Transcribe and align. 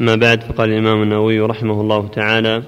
ما 0.00 0.14
بعد 0.14 0.42
فقال 0.42 0.70
الإمام 0.70 1.02
النووي 1.02 1.40
رحمه 1.40 1.80
الله 1.80 2.08
تعالى 2.08 2.62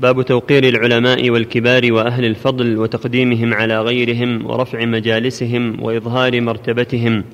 باب 0.00 0.22
توقير 0.22 0.64
العلماء 0.64 1.30
والكبار 1.30 1.92
وأهل 1.92 2.24
الفضل 2.24 2.78
وتقديمهم 2.78 3.54
على 3.54 3.80
غيرهم 3.80 4.46
ورفع 4.46 4.84
مجالسهم 4.84 5.82
وإظهار 5.82 6.40
مرتبتهم. 6.40 7.24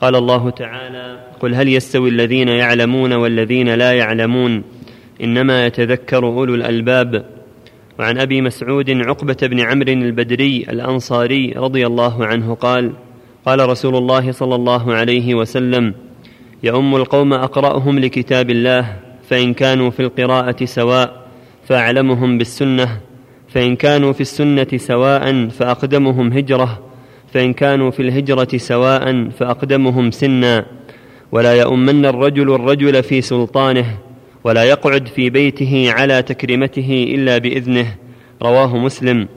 قال 0.00 0.16
الله 0.16 0.50
تعالى 0.50 1.24
قل 1.40 1.54
هل 1.54 1.68
يستوي 1.68 2.08
الذين 2.08 2.48
يعلمون 2.48 3.12
والذين 3.12 3.74
لا 3.74 3.92
يعلمون؟ 3.92 4.62
إنما 5.22 5.66
يتذكر 5.66 6.26
أولو 6.26 6.54
الألباب. 6.54 7.24
وعن 7.98 8.18
أبي 8.18 8.40
مسعود 8.40 8.90
عقبة 8.90 9.36
بن 9.42 9.60
عمرو 9.60 9.92
البدري 9.92 10.66
الأنصاري 10.68 11.52
رضي 11.56 11.86
الله 11.86 12.26
عنه 12.26 12.54
قال 12.54 12.92
قال 13.46 13.68
رسول 13.68 13.96
الله 13.96 14.32
صلى 14.32 14.54
الله 14.54 14.94
عليه 14.94 15.34
وسلم 15.34 15.94
يؤم 16.62 16.96
القوم 16.96 17.32
أقرأهم 17.32 17.98
لكتاب 17.98 18.50
الله 18.50 18.96
فإن 19.28 19.54
كانوا 19.54 19.90
في 19.90 20.00
القراءة 20.00 20.64
سواء 20.64 21.26
فأعلمهم 21.68 22.38
بالسنة 22.38 23.00
فإن 23.48 23.76
كانوا 23.76 24.12
في 24.12 24.20
السنة 24.20 24.66
سواء 24.76 25.48
فأقدمهم 25.48 26.32
هجرة 26.32 26.82
فإن 27.34 27.52
كانوا 27.52 27.90
في 27.90 28.02
الهجرة 28.02 28.56
سواء 28.56 29.28
فأقدمهم 29.28 30.10
سنا. 30.10 30.66
ولا 31.32 31.54
يؤمن 31.54 32.06
الرجل 32.06 32.54
الرجل 32.54 33.02
في 33.02 33.20
سلطانه 33.20 33.98
ولا 34.44 34.64
يقعد 34.64 35.08
في 35.08 35.30
بيته 35.30 35.86
على 35.92 36.22
تكريمته 36.22 37.06
إلا 37.14 37.38
بإذنه. 37.38 37.94
رواه 38.42 38.76
مسلم. 38.76 39.28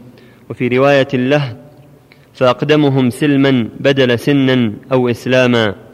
وفي 0.50 0.68
رواية 0.68 1.08
له 1.14 1.58
فأقدمهم 2.34 3.10
سلما 3.10 3.70
بدل 3.80 4.20
سنا 4.20 4.74
أو 4.92 5.10
إسلاما. 5.10 5.89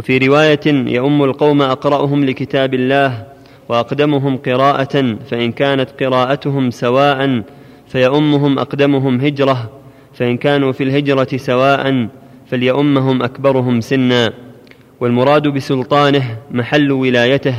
وفي 0.00 0.18
رواية 0.18 0.66
يؤم 0.66 1.24
القوم 1.24 1.62
أقرأهم 1.62 2.24
لكتاب 2.24 2.74
الله 2.74 3.26
وأقدمهم 3.68 4.36
قراءة 4.36 5.16
فإن 5.30 5.52
كانت 5.52 5.90
قراءتهم 6.02 6.70
سواء 6.70 7.42
فيؤمهم 7.88 8.58
أقدمهم 8.58 9.20
هجرة 9.20 9.70
فإن 10.14 10.36
كانوا 10.36 10.72
في 10.72 10.84
الهجرة 10.84 11.36
سواء 11.36 12.08
فليؤمهم 12.46 13.22
أكبرهم 13.22 13.80
سنا. 13.80 14.32
والمراد 15.00 15.48
بسلطانه 15.48 16.38
محل 16.50 16.92
ولايته 16.92 17.54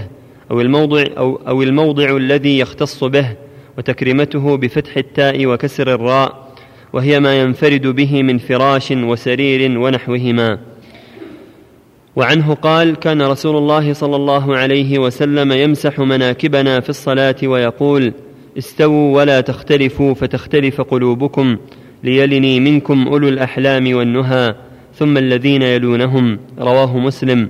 أو 0.52 0.62
الموضع 0.62 1.04
أو, 1.18 1.42
أو 1.48 1.64
الموضع 1.64 2.18
الذي 2.18 2.60
يختص 2.60 3.04
به 3.04 3.36
وتكريمته 3.78 4.58
بفتح 4.58 4.98
التاء 4.98 5.46
وكسر 5.46 5.94
الراء 5.94 6.54
وهي 6.94 7.20
ما 7.20 7.42
ينفرد 7.42 7.88
به 7.88 8.24
من 8.24 8.38
فراش 8.38 8.92
وسرير 8.92 9.80
ونحوهما. 9.80 10.71
وعنه 12.16 12.54
قال 12.54 12.96
كان 12.96 13.22
رسول 13.22 13.58
الله 13.58 13.94
صلى 13.94 14.16
الله 14.16 14.58
عليه 14.58 15.00
وسلم 15.00 15.52
يمسح 15.52 16.00
مناكبنا 16.00 16.80
في 16.80 16.90
الصلاة 16.90 17.36
ويقول 17.44 18.14
استووا 18.58 19.18
ولا 19.18 19.42
تختلفوا 19.42 20.14
فتختلف 20.14 20.82
قلوبكم 20.82 21.58
ليلني 22.04 22.60
منكم 22.60 23.08
أولو 23.08 23.28
الأحلام 23.28 23.96
والنهى 23.96 24.56
ثم 24.96 25.18
الذين 25.18 25.62
يلونهم. 25.62 26.40
رواه 26.60 26.98
مسلم. 26.98 27.50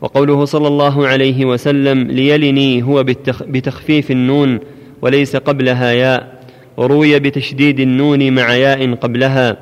وقوله 0.00 0.44
صلى 0.44 0.68
الله 0.68 1.06
عليه 1.06 1.44
وسلم 1.44 1.98
ليلني 2.02 2.82
هو 2.82 3.04
بتخفيف 3.40 4.10
النون 4.10 4.60
وليس 5.02 5.36
قبلها 5.36 5.92
ياء 5.92 6.42
وروي 6.76 7.18
بتشديد 7.18 7.80
النون 7.80 8.32
مع 8.32 8.54
ياء 8.54 8.94
قبلها. 8.94 9.56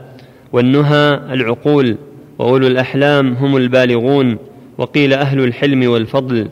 والنهى 0.53 1.21
العقول. 1.33 1.97
وأولو 2.41 2.67
الأحلام 2.67 3.33
هم 3.33 3.57
البالغون 3.57 4.39
وقيل 4.79 5.13
أهل 5.13 5.45
الحلم 5.45 5.91
والفضل. 5.91 6.49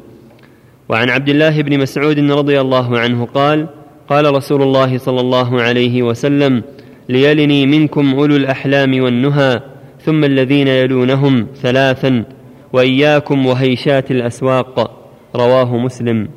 وعن 0.89 1.11
عبد 1.11 1.29
الله 1.29 1.63
بن 1.63 1.79
مسعود 1.79 2.19
رضي 2.19 2.61
الله 2.61 2.99
عنه 2.99 3.25
قال 3.25 3.69
قال 4.09 4.35
رسول 4.35 4.63
الله 4.63 4.99
صلى 4.99 5.21
الله 5.21 5.63
عليه 5.63 6.03
وسلم 6.03 6.63
ليلني 7.09 7.67
منكم 7.67 8.15
أولو 8.15 8.37
الأحلام 8.37 9.03
والنهى 9.03 9.61
ثم 10.05 10.25
الذين 10.25 10.69
يلونهم 10.69 11.47
ثلاثا 11.63 12.25
وإياكم 12.73 13.47
وهيشات 13.47 14.11
الأسواق. 14.11 15.05
رواه 15.37 15.77
مسلم. 15.77 16.29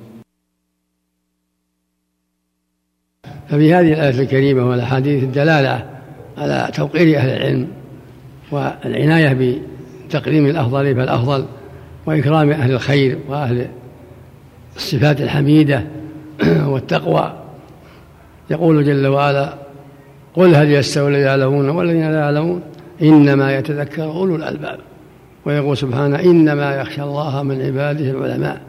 ففي 3.50 3.74
هذه 3.74 3.94
الآية 3.94 4.22
الكريمة 4.22 4.70
والأحاديث 4.70 5.24
الدلالة 5.24 5.90
على 6.38 6.72
توقير 6.76 7.18
أهل 7.18 7.30
العلم. 7.30 7.81
والعناية 8.52 9.58
بتقديم 10.08 10.46
الأفضل 10.46 10.96
فالافضل 10.96 11.46
وإكرام 12.06 12.52
أهل 12.52 12.72
الخير 12.72 13.18
وأهل 13.28 13.68
الصفات 14.76 15.22
الحميدة 15.22 15.84
والتقوى. 16.72 17.34
يقول 18.50 18.86
جل 18.86 19.08
وعلا 19.08 19.54
قل 20.34 20.56
هل 20.56 20.72
يستوي 20.72 21.10
الذين 21.10 21.26
يعلمون 21.26 21.70
والذين 21.70 22.12
لا 22.12 22.20
يعلمون؟ 22.20 22.62
إنما 23.02 23.58
يتذكر 23.58 24.04
أولو 24.04 24.36
الألباب. 24.36 24.80
ويقول 25.46 25.78
سبحانه 25.78 26.20
إنما 26.20 26.76
يخشى 26.76 27.04
الله 27.04 27.44
من 27.44 27.62
عباده 27.62 28.12
العلماء. 28.12 28.62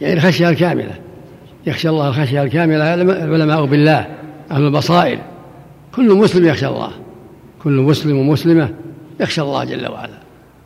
يعني 0.00 0.14
الخشية 0.14 0.48
الكاملة. 0.48 0.94
يخشى 1.66 1.88
الله 1.88 2.08
الخشية 2.08 2.42
الكاملة 2.42 2.94
العلماء 2.94 3.66
بالله 3.66 4.06
أهل 4.50 4.66
البصائر. 4.66 5.18
كل 5.96 6.14
مسلم 6.14 6.46
يخشى 6.46 6.66
الله. 6.66 6.90
كل 7.62 7.72
مسلم 7.72 8.18
ومسلمة 8.18 8.68
يخشى 9.20 9.40
الله 9.40 9.64
جل 9.64 9.88
وعلا. 9.88 10.18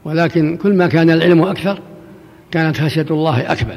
ولكن 0.04 0.56
كل 0.56 0.74
ما 0.74 0.86
كان 0.86 1.10
العلم 1.10 1.42
أكثر 1.42 1.78
كانت 2.50 2.80
خشية 2.80 3.06
الله 3.10 3.52
أكبر 3.52 3.76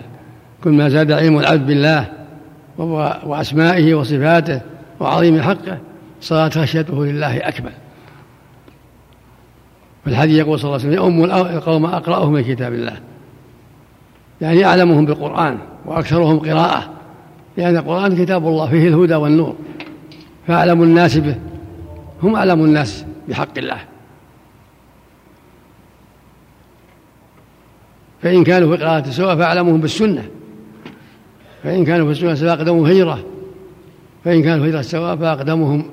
كل 0.63 0.71
ما 0.71 0.89
زاد 0.89 1.11
علم 1.11 1.39
العبد 1.39 1.67
بالله 1.67 2.05
وأسمائه 3.23 3.93
وصفاته 3.93 4.61
وعظيم 4.99 5.41
حقه 5.41 5.77
صارت 6.21 6.57
خشيته 6.57 7.05
لله 7.05 7.37
أكبر 7.37 7.71
في 10.03 10.09
الحديث 10.09 10.37
يقول 10.37 10.59
صلى 10.59 10.69
الله 10.69 10.79
عليه 10.79 10.99
وسلم 10.99 11.03
يؤم 11.03 11.23
القوم 11.57 11.85
أقرأهم 11.85 12.33
من 12.33 12.43
كتاب 12.43 12.73
الله. 12.73 12.97
يعني 14.41 14.65
أعلمهم 14.65 15.05
بالقرآن 15.05 15.57
وأكثرهم 15.85 16.39
قراءة. 16.39 16.89
لأن 17.57 17.77
القرآن 17.77 18.25
كتاب 18.25 18.47
الله 18.47 18.69
فيه 18.69 18.88
الهدى 18.88 19.15
والنور. 19.15 19.55
فأعلم 20.47 20.83
الناس 20.83 21.17
به 21.17 21.35
هم 22.23 22.35
أعلم 22.35 22.65
الناس 22.65 23.05
بحق 23.29 23.57
الله. 23.57 23.77
فإن 28.21 28.43
كانوا 28.43 28.75
في 28.77 28.83
قراءة 28.83 29.09
سواء 29.09 29.35
فأعلمهم 29.35 29.81
بالسنة. 29.81 30.27
فإن 31.63 31.85
كانوا 31.85 32.05
في 32.05 32.11
السنة 32.11 32.35
فأقدمهم 32.35 32.85
هجرة. 32.85 33.23
فإن 34.25 34.43
كانوا 34.43 34.65
في 34.65 34.71
هجرة 34.71 34.81
سواء 34.81 35.15
فأقدمهم 35.15 35.85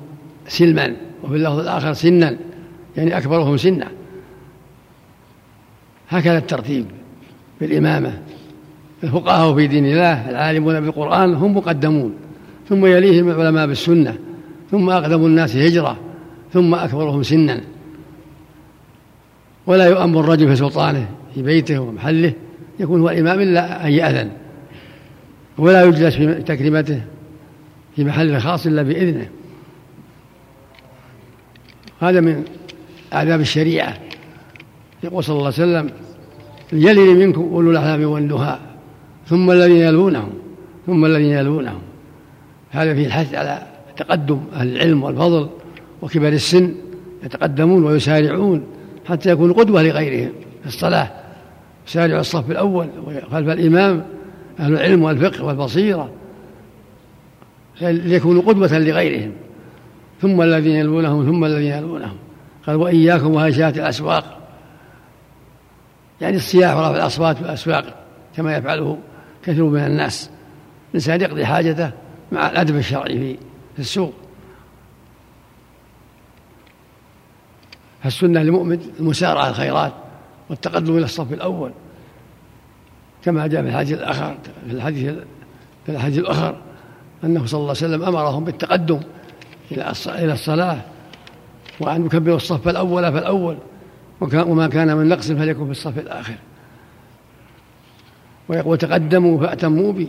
سلما. 0.48 0.96
وفي 1.24 1.34
اللفظ 1.34 1.58
الآخر 1.58 1.92
سنا 1.92 2.36
يعني 2.96 3.18
أكبرهم 3.18 3.56
سنا. 3.56 3.88
هكذا 6.08 6.38
الترتيب 6.38 6.86
بالإمامة 7.60 8.18
الفقهاء 9.04 9.54
في 9.54 9.66
دين 9.66 9.86
الله 9.86 10.30
العالمون 10.30 10.80
بالقرآن 10.80 11.34
هم 11.34 11.56
مقدمون. 11.56 12.14
ثم 12.68 12.86
يليهم 12.86 13.28
العلماء 13.28 13.66
بالسنة. 13.66 14.18
ثم 14.70 14.90
أقدم 14.90 15.26
الناس 15.26 15.56
هجرة. 15.56 15.96
ثم 16.52 16.74
أكبرهم 16.74 17.22
سنا. 17.22 17.60
ولا 19.66 19.86
يؤم 19.86 20.18
الرجل 20.18 20.48
في 20.48 20.56
سلطانه 20.56 21.08
في 21.34 21.42
بيته 21.42 21.78
ومحله 21.78 22.32
يكون 22.80 23.00
هو 23.00 23.10
الإمام 23.10 23.40
إلا 23.40 23.86
أن 23.86 23.92
يأذن 23.92 24.30
ولا 25.58 25.84
يجلس 25.84 26.14
في 26.14 26.34
تكريمته 26.34 27.00
في 27.96 28.04
محل 28.04 28.40
خاص 28.40 28.66
إلا 28.66 28.82
بإذنه. 28.82 29.28
هذا 32.00 32.20
من 32.20 32.44
آداب 33.12 33.40
الشريعة. 33.40 33.98
يقول 35.02 35.24
صلى 35.24 35.36
الله 35.36 35.44
عليه 35.44 35.54
وسلم 35.54 35.90
يلي 36.72 37.26
منكم 37.26 37.40
أولو 37.40 37.70
الأحلام 37.70 38.04
والنهى 38.04 38.58
ثم 39.26 39.50
الذين 39.50 39.76
يلونهم 39.76 40.32
ثم 40.86 41.04
الذين 41.04 41.32
يلونهم. 41.32 41.80
هذا 42.70 42.94
فيه 42.94 43.06
الحث 43.06 43.34
على 43.34 43.66
تقدم 43.96 44.40
أهل 44.52 44.76
العلم 44.76 45.02
والفضل 45.02 45.48
وكبر 46.02 46.28
السن 46.28 46.74
يتقدمون 47.24 47.84
ويسارعون 47.84 48.64
حتى 49.08 49.30
يكونوا 49.30 49.54
قدوة 49.54 49.82
لغيرهم. 49.82 50.32
الصلاة. 50.68 51.10
يسارع 51.88 52.20
الصف 52.20 52.50
الأول 52.50 52.88
خلف 53.30 53.48
الإمام 53.48 54.06
أهل 54.60 54.72
العلم 54.72 55.02
والفقه 55.02 55.44
والبصيرة. 55.44 56.10
ليكونوا 57.80 58.42
قدوة 58.42 58.78
لغيرهم. 58.78 59.32
ثم 60.20 60.42
الذين 60.42 60.76
يلونهم 60.76 61.26
ثم 61.26 61.44
الذين 61.44 61.72
يلونهم 61.72 62.16
قال 62.66 62.76
وإياكم 62.76 63.34
وهشات 63.34 63.78
الأسواق. 63.78 64.38
يعني 66.20 66.36
الصياح 66.36 66.76
ورفع 66.76 66.96
الأصوات 66.96 67.36
في 67.36 67.42
الأسواق 67.42 68.06
كما 68.36 68.56
يفعله 68.56 68.98
كثير 69.44 69.64
من 69.64 69.80
الناس. 69.80 70.30
الإنسان 70.90 71.20
يقضي 71.20 71.46
حاجته 71.46 71.90
مع 72.32 72.50
الأدب 72.50 72.76
الشرعي 72.76 73.38
في 73.74 73.78
السوق. 73.78 74.12
فالسنة 78.02 78.42
للمؤمن 78.42 78.80
المسارعة 79.00 79.48
الخيرات 79.48 79.92
والتقدم 80.50 80.96
إلى 80.96 81.04
الصف 81.04 81.32
الأول 81.32 81.70
كما 83.24 83.46
جاء 83.46 83.62
في 83.62 83.68
الحديث 83.68 83.98
الآخر 83.98 84.36
في 84.66 84.72
الحديث 84.72 85.14
في 85.86 85.92
الحديث 85.92 86.18
الآخر 86.18 86.56
أنه 87.24 87.46
صلى 87.46 87.58
الله 87.58 87.74
عليه 87.76 87.94
وسلم 87.94 88.02
أمرهم 88.02 88.44
بالتقدم 88.44 89.00
إلى 89.72 89.92
إلى 90.06 90.32
الصلاة 90.32 90.80
وأن 91.80 92.06
يكبروا 92.06 92.36
الصف 92.36 92.68
الأول 92.68 93.12
فالأول 93.12 93.56
وما 94.20 94.66
كان 94.66 94.96
من 94.96 95.08
نقص 95.08 95.32
فليكن 95.32 95.64
في 95.64 95.70
الصف 95.70 95.98
الآخر. 95.98 96.34
ويقول 98.48 98.78
تقدموا 98.78 99.40
فأتموا 99.40 99.92
بي 99.92 100.08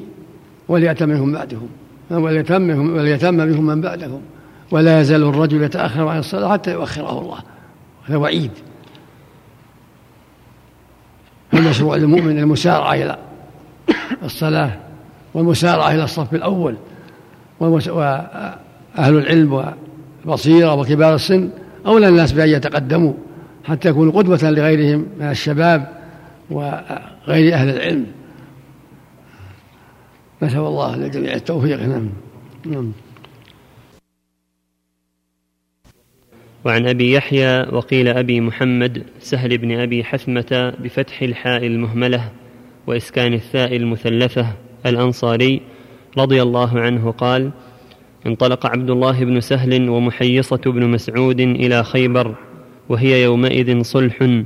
وليأتم 0.68 1.10
منهم 1.10 1.32
بعدهم 1.32 1.70
وليتم 2.12 2.94
وليتم 2.96 3.34
منهم 3.34 3.66
من 3.66 3.82
بعدهم 3.82 4.22
ولا 4.72 5.02
يزال 5.02 5.24
الرجل 5.24 5.64
يتأخر 5.64 6.08
عن 6.08 6.20
الصلاة 6.20 6.54
حتى 6.54 6.72
يؤخره 6.72 7.22
الله 7.22 7.40
هذا 8.06 8.18
وعيد 8.18 8.52
فالمشروع 11.52 11.96
للمؤمن 11.96 12.40
المسارعة 12.40 12.94
إلى 12.94 13.18
الصلاة 14.24 14.72
والمسارعة 15.34 15.92
إلى 15.92 16.04
الصف 16.04 16.34
الأول 16.34 16.76
وأهل 17.60 18.58
العلم 18.98 19.74
والبصيرة 20.26 20.74
وكبار 20.74 21.16
السن 21.16 21.50
أولى 21.86 22.08
الناس 22.08 22.32
بأن 22.32 22.50
يتقدموا 22.50 23.14
حتى 23.64 23.90
يكونوا 23.90 24.14
قدوة 24.14 24.40
لغيرهم 24.44 25.06
من 25.20 25.30
الشباب 25.30 25.88
وغير 26.50 27.54
أهل 27.54 27.70
العلم. 27.70 28.06
نسأل 30.42 30.60
الله 30.60 30.96
للجميع 30.96 31.34
التوفيق. 31.34 31.80
نعم. 31.80 32.10
نعم. 32.66 32.92
وعن 36.66 36.88
أبي 36.88 37.12
يحيى 37.12 37.60
وقيل 37.72 38.08
أبي 38.08 38.42
محمد 38.42 39.04
سهل 39.20 39.58
بن 39.58 39.80
أبي 39.80 40.04
حثمة 40.04 40.74
بفتح 40.80 41.22
الحاء 41.22 41.66
المهملة 41.66 42.32
وإسكان 42.88 43.34
الثاء 43.34 43.76
المثلثة 43.76 44.48
الأنصاري 44.86 45.62
رضي 46.18 46.42
الله 46.42 46.80
عنه 46.80 47.12
قال 47.12 47.52
انطلق 48.28 48.66
عبد 48.66 48.90
الله 48.90 49.24
بن 49.26 49.40
سهل 49.40 49.90
ومحيصة 49.90 50.62
بن 50.66 50.88
مسعود 50.88 51.40
إلى 51.40 51.84
خيبر 51.84 52.36
وهي 52.90 53.24
يومئذ 53.24 53.82
صلح 53.82 54.44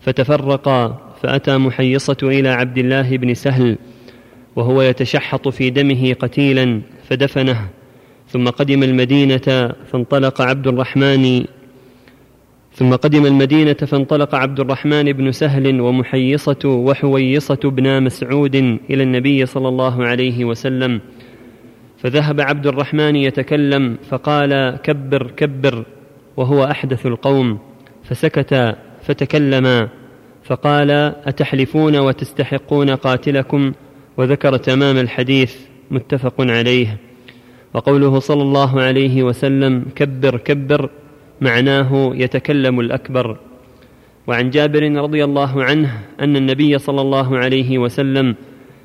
فتفرقا 0.00 1.12
فأتى 1.22 1.56
محيصة 1.58 2.16
إلى 2.22 2.48
عبد 2.48 2.78
الله 2.78 3.16
بن 3.16 3.34
سهل 3.34 3.78
وهو 4.56 4.82
يتشحط 4.82 5.48
في 5.48 5.70
دمه 5.70 6.12
قتيلا 6.12 6.80
فدفنه. 7.08 7.68
ثم 8.36 8.48
قدم 8.48 8.82
المدينة 8.82 9.72
فانطلق 9.92 10.40
عبد 10.40 10.66
الرحمن 10.66 11.44
ثم 12.72 12.94
قدم 12.94 13.26
المدينة 13.26 13.72
فانطلق 13.72 14.34
عبد 14.34 14.60
الرحمن 14.60 15.12
بن 15.12 15.32
سهل 15.32 15.80
ومحيصة 15.80 16.64
وحويصة 16.64 17.60
بن 17.64 18.02
مسعود 18.02 18.54
إلى 18.90 19.02
النبي 19.02 19.46
صلى 19.46 19.68
الله 19.68 20.06
عليه 20.06 20.44
وسلم. 20.44 21.00
فذهب 21.98 22.40
عبد 22.40 22.66
الرحمن 22.66 23.16
يتكلم 23.16 23.96
فقال 24.08 24.78
كبر 24.82 25.30
كبر 25.30 25.84
وهو 26.36 26.64
أحدث 26.64 27.06
القوم. 27.06 27.58
فسكت 28.04 28.76
فتكلما 29.02 29.88
فقال 30.44 30.90
أتحلفون 31.24 31.96
وتستحقون 31.96 32.90
قاتلكم؟ 32.90 33.72
وذكر 34.16 34.56
تمام 34.56 34.96
الحديث 34.96 35.54
متفق 35.90 36.34
عليه. 36.40 36.96
وقوله 37.76 38.18
صلى 38.18 38.42
الله 38.42 38.80
عليه 38.80 39.22
وسلم 39.22 39.84
كبر 39.96 40.36
كبر 40.36 40.90
معناه 41.40 42.12
يتكلم 42.14 42.80
الأكبر. 42.80 43.36
وعن 44.26 44.50
جابر 44.50 44.82
رضي 44.92 45.24
الله 45.24 45.64
عنه 45.64 46.00
أن 46.20 46.36
النبي 46.36 46.78
صلى 46.78 47.00
الله 47.00 47.38
عليه 47.38 47.78
وسلم 47.78 48.34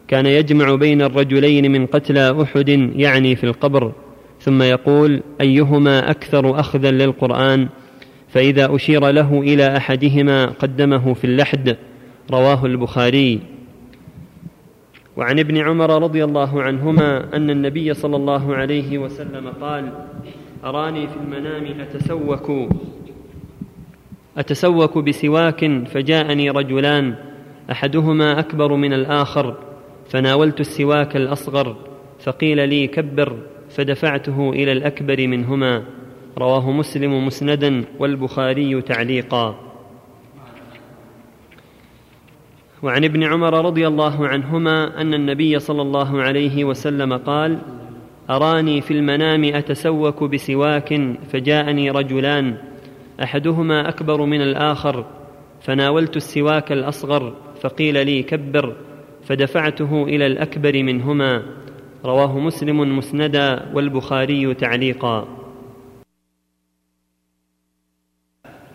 كان 0.07 0.25
يجمع 0.25 0.75
بين 0.75 1.01
الرجلين 1.01 1.71
من 1.71 1.85
قتلى 1.85 2.41
أحد 2.41 2.69
يعني 2.95 3.35
في 3.35 3.43
القبر 3.43 3.91
ثم 4.39 4.61
يقول 4.61 5.21
أيهما 5.41 6.11
أكثر 6.11 6.59
أخذا 6.59 6.91
للقرآن؟ 6.91 7.67
فإذا 8.29 8.75
أشير 8.75 9.09
له 9.09 9.39
إلى 9.41 9.77
أحدهما 9.77 10.45
قدمه 10.45 11.13
في 11.13 11.23
اللحد. 11.23 11.77
رواه 12.31 12.65
البخاري. 12.65 13.39
وعن 15.17 15.39
ابن 15.39 15.57
عمر 15.57 16.03
رضي 16.03 16.23
الله 16.23 16.61
عنهما 16.61 17.35
أن 17.35 17.49
النبي 17.49 17.93
صلى 17.93 18.15
الله 18.15 18.55
عليه 18.55 18.97
وسلم 18.97 19.47
قال 19.61 19.91
أراني 20.63 21.07
في 21.07 21.17
المنام 21.17 21.81
أتسوك. 21.81 22.69
أتسوك 24.37 24.97
بسواك 24.97 25.87
فجاءني 25.87 26.49
رجلان 26.49 27.15
أحدهما 27.71 28.39
أكبر 28.39 28.75
من 28.75 28.93
الآخر 28.93 29.57
فناولت 30.09 30.59
السواك 30.59 31.15
الأصغر 31.15 31.75
فقيل 32.19 32.69
لي 32.69 32.87
كبر 32.87 33.37
فدفعته 33.69 34.49
إلى 34.49 34.71
الأكبر 34.71 35.27
منهما. 35.27 35.83
رواه 36.37 36.71
مسلم 36.71 37.25
مسندا 37.25 37.83
والبخاري 37.99 38.81
تعليقا. 38.81 39.70
وعن 42.83 43.03
ابن 43.03 43.23
عمر 43.23 43.65
رضي 43.65 43.87
الله 43.87 44.27
عنهما 44.27 45.01
أن 45.01 45.13
النبي 45.13 45.59
صلى 45.59 45.81
الله 45.81 46.21
عليه 46.21 46.63
وسلم 46.63 47.17
قال 47.17 47.59
أراني 48.29 48.81
في 48.81 48.93
المنام 48.93 49.43
أتسوك 49.43 50.23
بسواك 50.23 50.99
فجاءني 51.29 51.91
رجلان 51.91 52.57
أحدهما 53.23 53.89
أكبر 53.89 54.25
من 54.25 54.41
الآخر 54.41 55.05
فناولت 55.61 56.15
السواك 56.15 56.71
الأصغر 56.71 57.35
فقيل 57.61 58.05
لي 58.05 58.23
كبر 58.23 58.75
فدفعته 59.23 60.03
إلى 60.03 60.27
الأكبر 60.27 60.83
منهما 60.83 61.43
رواه 62.05 62.39
مسلم 62.39 62.97
مسندا 62.97 63.71
والبخاري 63.73 64.53
تعليقا. 64.53 65.27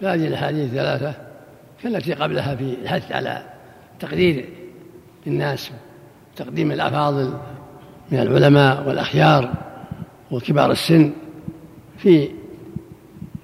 هذه 0.00 0.26
الأحاديث 0.26 0.70
الثلاثة 0.70 1.14
كالتي 1.82 2.12
قبلها 2.14 2.54
في 2.54 2.76
الحث 2.82 3.12
على 3.12 3.55
تقدير 4.00 4.44
الناس 5.26 5.70
تقديم 6.36 6.72
الأفاضل 6.72 7.34
من 8.10 8.18
العلماء 8.18 8.88
والأخيار 8.88 9.54
وكبار 10.30 10.70
السن 10.70 11.12
في 11.98 12.28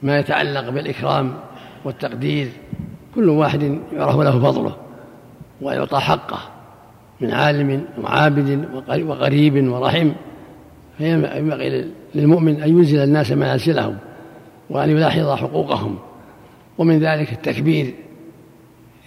ما 0.02 0.18
يتعلق 0.18 0.68
بالإكرام 0.68 1.34
والتقدير 1.84 2.48
كل 3.14 3.28
واحد 3.28 3.80
يعرف 3.92 4.16
له 4.16 4.40
فضله 4.40 4.76
ويعطى 5.60 5.98
حقه 5.98 6.38
من 7.20 7.30
عالم 7.30 7.84
وعابد 8.02 8.68
وقريب 9.06 9.68
ورحم. 9.68 10.12
فينبغي 10.98 11.90
للمؤمن 12.14 12.62
أن 12.62 12.68
ينزل 12.68 12.98
الناس 12.98 13.32
منازلهم 13.32 13.98
وأن 14.70 14.90
يلاحظ 14.90 15.30
حقوقهم. 15.30 15.98
ومن 16.78 16.98
ذلك 16.98 17.32
التكبير 17.32 17.94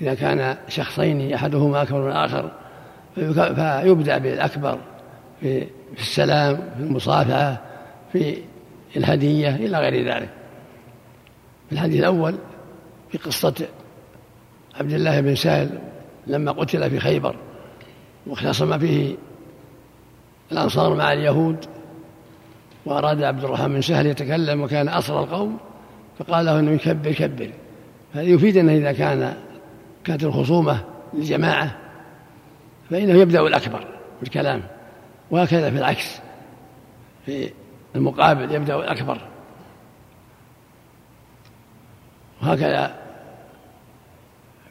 إذا 0.01 0.13
كان 0.13 0.57
شخصين 0.67 1.33
أحدهما 1.33 1.81
أكبر 1.81 2.01
من 2.01 2.07
الآخر 2.07 2.51
فيبدأ 3.15 4.17
بالأكبر 4.17 4.79
في 5.41 5.67
السلام 5.99 6.55
في 6.55 6.83
المصافحة 6.83 7.61
في 8.13 8.37
الهدية 8.97 9.55
إلى 9.55 9.77
غير 9.77 10.07
ذلك. 10.13 10.29
في 11.69 11.71
الحديث 11.71 11.99
الأول 11.99 12.35
في 13.11 13.17
قصة 13.17 13.67
عبد 14.79 14.93
الله 14.93 15.21
بن 15.21 15.35
سهل 15.35 15.79
لما 16.27 16.51
قتل 16.51 16.89
في 16.89 16.99
خيبر 16.99 17.35
واختصم 18.27 18.79
فيه 18.79 19.15
الأنصار 20.51 20.95
مع 20.95 21.13
اليهود 21.13 21.65
وأراد 22.85 23.23
عبد 23.23 23.43
الرحمن 23.43 23.73
بن 23.73 23.81
سهل 23.81 24.05
يتكلم 24.07 24.61
وكان 24.61 24.87
أصر 24.87 25.19
القوم 25.23 25.57
فقال 26.19 26.45
له 26.45 26.59
أنه 26.59 26.71
يكبر 26.71 27.11
كبر 27.11 27.49
هذا 28.13 28.23
يفيد 28.23 28.57
أنه 28.57 28.73
إذا 28.73 28.91
كان 28.91 29.33
كانت 30.05 30.23
الخصومة 30.23 30.83
للجماعة 31.13 31.77
فإنه 32.89 33.13
يبدأ 33.13 33.41
الأكبر 33.41 33.87
بالكلام 34.21 34.63
وهكذا 35.31 35.71
في 35.71 35.77
العكس 35.77 36.19
في 37.25 37.51
المقابل 37.95 38.55
يبدأ 38.55 38.75
الأكبر. 38.75 39.21
وهكذا 42.41 42.95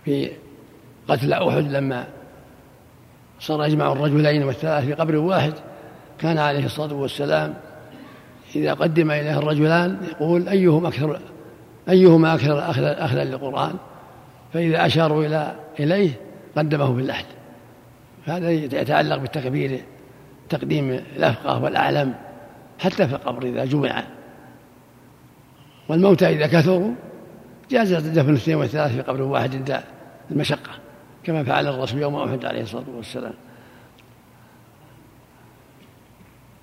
في 0.04 0.30
قتل 1.08 1.32
أحد 1.32 1.72
لما 1.72 2.06
صار 3.40 3.64
يجمع 3.64 3.92
الرجلين 3.92 4.42
والثلاث 4.42 4.84
في 4.84 4.92
قبر 4.92 5.16
واحد 5.16 5.52
كان 6.18 6.38
عليه 6.38 6.64
الصلاة 6.64 6.94
والسلام 6.94 7.54
إذا 8.56 8.74
قدم 8.74 9.10
إليه 9.10 9.38
الرجلان 9.38 9.98
يقول 10.10 10.48
أيهم 10.48 10.86
أكثر 10.86 11.20
أيهما 11.88 12.34
أكثر 12.34 12.70
أخذا 13.04 13.24
للقرآن؟ 13.24 13.74
فإذا 14.54 14.87
أشاروا 14.87 15.25
إلى 15.25 15.56
إليه 15.80 16.11
قدمه 16.56 16.88
باللحد 16.88 17.25
هذا 18.25 18.50
يتعلق 18.50 19.16
بالتكبير 19.16 19.80
تقديم 20.49 20.90
الأفقه 20.90 21.62
والأعلم 21.62 22.14
حتى 22.78 23.08
في 23.08 23.14
القبر 23.14 23.42
إذا 23.42 23.64
جمع. 23.64 24.04
والموتى 25.88 26.28
إذا 26.28 26.46
كثروا 26.46 26.94
جاز 27.70 27.94
دفن 27.94 28.30
الاثنين 28.30 28.56
والثلاث 28.56 28.94
في 28.94 29.00
قبر 29.00 29.23
واحد 29.23 29.54
عند 29.54 29.80
المشقة 30.30 30.70
كما 31.25 31.44
فعل 31.44 31.66
الرسول 31.66 32.02
يوم 32.02 32.16
أحد 32.16 32.44
عليه 32.44 32.62
الصلاة 32.62 32.84
والسلام. 32.96 33.34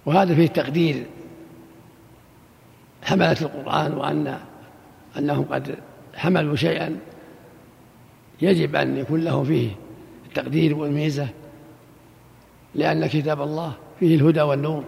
وهذا 0.05 0.35
فيه 0.35 0.47
تقدير 0.47 1.05
حملة 3.03 3.37
القرآن 3.41 3.93
وأن 3.93 4.39
أنهم 5.17 5.43
قد 5.43 5.75
حملوا 6.15 6.55
شيئا 6.55 6.97
يجب 8.41 8.75
أن 8.75 8.97
يكون 8.97 9.23
له 9.23 9.43
فيه 9.43 9.69
التقدير 10.25 10.77
والميزة 10.77 11.27
لأن 12.75 13.07
كتاب 13.07 13.41
الله 13.41 13.73
فيه 13.99 14.15
الهدى 14.15 14.41
والنور 14.41 14.83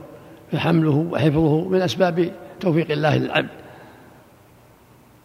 فحمله 0.51 1.07
وحفظه 1.12 1.69
من 1.69 1.81
أسباب 1.81 2.31
توفيق 2.60 2.91
الله 2.91 3.17
للعبد. 3.17 3.50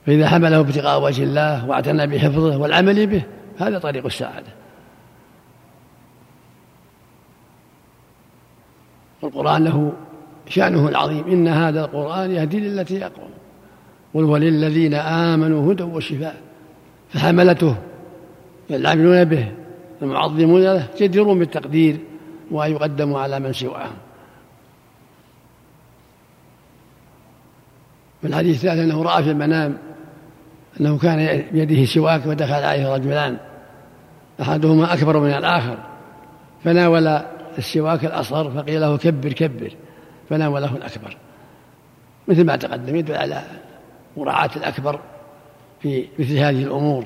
فإذا 0.07 0.29
حمله 0.29 0.61
ابتغاء 0.61 1.03
وجه 1.03 1.23
الله 1.23 1.69
واعتنى 1.69 2.07
بحفظه 2.07 2.59
والعمل 2.59 3.07
به 3.07 3.23
هذا 3.59 3.79
طريق 3.79 4.05
السعادة. 4.05 4.53
والقرآن 9.23 9.65
له 9.65 9.93
شأنه 10.49 10.89
العظيم. 10.89 11.25
إن 11.25 11.49
هذا 11.49 11.85
القرآن 11.85 12.31
يهدي 12.31 12.61
للتي 12.61 13.07
أقوم. 13.07 13.31
قل 14.15 14.25
وللذين 14.25 14.95
آمنوا 14.95 15.73
هدى 15.73 15.83
وشفاء 15.83 16.37
فحملته 17.11 17.77
العاملون 18.77 19.25
به 19.25 19.53
المعظمون 20.03 20.63
له 20.63 20.89
جديرون 20.99 21.39
بالتقدير 21.39 21.99
وأن 22.51 22.73
يقدموا 22.73 23.21
على 23.21 23.41
من 23.41 23.53
سواهم. 23.53 23.97
في 28.21 28.27
الحديث 28.27 28.55
الثالث 28.57 28.81
أنه 28.81 29.03
رأى 29.03 29.23
في 29.23 29.31
المنام 29.31 29.79
أنه 30.81 30.99
كان 30.99 31.45
بيده 31.53 31.85
سواك 31.85 32.27
ودخل 32.27 32.53
عليه 32.53 32.95
رجلان 32.95 33.37
أحدهما 34.41 34.95
أكبر 34.95 35.19
من 35.21 35.31
الآخر 35.31 35.79
فناول 36.65 37.07
السواك 37.59 38.05
الأصغر 38.05 38.51
فقيل 38.51 38.81
له 38.81 38.97
كبر 38.97 39.33
كبر 39.33 39.73
فناوله 40.31 40.77
الأكبر. 40.77 41.17
مثل 42.29 42.45
ما 42.45 42.57
تقدم 42.57 42.97
يدل 42.97 43.15
على 43.15 43.43
مراعاة 44.17 44.51
الأكبر 44.57 45.01
في 45.81 46.07
مثل 46.19 46.37
هذه 46.39 46.63
الأمور. 46.63 47.05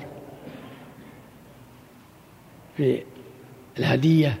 في 2.77 3.03
الهدية 3.79 4.37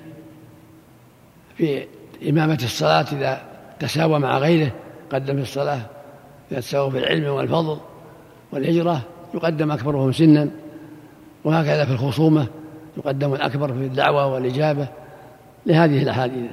في 1.57 1.85
إمامة 2.29 2.59
الصلاة 2.63 3.05
إذا 3.11 3.41
تساوى 3.79 4.19
مع 4.19 4.37
غيره 4.37 4.71
قدم 5.11 5.35
في 5.35 5.41
الصلاة 5.41 5.81
إذا 6.51 6.59
تساوى 6.59 6.91
في 6.91 6.97
العلم 6.97 7.25
والفضل 7.25 7.77
والهجرة 8.51 9.01
يقدم 9.33 9.71
أكبرهم 9.71 10.11
سنا. 10.11 10.49
وهكذا 11.43 11.85
في 11.85 11.91
الخصومة 11.91 12.47
يقدم 12.97 13.33
الأكبر 13.33 13.73
في 13.73 13.79
الدعوة 13.79 14.33
والإجابة. 14.33 14.87
لهذه 15.65 16.03
الأحاديث. 16.03 16.51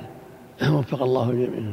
وفق 0.75 1.02
الله 1.02 1.30
الجميع 1.30 1.72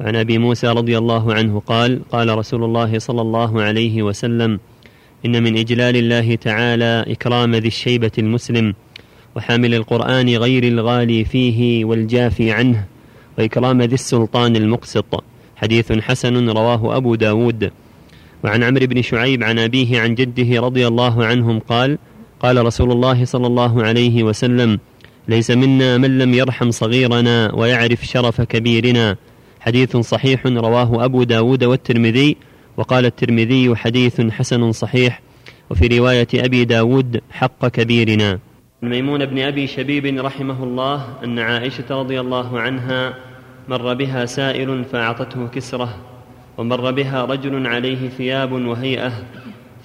عن 0.00 0.16
أبي 0.16 0.38
موسى 0.38 0.66
رضي 0.66 0.98
الله 0.98 1.34
عنه 1.34 1.60
قال 1.60 2.02
قال 2.12 2.38
رسول 2.38 2.64
الله 2.64 2.98
صلى 2.98 3.20
الله 3.20 3.62
عليه 3.62 4.02
وسلم 4.02 4.60
إن 5.26 5.42
من 5.42 5.58
إجلال 5.58 5.96
الله 5.96 6.34
تعالى 6.34 7.04
إكرام 7.08 7.54
ذي 7.54 7.68
الشيبة 7.68 8.10
المسلم 8.18 8.74
وحامل 9.36 9.74
القرآن 9.74 10.28
غير 10.28 10.64
الغالي 10.64 11.24
فيه 11.24 11.84
والجافي 11.84 12.52
عنه 12.52 12.84
وإكرام 13.38 13.82
ذي 13.82 13.94
السلطان 13.94 14.56
المقسط. 14.56 15.24
حديث 15.56 15.92
حسن 15.92 16.48
رواه 16.48 16.96
أبو 16.96 17.14
داود. 17.14 17.70
وعن 18.44 18.62
عمرو 18.62 18.86
بن 18.86 19.02
شعيب 19.02 19.42
عن 19.42 19.58
أبيه 19.58 20.00
عن 20.00 20.14
جده 20.14 20.60
رضي 20.60 20.86
الله 20.86 21.24
عنهم 21.24 21.58
قال 21.58 21.98
قال 22.40 22.66
رسول 22.66 22.92
الله 22.92 23.24
صلى 23.24 23.46
الله 23.46 23.82
عليه 23.82 24.22
وسلم 24.22 24.78
ليس 25.28 25.50
منا 25.50 25.98
من 25.98 26.18
لم 26.18 26.34
يرحم 26.34 26.70
صغيرنا 26.70 27.54
ويعرف 27.54 28.06
شرف 28.06 28.40
كبيرنا 28.40 29.16
حديث 29.60 29.96
صحيح 29.96 30.46
رواه 30.46 31.04
أبو 31.04 31.22
داود 31.22 31.64
والترمذي 31.64 32.36
وقال 32.76 33.06
الترمذي 33.06 33.76
حديث 33.76 34.20
حسن 34.20 34.72
صحيح 34.72 35.20
وفي 35.70 35.98
رواية 35.98 36.28
أبي 36.34 36.64
داود 36.64 37.20
حق 37.30 37.66
كبيرنا. 37.66 38.38
ميمون 38.82 39.26
بن 39.26 39.38
أبي 39.38 39.66
شبيب 39.66 40.24
رحمه 40.24 40.64
الله 40.64 41.06
أن 41.24 41.38
عائشة 41.38 41.84
رضي 41.90 42.20
الله 42.20 42.60
عنها 42.60 43.14
مر 43.68 43.94
بها 43.94 44.26
سائل 44.26 44.84
فأعطته 44.84 45.46
كسرة 45.46 45.96
ومر 46.58 46.90
بها 46.90 47.24
رجل 47.24 47.66
عليه 47.66 48.08
ثياب 48.08 48.52
وهيئة 48.52 49.12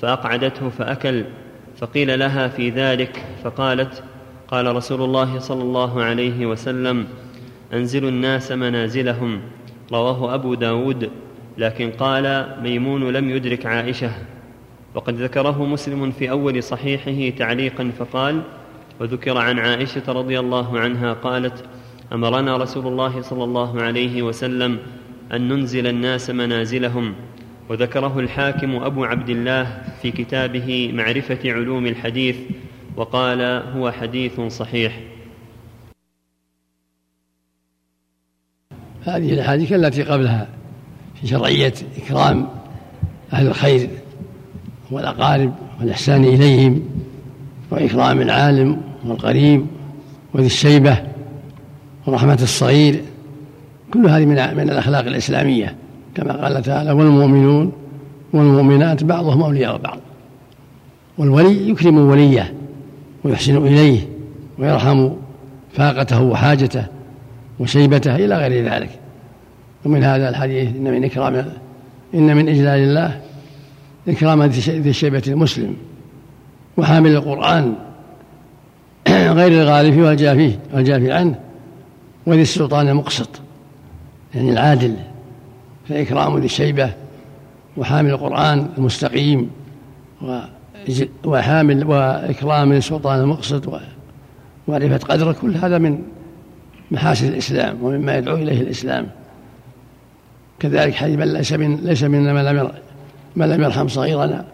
فأقعدته 0.01 0.70
فأكل 0.70 1.24
فقيل 1.77 2.20
لها 2.20 2.48
في 2.48 2.70
ذلك 2.70 3.25
فقالت 3.44 4.03
قال 4.48 4.75
رسول 4.75 5.01
الله 5.01 5.39
صلى 5.39 5.62
الله 5.62 6.03
عليه 6.03 6.46
وسلم 6.46 7.08
أنزلوا 7.74 8.10
الناس 8.10 8.51
منازلهم 8.51 9.41
رواه 9.91 10.36
أبو 10.36 10.53
داود 10.53 11.10
لكن 11.58 11.92
قال 11.92 12.56
ميمون 12.62 13.10
لم 13.10 13.30
يدرك 13.30 13.66
عائشة 13.66 14.12
وقد 14.96 15.16
ذكره 15.16 15.66
مسلم 15.66 16.12
في 16.12 16.30
أول 16.30 16.64
صحيحه 16.64 17.38
تعليقا 17.38 17.92
فقال 18.00 18.42
وذكر 19.00 19.38
عن 19.38 19.60
عائشة 19.60 20.04
رضي 20.08 20.40
الله 20.40 20.80
عنها 20.80 21.14
قالت 21.14 21.66
أمرنا 22.14 22.58
رسول 22.58 22.88
الله 22.88 23.22
صلى 23.22 23.44
الله 23.44 23.82
عليه 23.82 24.22
وسلم 24.22 24.80
أن 25.34 25.48
ننزل 25.48 25.88
الناس 25.88 26.30
منازلهم. 26.30 27.16
وذكره 27.70 28.20
الحاكم 28.20 28.76
أبو 28.76 29.06
عبد 29.06 29.30
الله 29.30 29.84
في 30.02 30.12
كتابه 30.12 30.92
معرفة 30.94 31.40
علوم 31.46 31.86
الحديث 31.86 32.38
وقال 32.96 33.42
هو 33.76 33.92
حديث 33.92 34.42
صحيح. 34.42 35.00
هذه 39.04 39.34
الأحاديث 39.34 39.74
التي 39.74 40.04
قبلها. 40.04 40.48
في 41.21 41.27
شرعية 41.27 41.74
إكرام 41.97 42.47
أهل 43.33 43.47
الخير 43.47 43.89
والأقارب 44.91 45.53
والإحسان 45.79 46.24
إليهم 46.24 46.81
وإكرام 47.71 48.21
العالم 48.21 48.81
والقريب 49.05 49.65
وذي 50.33 50.45
الشيبة 50.45 50.97
ورحمة 52.07 52.39
الصغير 52.41 53.01
كل 53.93 54.09
هذه 54.09 54.25
من 54.25 54.57
من 54.57 54.69
الأخلاق 54.69 55.05
الإسلامية 55.05 55.75
كما 56.15 56.33
قال 56.33 56.62
تعالى 56.62 56.91
والمؤمنون 56.91 57.71
والمؤمنات 58.33 59.03
بعضهم 59.03 59.43
أولياء 59.43 59.77
بعض 59.77 60.00
والولي 61.17 61.69
يكرم 61.69 61.97
وليه 61.97 62.53
ويحسن 63.24 63.57
إليه 63.57 64.00
ويرحم 64.59 65.09
فاقته 65.74 66.21
وحاجته 66.21 66.86
وشيبته 67.59 68.15
إلى 68.15 68.36
غير 68.38 68.65
ذلك. 68.74 68.89
ومن 69.86 70.03
هذا 70.03 70.29
الحديث 70.29 70.75
إن 70.75 70.84
من 70.84 71.03
إكرام 71.03 71.36
إن 72.13 72.36
من 72.36 72.50
إجلال 72.50 72.79
الله 72.79 73.22
إكرام 74.07 74.43
ذي 74.43 74.89
الشيبة 74.89 75.24
المسلم 75.27 75.75
وحامل 76.77 77.12
القرآن 77.12 77.75
غير 79.39 79.62
الغالي 79.62 80.01
والجافي 80.01 80.55
والجافي 80.74 81.12
عنه 81.12 81.39
وذي 82.25 82.41
السلطان 82.41 82.89
المقسط 82.89 83.29
يعني 84.36 84.51
العادل 84.51 84.96
فإكرام 85.89 86.38
ذي 86.38 86.46
الشيبة 86.46 86.93
وحامل 87.77 88.10
القرآن 88.10 88.69
المستقيم 88.77 89.50
وحامل 91.25 91.86
وإكرام 91.86 92.72
السلطان 92.72 93.19
المقسط 93.19 93.79
ومعرفة 94.67 94.98
قدره 94.98 95.31
كل 95.41 95.55
هذا 95.55 95.77
من 95.77 96.01
محاسن 96.91 97.27
الإسلام 97.27 97.84
ومما 97.84 98.17
يدعو 98.17 98.36
إليه 98.36 98.62
الإسلام. 98.62 99.07
كذلك 100.60 100.94
حديث 100.94 101.18
من 101.20 101.34
ليس 101.34 101.54
من 101.54 101.76
ليس 101.76 102.04
منا 102.04 102.34
من 102.34 102.46
لم 102.46 102.72
من 103.36 103.50
لم 103.50 103.64
يرحم 103.64 103.88
صغيرنا 103.88 104.46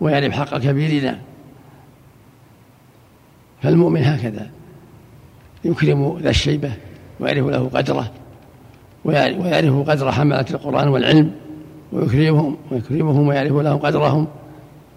ويعرف 0.00 0.32
حق 0.32 0.58
كبيرنا. 0.58 1.18
فالمؤمن 3.62 4.04
هكذا 4.04 4.50
يكرم 5.64 6.18
ذا 6.18 6.30
الشيبة 6.30 6.72
ويعرف 7.20 7.46
له 7.46 7.70
قدره 7.74 8.10
ويعرف 9.04 9.90
قدر 9.90 10.12
حملة 10.12 10.44
القرآن 10.50 10.88
والعلم 10.88 11.32
ويكرمهم 11.92 12.56
ويكرمهم 12.70 13.28
ويعرف 13.28 13.52
لهم 13.52 13.78
قدرهم 13.78 14.26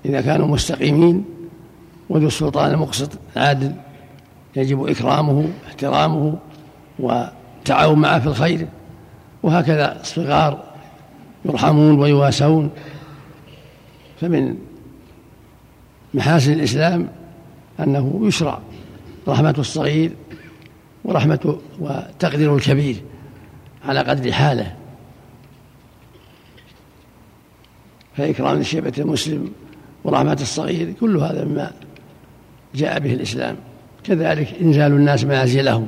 إذا 0.06 0.22
كانوا 0.22 0.48
مستقيمين 0.48 1.26
وذو 2.10 2.28
السلطان 2.28 2.72
المقسط 2.72 3.12
عادل 3.36 3.72
يجب 4.56 4.88
إكرامه 4.88 5.48
احترامه 5.68 6.36
والتعاون 7.00 8.00
معه 8.00 8.20
في 8.20 8.28
الخير. 8.28 8.68
وهكذا 9.44 10.02
الصغار 10.02 10.64
يرحمون 11.46 12.00
ويواسون. 12.00 12.72
فمن 14.22 14.56
محاسن 16.14 16.54
الإسلام 16.54 17.08
أنه 17.80 18.22
يشرع 18.24 18.60
رحمة 19.28 19.56
الصغير 19.58 20.12
ورحمة 21.04 21.60
وتقدير 21.80 22.56
الكبير 22.56 22.96
على 23.86 24.00
قدر 24.00 24.32
حاله. 24.32 24.76
فإكرام 28.18 28.60
الشيبة 28.60 28.94
المسلم 28.98 29.52
ورحمة 30.04 30.38
الصغير 30.42 30.92
كل 30.92 31.18
هذا 31.18 31.46
مما 31.46 31.72
جاء 32.76 33.00
به 33.00 33.14
الإسلام. 33.14 33.56
كذلك 34.04 34.54
إنزال 34.62 34.92
الناس 34.92 35.24
منازلهم. 35.24 35.88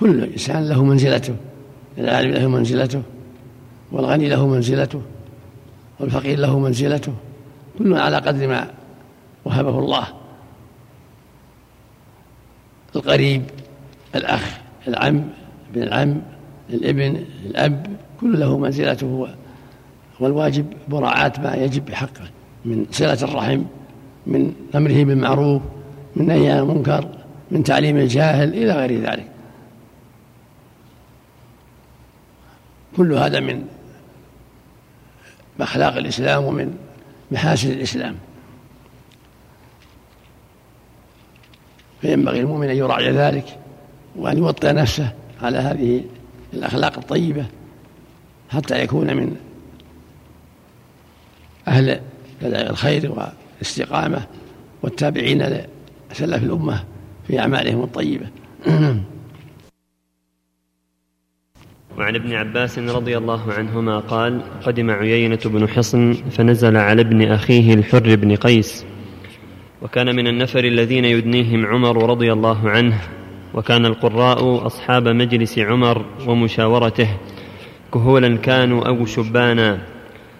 كل 0.00 0.24
إنسان 0.24 0.68
له 0.68 0.84
منزلته. 0.84 1.36
العالم 1.98 2.30
له 2.30 2.48
منزلته 2.48 3.02
والغني 3.92 4.28
له 4.28 4.46
منزلته 4.46 5.02
والفقير 6.00 6.38
له 6.38 6.58
منزلته 6.58 7.12
كل 7.78 7.94
على 7.94 8.16
قدر 8.16 8.48
ما 8.48 8.70
وهبه 9.44 9.78
الله. 9.78 10.06
القريب 12.96 13.42
الأخ 14.14 14.58
العم 14.88 15.24
ابن 15.70 15.82
العم 15.82 16.22
الابن 16.70 17.24
الأب 17.46 17.86
كل 18.20 18.40
له 18.40 18.58
منزلته 18.58 19.28
والواجب 20.20 20.66
مراعاة 20.88 21.32
ما 21.38 21.54
يجب 21.54 21.86
بحقه 21.86 22.24
من 22.64 22.86
صلة 22.90 23.18
الرحم 23.22 23.62
من 24.26 24.52
أمره 24.74 25.04
بالمعروف 25.04 25.62
من 26.16 26.26
نهي 26.26 26.50
عن 26.50 26.58
المنكر 26.58 27.08
من 27.50 27.62
تعليم 27.62 27.96
الجاهل 27.96 28.48
إلى 28.48 28.72
غير 28.72 29.02
ذلك. 29.02 29.35
كل 32.96 33.12
هذا 33.12 33.40
من 33.40 33.66
أخلاق 35.60 35.96
الإسلام 35.96 36.44
ومن 36.44 36.78
محاسن 37.30 37.70
الإسلام. 37.70 38.16
فينبغي 42.00 42.40
المؤمن 42.40 42.68
أن 42.68 42.76
يراعي 42.76 43.10
ذلك 43.10 43.58
وأن 44.16 44.38
يوطئ 44.38 44.72
نفسه 44.72 45.12
على 45.42 45.58
هذه 45.58 46.04
الأخلاق 46.54 46.98
الطيبة 46.98 47.46
حتى 48.50 48.82
يكون 48.82 49.16
من 49.16 49.36
أهل 51.68 52.00
الخير 52.42 53.12
والاستقامة 53.12 54.26
والتابعين 54.82 55.42
لسلف 55.42 56.42
الأمة 56.42 56.84
في 57.26 57.40
أعمالهم 57.40 57.82
الطيبة. 57.82 58.26
وعن 61.98 62.14
ابن 62.14 62.32
عباس 62.32 62.78
رضي 62.78 63.16
الله 63.16 63.52
عنهما 63.52 63.98
قال 63.98 64.40
قدم 64.62 64.90
عيينة 64.90 65.38
بن 65.44 65.68
حصن 65.68 66.12
فنزل 66.12 66.76
على 66.76 67.02
ابن 67.02 67.22
أخيه 67.22 67.74
الحر 67.74 68.16
بن 68.16 68.36
قيس 68.36 68.86
وكان 69.82 70.16
من 70.16 70.26
النفر 70.26 70.64
الذين 70.64 71.04
يدنيهم 71.04 71.66
عمر 71.66 72.10
رضي 72.10 72.32
الله 72.32 72.70
عنه 72.70 72.98
وكان 73.54 73.86
القراء 73.86 74.66
أصحاب 74.66 75.08
مجلس 75.08 75.58
عمر 75.58 76.04
ومشاورته 76.26 77.08
كهولا 77.94 78.36
كانوا 78.36 78.88
أو 78.88 79.06
شبانا. 79.06 79.78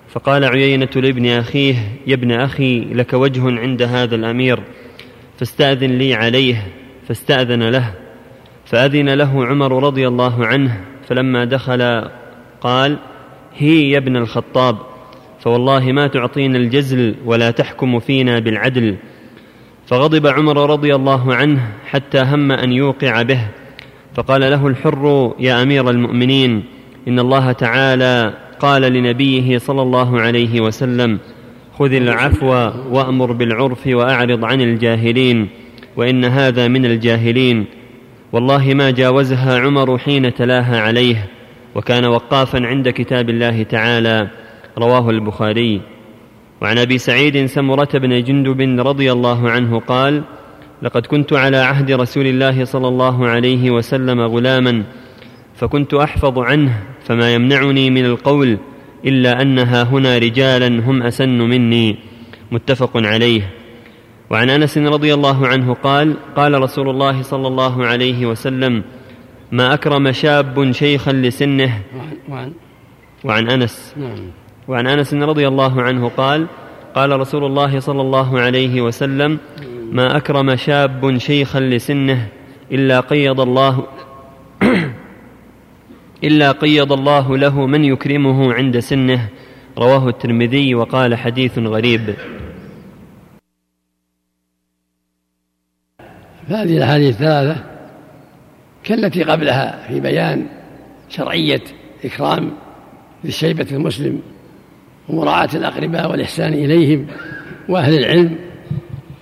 فقال 0.08 0.44
عيينة 0.44 0.88
لابن 0.96 1.26
أخيه 1.26 1.74
يا 2.06 2.14
ابن 2.14 2.32
أخي 2.32 2.80
لك 2.80 3.12
وجه 3.12 3.60
عند 3.60 3.82
هذا 3.82 4.14
الأمير 4.14 4.60
فاستأذن 5.38 5.90
لي 5.90 6.14
عليه 6.14 6.66
فاستأذن 7.08 7.62
له. 7.62 7.94
فأذن 8.64 9.08
له 9.08 9.46
عمر 9.46 9.82
رضي 9.82 10.08
الله 10.08 10.46
عنه 10.46 10.80
فلما 11.06 11.44
دخل 11.44 12.10
قال 12.60 12.98
هي 13.56 13.90
يا 13.90 13.98
ابن 13.98 14.16
الخطاب 14.16 14.76
فوالله 15.40 15.92
ما 15.92 16.06
تعطينا 16.06 16.58
الجزل 16.58 17.14
ولا 17.24 17.50
تحكم 17.50 17.98
فينا 17.98 18.38
بالعدل. 18.38 18.96
فغضب 19.86 20.26
عمر 20.26 20.70
رضي 20.70 20.94
الله 20.94 21.34
عنه 21.34 21.60
حتى 21.86 22.18
هم 22.18 22.52
أن 22.52 22.72
يوقع 22.72 23.22
به 23.22 23.40
فقال 24.14 24.40
له 24.40 24.66
الحر 24.66 25.34
يا 25.38 25.62
أمير 25.62 25.90
المؤمنين 25.90 26.64
إن 27.08 27.18
الله 27.18 27.52
تعالى 27.52 28.34
قال 28.60 28.82
لنبيه 28.82 29.58
صلى 29.58 29.82
الله 29.82 30.20
عليه 30.20 30.60
وسلم 30.60 31.18
خذ 31.78 31.92
العفو 31.92 32.46
وأمر 32.90 33.32
بالعرف 33.32 33.86
وأعرض 33.86 34.44
عن 34.44 34.60
الجاهلين 34.60 35.48
وإن 35.96 36.24
هذا 36.24 36.68
من 36.68 36.86
الجاهلين. 36.86 37.64
والله 38.32 38.74
ما 38.74 38.90
جاوزها 38.90 39.60
عمر 39.60 39.98
حين 39.98 40.34
تلاها 40.34 40.80
عليه 40.80 41.26
وكان 41.74 42.04
وقافا 42.04 42.66
عند 42.66 42.88
كتاب 42.88 43.30
الله 43.30 43.62
تعالى 43.62 44.28
رواه 44.78 45.10
البخاري. 45.10 45.80
وعن 46.62 46.78
أبي 46.78 46.98
سعيد 46.98 47.46
سمرة 47.46 47.88
بن 47.94 48.22
جندب 48.24 48.86
رضي 48.86 49.12
الله 49.12 49.50
عنه 49.50 49.80
قال 49.80 50.22
لقد 50.82 51.06
كنت 51.06 51.32
على 51.32 51.56
عهد 51.56 51.90
رسول 51.92 52.26
الله 52.26 52.64
صلى 52.64 52.88
الله 52.88 53.26
عليه 53.26 53.70
وسلم 53.70 54.20
غلاما 54.20 54.82
فكنت 55.54 55.94
أحفظ 55.94 56.38
عنه 56.38 56.82
فما 57.04 57.34
يمنعني 57.34 57.90
من 57.90 58.04
القول 58.04 58.58
إلا 59.04 59.42
أنها 59.42 59.82
هنا 59.82 60.18
رجالا 60.18 60.66
هم 60.66 61.02
أسن 61.02 61.38
مني. 61.38 61.96
متفق 62.52 62.90
عليه. 62.94 63.50
وعن 64.30 64.50
انس 64.50 64.78
رضي 64.78 65.14
الله 65.14 65.46
عنه 65.46 65.74
قال 65.74 66.16
قال 66.36 66.62
رسول 66.62 66.90
الله 66.90 67.22
صلى 67.22 67.46
الله 67.48 67.86
عليه 67.86 68.26
وسلم 68.26 68.82
ما 69.52 69.74
أكرم 69.74 70.12
شاب 70.12 70.72
شيخا 70.72 71.12
لسنه. 71.12 71.82
وعن, 72.28 72.52
وعن 73.24 73.50
انس. 73.50 73.94
نعم. 73.96 74.30
وعن 74.68 74.86
انس 74.86 75.14
رضي 75.14 75.48
الله 75.48 75.82
عنه 75.82 76.08
قال 76.08 76.46
قال 76.94 77.20
رسول 77.20 77.44
الله 77.44 77.80
صلى 77.80 78.00
الله 78.00 78.40
عليه 78.40 78.80
وسلم 78.82 79.38
ما 79.92 80.16
أكرم 80.16 80.56
شاب 80.56 81.18
شيخا 81.18 81.60
لسنه 81.60 82.28
إلا 82.72 83.00
قيض 83.00 83.40
الله 83.40 83.86
إلا 86.24 86.52
قيض 86.52 86.92
الله 86.92 87.36
له 87.36 87.66
من 87.66 87.84
يكرمه 87.84 88.54
عند 88.54 88.78
سنه. 88.78 89.28
رواه 89.78 90.08
الترمذي 90.08 90.74
وقال 90.74 91.14
حديث 91.14 91.58
غريب. 91.58 92.14
فهذه 96.48 96.76
الأحاديث 96.76 97.14
الثلاثة 97.14 97.62
كالتي 98.84 99.22
قبلها 99.22 99.78
في 99.88 100.00
بيان 100.00 100.46
شرعية 101.08 101.62
إكرام 102.04 102.52
ذي 103.26 103.32
المسلم 103.72 104.20
ومراعاة 105.08 105.48
الأقرباء 105.54 106.10
والإحسان 106.10 106.52
إليهم 106.52 107.06
وأهل 107.68 107.98
العلم 107.98 108.36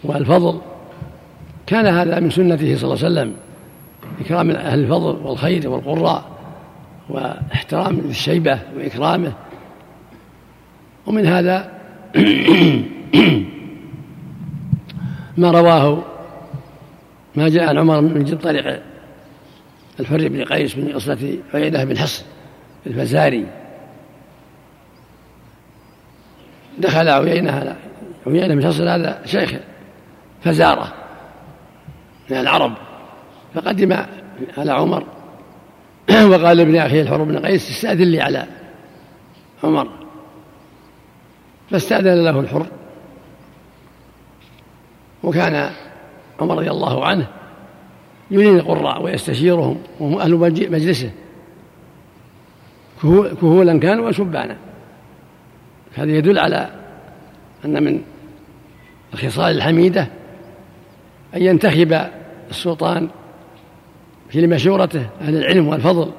والفضل. 0.04 0.60
كان 1.66 1.86
هذا 1.86 2.20
من 2.20 2.30
سنته 2.30 2.76
صلى 2.76 2.94
الله 2.94 3.04
عليه 3.04 3.14
وسلم 3.14 3.34
إكرام 4.20 4.50
أهل 4.50 4.80
الفضل 4.80 5.26
والخير 5.26 5.68
والقراء 5.68 6.24
واحترام 7.08 7.98
ذي 7.98 8.10
الشيبة 8.10 8.58
وإكرامه. 8.76 9.32
ومن 11.06 11.26
هذا 11.26 11.70
ما 15.36 15.50
رواه 15.50 16.13
ما 17.36 17.48
جاء 17.48 17.68
عن 17.68 17.78
عمر 17.78 18.00
من 18.00 18.24
طريق 18.24 18.82
الحر 20.00 20.28
بن 20.28 20.44
قيس 20.44 20.76
من 20.76 20.92
قصة 20.92 21.38
عيينة 21.54 21.84
بن 21.84 21.98
حصن 21.98 22.24
الفزاري. 22.86 23.46
دخل 26.78 27.08
عيينة 27.08 27.76
عيينة 28.26 28.54
بن 28.54 28.66
حصن 28.66 28.88
هذا 28.88 29.22
شيخ 29.24 29.54
فزارة 30.44 30.92
من 32.30 32.36
العرب 32.36 32.74
فقدم 33.54 33.96
على 34.58 34.72
عمر 34.72 35.04
وقال 36.30 36.56
لابن 36.56 36.76
أخيه 36.76 37.02
الحر 37.02 37.24
بن 37.24 37.38
قيس 37.38 37.70
استأذن 37.70 38.04
لي 38.04 38.20
على 38.20 38.46
عمر. 39.64 39.88
فاستأذن 41.70 42.24
له 42.24 42.40
الحر 42.40 42.66
وكان 45.22 45.70
عمر 46.40 46.58
رضي 46.58 46.70
الله 46.70 47.06
عنه 47.06 47.26
يريد 48.30 48.54
القراء 48.54 49.02
ويستشيرهم 49.02 49.78
وهم 50.00 50.18
أهل 50.18 50.34
مجلسه. 50.70 51.10
كهولا 53.40 53.78
كانوا 53.78 54.08
وشبانا 54.08 54.56
هذا 55.94 56.12
يدل 56.12 56.38
على 56.38 56.70
أن 57.64 57.82
من 57.82 58.02
الخصال 59.14 59.56
الحميدة 59.56 60.08
أن 61.36 61.42
ينتخب 61.42 62.06
السلطان 62.50 63.08
في 64.30 64.46
مشورته 64.46 65.06
أهل 65.20 65.36
العلم 65.36 65.68
والفضل 65.68 66.10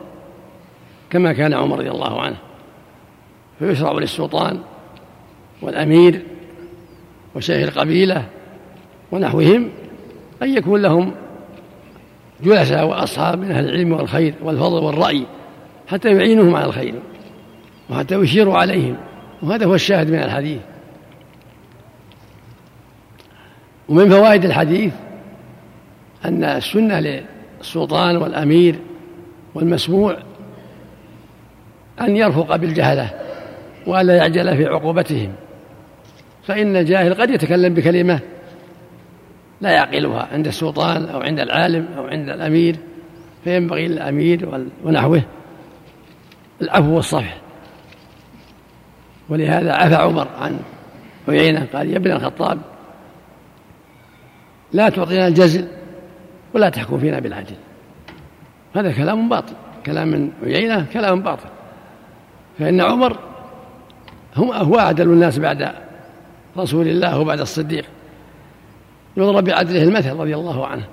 كما 1.09 1.33
كان 1.33 1.53
عمر 1.53 1.79
رضي 1.79 1.91
الله 1.91 2.21
عنه. 2.21 2.37
فيشرع 3.59 3.91
للسلطان 3.91 4.59
والأمير 5.61 6.21
وشيخ 7.35 7.67
القبيلة 7.67 8.25
ونحوهم 9.11 9.69
أن 10.43 10.57
يكون 10.57 10.81
لهم 10.81 11.11
جلساء 12.43 12.85
وأصحاب 12.85 13.39
من 13.39 13.51
أهل 13.51 13.69
العلم 13.69 13.91
والخير 13.91 14.33
والفضل 14.41 14.83
والرأي 14.83 15.25
حتى 15.87 16.15
يعينهم 16.15 16.55
على 16.55 16.65
الخير 16.65 16.93
وحتى 17.89 18.15
يشيروا 18.15 18.57
عليهم. 18.57 18.97
وهذا 19.43 19.65
هو 19.65 19.75
الشاهد 19.75 20.11
من 20.11 20.19
الحديث. 20.19 20.59
ومن 23.89 24.09
فوائد 24.09 24.45
الحديث 24.45 24.93
أن 26.25 26.43
السنة 26.43 26.99
للسلطان 26.99 28.17
والأمير 28.17 28.75
والمسموع 29.55 30.17
أن 32.01 32.17
يرفق 32.17 32.55
بالجهلة 32.55 33.09
وألا 33.87 34.15
يعجل 34.15 34.57
في 34.57 34.65
عقوبتهم. 34.65 35.33
فإن 36.47 36.75
الجاهل 36.75 37.13
قد 37.13 37.29
يتكلم 37.29 37.73
بكلمة 37.73 38.19
لا 39.61 39.71
يعقلها 39.71 40.27
عند 40.31 40.47
السلطان 40.47 41.05
أو 41.05 41.21
عند 41.21 41.39
العالم 41.39 41.87
أو 41.97 42.07
عند 42.07 42.29
الأمير 42.29 42.75
فينبغي 43.43 43.87
للأمير 43.87 44.67
ونحوه 44.83 45.21
العفو 46.61 46.95
والصفح. 46.95 47.37
ولهذا 49.29 49.73
عفى 49.73 49.95
عمر 49.95 50.27
عن 50.39 50.59
عيينة 51.27 51.67
قال 51.73 51.89
يا 51.89 51.97
ابن 51.97 52.11
الخطاب 52.11 52.59
لا 54.73 54.89
تعطينا 54.89 55.27
الجزل 55.27 55.67
ولا 56.53 56.69
تحكم 56.69 56.99
فينا 56.99 57.19
بالعدل. 57.19 57.55
هذا 58.75 58.91
كلام 58.91 59.29
باطل 59.29 59.53
كلام 59.85 60.07
من 60.07 60.31
عيينة 60.43 60.85
كلام 60.93 61.21
باطل. 61.21 61.49
فإن 62.59 62.81
عمر 62.81 63.17
هم 64.35 64.51
هو 64.51 64.79
أعدل 64.79 65.09
الناس 65.09 65.39
بعد 65.39 65.71
رسول 66.57 66.87
الله 66.87 67.19
وبعد 67.19 67.39
الصديق. 67.39 67.85
يضرب 69.17 69.43
بعدله 69.43 69.83
المثل 69.83 70.15
رضي 70.15 70.35
الله 70.35 70.67
عنه. 70.67 70.83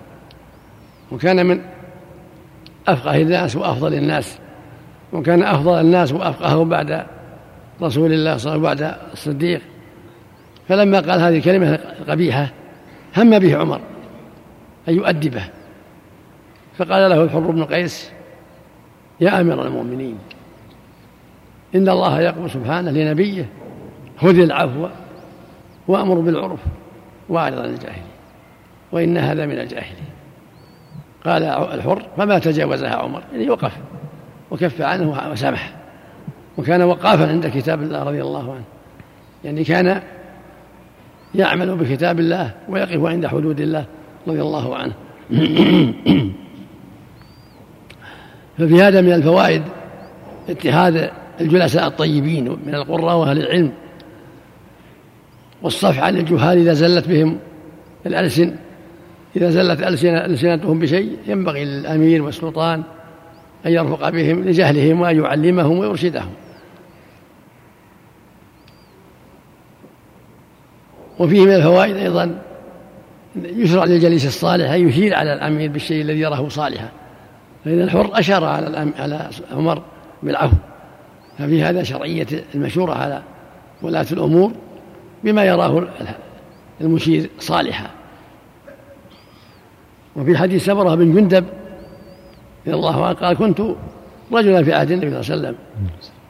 وكان 1.12 1.46
من 1.46 1.60
أفقه 2.88 3.16
الناس 3.16 3.56
وأفضل 3.56 3.94
الناس. 3.94 4.38
وكان 5.12 5.42
أفضل 5.42 5.80
الناس 5.80 6.12
وأفقههم 6.12 6.68
بعد 6.68 7.06
رسول 7.82 8.12
الله 8.12 8.36
صلى 8.36 8.54
الله 8.54 8.68
عليه 8.68 8.80
وسلم 8.80 8.90
بعد 8.90 8.98
الصديق. 9.12 9.60
فلما 10.68 11.00
قال 11.00 11.20
هذه 11.20 11.36
الكلمة 11.36 11.74
القبيحة 12.00 12.48
هم 13.16 13.38
به 13.38 13.56
عمر 13.56 13.80
أن 14.88 14.94
يؤدبه. 14.94 15.44
فقال 16.78 17.10
له 17.10 17.22
الحر 17.22 17.40
بن 17.40 17.64
قيس 17.64 18.10
يا 19.20 19.40
أمير 19.40 19.66
المؤمنين 19.66 20.18
إن 21.74 21.88
الله 21.88 22.20
يقول 22.20 22.50
سبحانه 22.50 22.90
لنبيه 22.90 23.48
خذ 24.18 24.38
العفو 24.38 24.88
وأمر 25.88 26.14
بالعرف 26.14 26.60
وأعرض 27.28 27.58
عن 27.58 27.64
الجاهلين 27.64 28.11
وإن 28.92 29.18
هذا 29.18 29.46
من 29.46 29.58
الجاهلين. 29.58 30.04
قال 31.24 31.42
الحر 31.42 32.02
فما 32.16 32.38
تجاوزها 32.38 32.94
عمر؟ 32.94 33.22
يعني 33.32 33.50
وقف 33.50 33.72
وكف 34.50 34.80
عنه 34.80 35.30
وسمح 35.32 35.72
وكان 36.58 36.82
وقافا 36.82 37.28
عند 37.28 37.46
كتاب 37.46 37.82
الله 37.82 38.02
رضي 38.02 38.22
الله 38.22 38.52
عنه. 38.52 38.64
يعني 39.44 39.64
كان 39.64 40.02
يعمل 41.34 41.76
بكتاب 41.76 42.20
الله 42.20 42.50
ويقف 42.68 43.04
عند 43.04 43.26
حدود 43.26 43.60
الله 43.60 43.84
رضي 44.26 44.40
الله 44.40 44.76
عنه. 44.76 44.92
ففي 48.58 48.82
هذا 48.82 49.00
من 49.00 49.12
الفوائد 49.12 49.62
اتخاذ 50.48 51.08
الجلساء 51.40 51.86
الطيبين 51.86 52.56
من 52.66 52.74
القراء 52.74 53.16
وأهل 53.16 53.38
العلم 53.38 53.72
والصفح 55.62 56.02
عن 56.02 56.16
الجهال 56.16 56.58
إذا 56.58 56.72
زلت 56.72 57.08
بهم 57.08 57.38
الألسن 58.06 58.56
إذا 59.36 59.50
زلت 59.50 59.82
ألسنتهم 60.06 60.78
بشيء 60.78 61.16
ينبغي 61.26 61.64
للأمير 61.64 62.22
والسلطان 62.22 62.82
أن 63.66 63.72
يرفق 63.72 64.08
بهم 64.08 64.44
لجهلهم 64.44 65.00
وأن 65.00 65.24
يعلمهم 65.24 65.78
ويرشدهم. 65.78 66.32
وفيه 71.18 71.40
من 71.44 71.54
الفوائد 71.54 71.96
أيضا 71.96 72.38
يشرع 73.36 73.84
للجليس 73.84 74.26
الصالح 74.26 74.70
أن 74.70 74.88
يشير 74.88 75.14
على 75.14 75.32
الأمير 75.32 75.70
بالشيء 75.70 76.02
الذي 76.02 76.20
يراه 76.20 76.48
صالحا. 76.48 76.88
فإن 77.64 77.80
الحر 77.80 78.10
أشار 78.12 78.44
على 78.44 78.92
على 78.98 79.30
عمر 79.52 79.82
بالعفو. 80.22 80.56
ففي 81.38 81.62
هذا 81.62 81.82
شرعية 81.82 82.26
المشورة 82.54 82.94
على 82.94 83.22
ولاة 83.82 84.06
الأمور 84.12 84.52
بما 85.24 85.44
يراه 85.44 85.88
المشير 86.80 87.30
صالحا. 87.38 87.90
وفي 90.16 90.36
حديث 90.36 90.64
سمرة 90.64 90.94
بن 90.94 91.14
جندب 91.14 91.44
رضي 92.66 92.74
الله 92.74 93.06
عنه 93.06 93.14
قال 93.14 93.36
كنت 93.36 93.62
رجلا 94.32 94.64
في 94.64 94.72
عهد 94.72 94.90
النبي 94.90 95.22
صلى 95.22 95.34
الله 95.34 95.48
عليه 95.48 95.56
وسلم. 95.56 95.56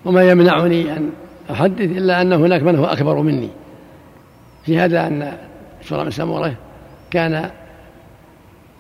وما 0.05 0.23
يمنعني 0.23 0.97
أن 0.97 1.11
أحدث 1.51 1.81
إلا 1.81 2.23
أن 2.23 2.33
هناك 2.33 2.63
من 2.63 2.77
هو 2.77 2.85
أكبر 2.85 3.23
مني. 3.23 3.49
في 4.65 4.79
هذا 4.79 5.07
أن 5.07 5.33
شرع 5.81 6.03
بن 6.03 6.11
سمرة 6.11 6.55
كان 7.11 7.51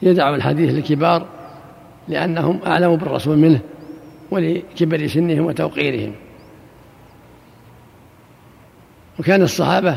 يدع 0.02 0.34
الحديث 0.34 0.70
للكبار 0.70 1.26
لأنهم 2.08 2.60
أعلم 2.66 2.96
بالرسول 2.96 3.38
منه 3.38 3.60
ولكبر 4.30 5.06
سنهم 5.06 5.46
وتوقيرهم. 5.46 6.12
وكان 9.20 9.42
الصحابة 9.42 9.96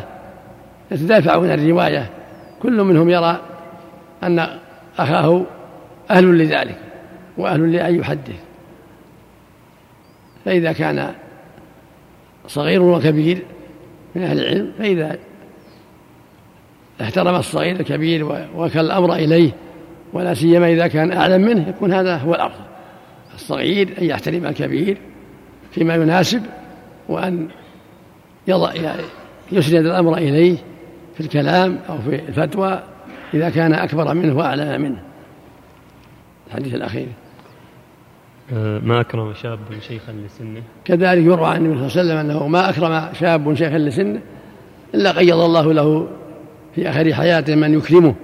يتدافعون 0.92 1.52
الرواية. 1.52 2.10
كل 2.62 2.84
منهم 2.84 3.10
يرى 3.10 3.42
أن 4.24 4.48
أخاه 4.98 5.46
أهل 6.12 6.38
لذلك 6.38 6.80
وأهل 7.38 7.74
لأن 7.74 8.00
يحدث. 8.00 8.40
فإذا 10.46 10.72
كان 10.72 11.14
صغير 12.48 12.82
وكبير 12.82 13.44
من 14.16 14.24
أهل 14.24 14.40
العلم 14.40 14.72
فإذا 14.78 15.18
احترم 17.02 17.36
الصغير 17.36 17.80
الكبير 17.80 18.48
وكل 18.56 18.80
الأمر 18.80 19.16
إليه 19.16 19.52
ولا 20.14 20.34
سيما 20.34 20.72
إذا 20.72 20.88
كان 20.88 21.12
أعلم 21.12 21.42
منه 21.42 21.70
يكون 21.70 21.94
هذا 21.94 22.18
هو 22.18 22.36
الأفضل. 22.36 22.66
الصغير 23.36 23.90
أن 24.02 24.04
يحترم 24.04 24.46
الكبير 24.46 24.98
فيما 25.72 25.96
يناسب 25.96 26.42
وأن 27.10 27.48
يضع 28.48 28.74
يسند 29.52 29.86
الأمر 29.86 30.18
إليه 30.18 30.58
في 31.16 31.22
الكلام 31.22 31.80
أو 31.90 31.98
في 31.98 32.16
الفتوى 32.16 32.84
إذا 33.34 33.50
كان 33.50 33.74
أكبر 33.74 34.14
منه 34.14 34.38
وأعلم 34.38 34.82
منه. 34.82 35.00
الحديث 36.48 36.76
الأخير. 36.76 37.08
أه، 38.54 38.80
ما 38.80 39.02
أكرم 39.02 39.34
شاب 39.34 39.60
شيخا 39.88 40.12
لسنه. 40.12 40.62
كذلك 40.86 41.26
يروى 41.26 41.48
عن 41.48 41.66
النبي 41.66 41.90
صلى 41.90 42.02
الله 42.02 42.14
عليه 42.14 42.24
وسلم 42.24 42.32
أنه 42.32 42.48
ما 42.48 42.70
أكرم 42.70 43.14
شاب 43.14 43.56
شيخا 43.56 43.78
لسنه 43.78 44.22
إلا 44.94 45.12
قيض 45.12 45.40
الله 45.40 45.74
له 45.74 46.08
في 46.76 46.90
آخر 46.90 47.14
حياته 47.14 47.56
من 47.56 47.74
يكرمه 47.74 48.16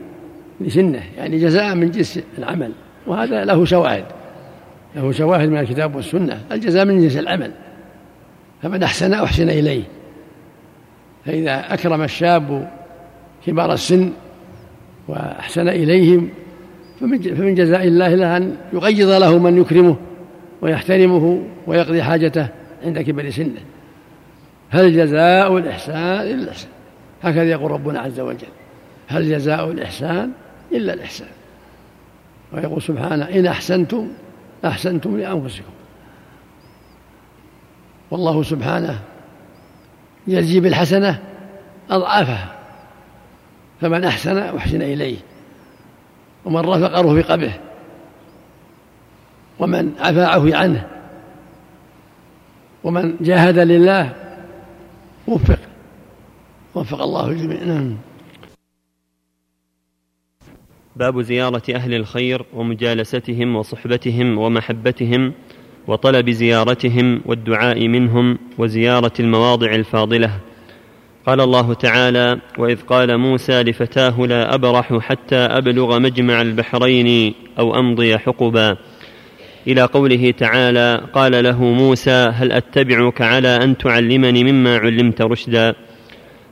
لسنه 0.61 1.03
يعني 1.17 1.37
جزاء 1.37 1.75
من 1.75 1.91
جنس 1.91 2.19
العمل. 2.37 2.71
وهذا 3.07 3.45
له 3.45 3.65
شواهد. 3.65 4.05
له 4.95 5.11
شواهد 5.11 5.49
من 5.49 5.57
الكتاب 5.57 5.95
والسنة. 5.95 6.41
الجزاء 6.51 6.85
من 6.85 7.01
جنس 7.01 7.17
العمل. 7.17 7.51
فمن 8.63 8.83
أحسن 8.83 9.13
أحسن 9.13 9.49
إليه. 9.49 9.83
فإذا 11.25 11.73
أكرم 11.73 12.01
الشاب 12.01 12.69
كبار 13.45 13.73
السن 13.73 14.11
وأحسن 15.12 15.69
إليهم 15.69 16.30
فمن 17.00 17.56
جزاء 17.56 17.88
الله 17.88 18.15
له 18.15 18.38
أن 18.38 18.58
يقيض 18.74 19.10
له 19.10 19.38
من 19.38 19.58
يكرمه 19.58 19.95
ويحترمه 20.62 21.43
ويقضي 21.67 22.04
حاجته 22.04 22.47
عند 22.84 23.00
كبر 23.00 23.30
سنه. 23.30 23.62
هل 24.69 24.97
جزاء 24.97 25.58
الإحسان 25.58 26.21
إلا 26.21 26.34
الإحسان؟ 26.34 26.69
هكذا 27.24 27.43
يقول 27.43 27.71
ربنا 27.71 28.00
عز 28.00 28.19
وجل. 28.19 28.47
هل 29.08 29.30
جزاء 29.30 29.71
الإحسان 29.71 30.32
إلا 30.71 30.93
الإحسان؟ 30.93 31.28
ويقول 32.54 32.82
سبحانه 32.82 33.26
إن 33.26 33.45
أحسنتم 33.45 34.08
أحسنتم 34.65 35.17
لأنفسكم. 35.17 35.71
والله 38.12 38.43
سبحانه 38.43 39.00
يجزي 40.28 40.60
بالحسنة 40.60 41.19
أضعافها. 41.89 42.61
فمن 43.82 44.04
أحسن 44.04 44.38
أحسن 44.38 44.82
إليه 44.82 45.17
ومن 46.46 46.62
رفق 46.62 47.00
رفق 47.00 47.36
به 47.36 47.54
ومن 49.60 49.91
عفا 50.00 50.26
عفي 50.26 50.54
عنه 50.54 50.88
ومن 52.84 53.15
جاهد 53.22 53.60
لله 53.60 54.13
وفق 55.28 55.60
وفق 56.76 57.02
الله 57.02 57.30
الجميع. 57.30 57.63
نعم. 57.63 57.98
باب 60.96 61.22
زيارة 61.22 61.63
أهل 61.76 61.94
الخير 61.94 62.46
ومجالستهم 62.54 63.56
وصحبتهم 63.56 64.38
ومحبتهم 64.38 65.34
وطلب 65.88 66.30
زيارتهم 66.30 67.22
والدعاء 67.26 67.88
منهم 67.88 68.38
وزيارة 68.58 69.13
المواضع 69.20 69.76
الفاضلة. 69.76 70.39
قال 71.25 71.41
الله 71.41 71.73
تعالى 71.73 72.39
وإذ 72.57 72.81
قال 72.81 73.17
موسى 73.17 73.63
لفتاه 73.63 74.25
لا 74.25 74.55
أبرح 74.55 74.97
حتى 74.97 75.36
أبلغ 75.36 75.99
مجمع 75.99 76.41
البحرين 76.41 77.34
أو 77.60 77.79
أمضي 77.79 78.17
حقبا. 78.17 78.77
إلى 79.67 79.81
قوله 79.81 80.31
تعالى 80.31 81.01
قال 81.13 81.43
له 81.43 81.63
موسى 81.63 82.31
هل 82.34 82.51
أتبعك 82.51 83.21
على 83.21 83.47
أن 83.47 83.77
تعلمني 83.77 84.43
مما 84.43 84.77
علمت 84.77 85.21
رشدا؟ 85.21 85.75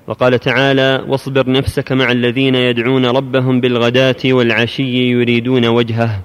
وقال 0.08 0.40
تعالى 0.40 1.04
واصبر 1.08 1.52
نفسك 1.52 1.92
مع 1.92 2.12
الذين 2.12 2.56
يدعون 2.56 3.06
ربهم 3.06 3.62
بالغداة 3.62 4.16
والعشي 4.26 5.10
يريدون 5.12 5.66
وجهه. 5.66 6.22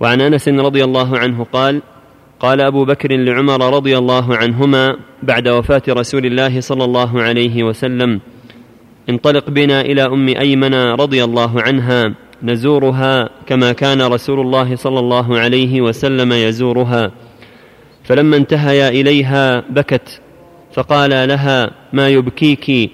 وعن 0.00 0.20
أنس 0.20 0.48
رضي 0.48 0.84
الله 0.84 1.18
عنه 1.18 1.44
قال 1.52 1.82
قال 2.44 2.60
أبو 2.60 2.84
بكر 2.84 3.16
لعمر 3.16 3.74
رضي 3.76 3.98
الله 3.98 4.36
عنهما 4.36 4.96
بعد 5.22 5.48
وفاة 5.48 5.82
رسول 5.88 6.26
الله 6.26 6.60
صلى 6.60 6.84
الله 6.84 7.22
عليه 7.22 7.62
وسلم 7.62 8.20
انطلق 9.08 9.50
بنا 9.50 9.80
إلى 9.80 10.02
أم 10.02 10.28
ايمن 10.28 10.74
رضي 10.74 11.24
الله 11.24 11.62
عنها 11.62 12.14
نزورها 12.42 13.30
كما 13.46 13.72
كان 13.72 14.02
رسول 14.02 14.40
الله 14.40 14.76
صلى 14.76 14.98
الله 14.98 15.38
عليه 15.38 15.80
وسلم 15.80 16.32
يزورها. 16.32 17.10
فلما 18.04 18.36
انتهيا 18.36 18.88
إليها 18.88 19.60
بكت 19.70 20.20
فقال 20.72 21.28
لها 21.28 21.70
ما 21.92 22.08
يبكيك؟ 22.08 22.90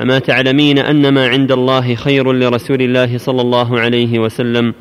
أما 0.00 0.18
تعلمين 0.18 0.78
أن 0.78 1.08
ما 1.08 1.28
عند 1.28 1.52
الله 1.52 1.94
خير 1.94 2.32
لرسول 2.32 2.82
الله 2.82 3.18
صلى 3.18 3.40
الله 3.40 3.80
عليه 3.80 4.18
وسلم؟ 4.18 4.74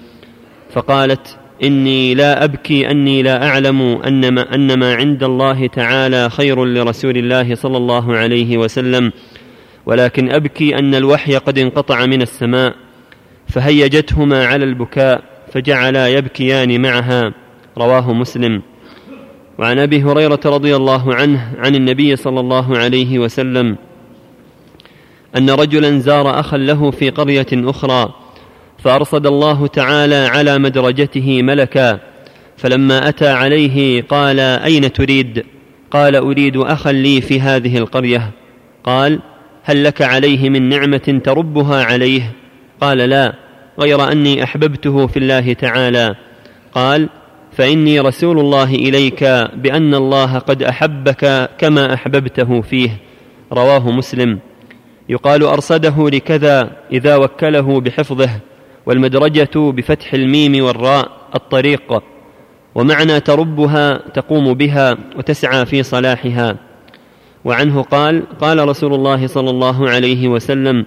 فقالت 0.73 1.37
إني 1.63 2.15
لا 2.15 2.43
أبكي 2.43 2.91
أني 2.91 3.23
لا 3.23 3.47
أعلم 3.47 3.81
أن 3.81 4.33
ما, 4.33 4.55
أن 4.55 4.79
ما 4.79 4.95
عند 4.95 5.23
الله 5.23 5.67
تعالى 5.67 6.29
خير 6.29 6.65
لرسول 6.65 7.17
الله 7.17 7.55
صلى 7.55 7.77
الله 7.77 8.15
عليه 8.15 8.57
وسلم. 8.57 9.11
ولكن 9.85 10.31
أبكي 10.31 10.79
أن 10.79 10.95
الوحي 10.95 11.35
قد 11.35 11.59
انقطع 11.59 12.05
من 12.05 12.21
السماء 12.21 12.75
فهيجتهما 13.47 14.45
على 14.45 14.65
البكاء 14.65 15.23
فجعلا 15.53 16.07
يبكيان 16.07 16.81
معها. 16.81 17.33
رواه 17.77 18.13
مسلم. 18.13 18.61
وعن 19.59 19.79
أبي 19.79 20.03
هريرة 20.03 20.39
رضي 20.45 20.75
الله 20.75 21.15
عنه 21.15 21.55
عن 21.57 21.75
النبي 21.75 22.15
صلى 22.15 22.39
الله 22.39 22.77
عليه 22.77 23.19
وسلم 23.19 23.77
أن 25.37 25.49
رجلا 25.49 25.99
زار 25.99 26.39
أخا 26.39 26.57
له 26.57 26.91
في 26.91 27.09
قرية 27.09 27.47
أخرى 27.53 28.13
فأرصد 28.83 29.27
الله 29.27 29.67
تعالى 29.67 30.15
على 30.15 30.57
مدرجته 30.57 31.41
ملكا 31.41 31.99
فلما 32.57 33.09
أتى 33.09 33.27
عليه 33.27 34.01
قال 34.01 34.39
أين 34.39 34.93
تريد؟ 34.93 35.45
قال 35.91 36.15
أريد 36.15 36.57
أخا 36.57 36.91
لي 36.91 37.21
في 37.21 37.41
هذه 37.41 37.77
القرية. 37.77 38.31
قال 38.83 39.19
هل 39.63 39.83
لك 39.83 40.01
عليه 40.01 40.49
من 40.49 40.69
نعمة 40.69 41.21
تربها 41.23 41.83
عليه؟ 41.83 42.31
قال 42.81 42.97
لا 42.97 43.33
غير 43.79 44.11
أني 44.11 44.43
أحببته 44.43 45.07
في 45.07 45.17
الله 45.17 45.53
تعالى. 45.53 46.15
قال 46.73 47.09
فإني 47.51 47.99
رسول 47.99 48.39
الله 48.39 48.75
إليك 48.75 49.23
بأن 49.55 49.93
الله 49.93 50.37
قد 50.39 50.63
أحبك 50.63 51.49
كما 51.57 51.93
أحببته 51.93 52.61
فيه. 52.61 52.89
رواه 53.53 53.91
مسلم. 53.91 54.39
يقال 55.09 55.43
أرصده 55.43 56.09
لكذا 56.09 56.71
إذا 56.91 57.15
وكله 57.15 57.81
بحفظه. 57.81 58.29
والمدرجة 58.85 59.49
بفتح 59.55 60.13
الميم 60.13 60.63
والراء 60.63 61.11
الطريق 61.35 62.03
ومعنى 62.75 63.19
تربها 63.19 63.97
تقوم 63.97 64.53
بها 64.53 64.97
وتسعى 65.17 65.65
في 65.65 65.83
صلاحها. 65.83 66.55
وعنه 67.45 67.81
قال 67.81 68.23
قال 68.41 68.67
رسول 68.67 68.93
الله 68.93 69.27
صلى 69.27 69.49
الله 69.49 69.89
عليه 69.89 70.27
وسلم 70.27 70.85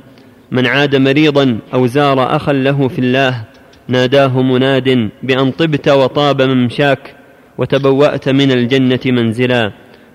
من 0.51 0.67
عاد 0.67 0.97
مريضا 0.97 1.59
أو 1.75 1.87
زار 1.87 2.37
اخا 2.37 2.53
له 2.53 2.89
في 2.89 2.99
الله 2.99 3.45
ناداه 3.89 4.43
مناد 4.43 5.11
بأن 5.23 5.51
طبت 5.51 5.89
وطاب 5.89 6.43
ممشاك 6.43 7.15
وتبوأت 7.59 8.29
من 8.29 8.53
الجنة 8.53 9.01
منزلا. 9.07 9.73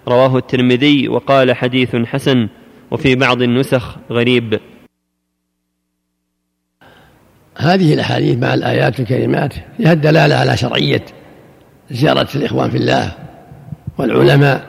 رواه 0.07 0.37
الترمذي 0.37 1.07
وقال 1.07 1.53
حديث 1.53 1.95
حسن 1.95 2.47
وفي 2.91 3.15
بعض 3.15 3.41
النسخ 3.41 3.95
غريب. 4.11 4.59
هذه 7.61 7.93
الأحاديث 7.93 8.37
مع 8.37 8.53
الآيات 8.53 8.99
الكريمات 8.99 9.53
فيها 9.77 9.93
الدلالة 9.93 10.35
على 10.35 10.57
شرعية 10.57 11.05
زيارة 11.91 12.27
الإخوان 12.35 12.69
في 12.69 12.77
الله 12.77 13.11
والعلماء 13.97 14.61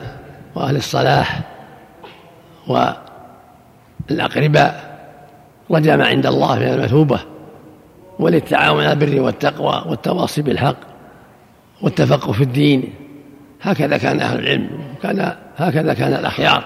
وأهل 0.55 0.75
الصلاح 0.75 1.41
والأقرباء 4.09 4.93
رجاء 5.71 5.97
ما 5.97 6.05
عند 6.05 6.25
الله 6.25 6.59
من 6.59 6.67
المثوبة 6.67 7.19
وللتعاون 8.19 8.83
على 8.83 8.93
البر 8.93 9.21
والتقوى 9.21 9.83
والتواصي 9.89 10.41
بالحق 10.41 10.77
والتفقه 11.81 12.31
في 12.31 12.43
الدين. 12.43 12.93
هكذا 13.61 13.97
كان 13.97 14.19
أهل 14.19 14.39
العلم 14.39 14.69
كان 15.03 15.33
هكذا 15.57 15.93
كان 15.93 16.13
الأخيار 16.13 16.63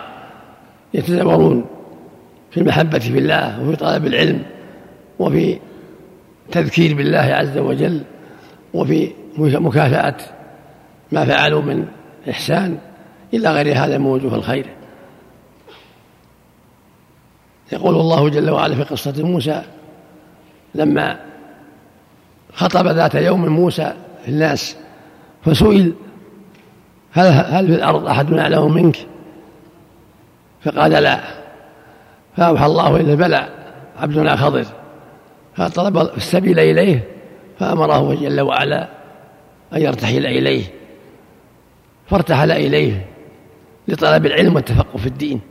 يتزاورون 0.94 1.66
في 2.52 2.60
المحبة 2.60 3.00
في 3.00 3.18
الله 3.18 3.62
وفي 3.62 3.76
طلب 3.76 4.06
العلم 4.06 4.44
وفي 5.20 5.60
تذكير 6.52 6.96
بالله 6.96 7.18
عز 7.18 7.58
وجل 7.58 8.04
وفي 8.74 9.12
مكافأة 9.38 10.16
ما 11.12 11.26
فعلوا 11.26 11.62
من 11.62 11.88
إحسان 12.30 12.78
إلى 13.34 13.50
غير 13.50 13.78
هذا 13.78 13.98
من 13.98 14.06
وجوه 14.06 14.36
الخير. 14.36 14.66
يقول 17.72 17.96
الله 17.96 18.30
جل 18.30 18.50
وعلا 18.50 18.76
في 18.76 18.84
قصة 18.84 19.24
موسى 19.24 19.62
لما 20.76 21.20
خطب 22.54 22.88
ذات 22.88 23.16
يوم 23.16 23.48
موسى 23.48 23.94
في 24.24 24.32
الناس 24.32 24.78
فسئل 25.46 25.94
هل 27.12 27.28
هل 27.28 27.68
في 27.68 27.76
الأرض 27.76 28.08
أحد 28.08 28.34
أعلم 28.34 28.74
منك؟ 28.74 28.98
فقال 30.64 30.92
لا. 30.92 31.20
فأوحى 32.38 32.66
الله 32.66 32.96
إليه 32.96 33.16
بلى 33.16 33.50
عبدنا 34.00 34.36
خضر. 34.36 34.66
فطلب 35.58 35.98
السبيل 35.98 36.60
إليه 36.60 37.04
فأمره 37.60 38.16
جل 38.16 38.42
وعلا 38.42 38.88
أن 39.74 39.82
يرتحل 39.82 40.26
إليه 40.26 40.64
فارتحل 42.08 42.52
إليه 42.52 43.06
لطلب 43.88 44.26
العلم 44.26 44.56
والتفقه 44.56 44.98
في 44.98 45.08
الدين. 45.08 45.42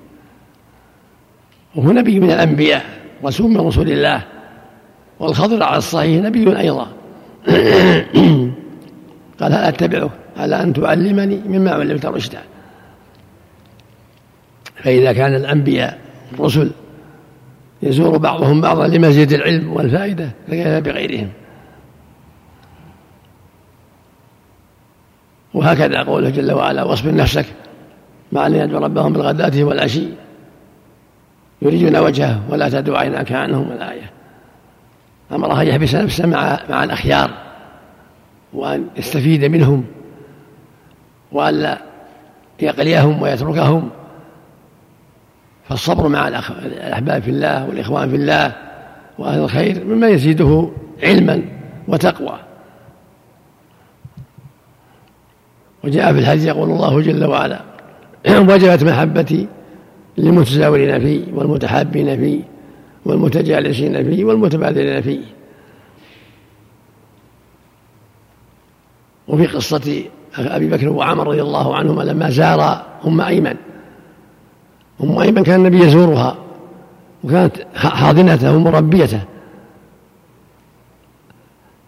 وهو 1.74 1.92
نبي 1.92 2.20
من 2.20 2.30
الأنبياء 2.30 2.84
رسول 3.24 3.50
من 3.50 3.60
رسول 3.60 3.90
الله 3.90 4.22
والخضر 5.20 5.62
على 5.62 5.76
الصحيح 5.76 6.22
نبي 6.22 6.58
أيضا. 6.58 6.86
قال 9.40 9.52
هل 9.52 9.64
أتبعك 9.64 10.10
على 10.36 10.62
أن 10.62 10.72
تعلمني 10.72 11.36
مما 11.46 11.70
علمت 11.70 12.06
رشدا. 12.06 12.42
فإذا 14.76 15.12
كان 15.12 15.34
الأنبياء 15.34 15.98
الرسل 16.32 16.70
يزور 17.82 18.16
بعضهم 18.16 18.60
بعضا 18.60 18.86
لمزيد 18.86 19.32
العلم 19.32 19.72
والفائدة 19.72 20.30
فكيف 20.46 20.68
بغيرهم؟ 20.68 21.28
وهكذا 25.54 26.02
قوله 26.02 26.30
جل 26.30 26.52
وعلا 26.52 26.82
واصبر 26.82 27.14
نفسك 27.14 27.46
مع 28.32 28.46
الذين 28.46 28.62
يدعو 28.62 28.84
ربهم 28.84 29.12
بالغداة 29.12 29.64
والعشي. 29.64 30.08
يريدون 31.62 31.96
وجهه 31.96 32.42
ولا 32.50 32.68
تدعو 32.68 32.96
عيناك 32.96 33.32
عنهم 33.32 33.72
الآية. 33.72 34.10
أمره 35.32 35.62
أن 35.62 35.66
يحبس 35.66 35.94
نفسه 35.94 36.26
مع 36.26 36.58
مع 36.70 36.84
الأخيار 36.84 37.30
وأن 38.52 38.86
يستفيد 38.96 39.44
منهم 39.44 39.84
وألا 41.32 41.78
يقليهم 42.60 43.22
ويتركهم. 43.22 43.90
فالصبر 45.68 46.08
مع 46.08 46.28
الأحباب 46.28 47.22
في 47.22 47.30
الله 47.30 47.68
والإخوان 47.68 48.10
في 48.10 48.16
الله 48.16 48.52
وأهل 49.18 49.38
الخير 49.38 49.84
مما 49.84 50.08
يزيده 50.08 50.68
علما 51.02 51.42
وتقوى. 51.88 52.38
وجاء 55.84 56.12
في 56.12 56.18
الحديث 56.18 56.44
يقول 56.44 56.70
الله 56.70 57.00
جل 57.00 57.24
وعلا 57.24 57.60
وجبت 58.48 58.84
محبتي 58.84 59.48
للمتزاورين 60.18 61.00
فيه 61.00 61.24
والمتحابين 61.32 62.20
فيه 62.20 62.42
والمتجالسين 63.04 64.04
فيه 64.04 64.24
والمتبادلين 64.24 65.02
فيه. 65.02 65.20
وفي 69.28 69.46
قصة 69.46 70.02
أبي 70.38 70.68
بكر 70.68 70.88
وعمر 70.88 71.26
رضي 71.26 71.42
الله 71.42 71.76
عنهما 71.76 72.02
لما 72.02 72.30
زار 72.30 72.86
أم 73.06 73.20
أيمن. 73.20 73.56
أم 75.02 75.18
أيمن 75.18 75.42
كان 75.42 75.60
النبي 75.60 75.84
يزورها 75.84 76.36
وكانت 77.24 77.56
حاضنته 77.74 78.56
ومربيته. 78.56 79.20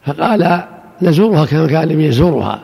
فقال 0.06 0.62
نزورها 1.02 1.44
كما 1.44 1.66
كان 1.66 1.82
النبي 1.82 2.06
يزورها. 2.06 2.60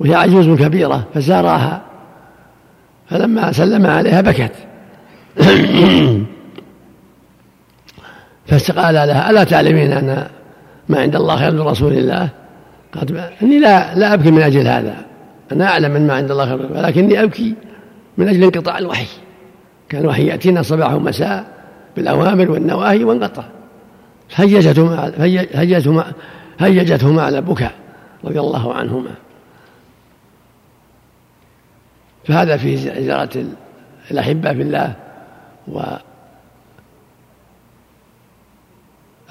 وهي 0.00 0.14
عجوز 0.14 0.48
كبيرة 0.48 1.04
فزارها. 1.14 1.82
فلما 3.10 3.52
سلم 3.52 3.86
عليها 3.86 4.20
بكت. 4.20 4.52
فقال 8.46 8.94
لها 8.94 9.30
ألا 9.30 9.44
تعلمين 9.44 9.92
أن 9.92 10.26
ما 10.88 11.00
عند 11.00 11.16
الله 11.16 11.36
خير 11.36 11.50
من 11.50 11.60
رسول 11.60 11.92
الله؟ 11.92 12.28
قالت 12.94 13.32
إني 13.42 13.58
لا 13.58 13.94
لا 13.94 14.14
أبكي 14.14 14.30
من 14.30 14.42
أجل 14.42 14.68
هذا. 14.68 14.96
أنا 15.52 15.66
أعلم 15.68 15.96
أن 15.96 16.06
ما 16.06 16.14
عند 16.14 16.30
الله 16.30 16.46
خير 16.46 16.72
ولكني 16.72 17.22
أبكي. 17.22 17.54
من 18.18 18.28
أجل 18.28 18.42
انقطاع 18.42 18.78
الوحي. 18.78 19.06
كان 19.88 20.00
الوحي 20.00 20.26
يأتينا 20.26 20.62
صباح 20.62 20.92
ومساء 20.92 21.64
بالأوامر 21.96 22.50
والنواهي 22.50 23.04
وانقطع. 23.04 23.44
هيجته 24.34 24.84
مع 24.84 25.10
هيجته 25.54 25.92
مع 25.92 26.06
هيجتهما 26.60 27.22
على 27.22 27.40
بكاء 27.40 27.72
رضي 28.24 28.40
الله 28.40 28.74
عنهما. 28.74 29.10
فهذا 32.24 32.56
فيه 32.56 32.76
زيارة 32.76 33.44
الأحبة 34.10 34.52
في 34.52 34.62
الله 34.62 34.94
و 35.68 35.80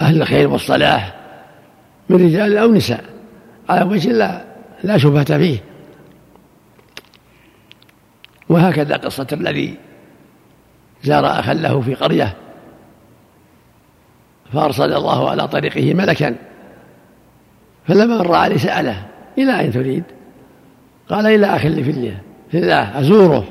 أهل 0.02 0.22
الخير 0.22 0.48
والصلاح 0.48 1.15
من 2.10 2.26
رجال 2.26 2.58
أو 2.58 2.72
نساء. 2.72 3.04
على 3.70 3.84
وجه 3.84 4.10
لا 4.10 4.46
لا 4.84 4.98
شبهة 4.98 5.38
فيه. 5.38 5.60
وهكذا 8.52 8.98
قصة 8.98 9.28
الذي 9.32 9.78
زار 11.04 11.26
أخا 11.26 11.54
له 11.54 11.82
في 11.82 11.94
قرية 11.94 12.34
فأرسل 14.54 14.94
الله 14.94 15.30
على 15.30 15.48
طريقه 15.48 15.94
ملكا 15.94 16.36
فلما 17.88 18.18
مر 18.18 18.36
عليه 18.36 18.58
سأله 18.58 19.06
إلى 19.38 19.60
أين 19.60 19.72
تريد؟ 19.72 20.04
قال 21.10 21.26
إلى 21.26 21.46
أخ 21.56 21.66
لي 21.66 21.84
في 21.84 21.92
الله 21.92 22.18
في 22.52 22.58
الله 22.58 23.00
أزوره. 23.00 23.48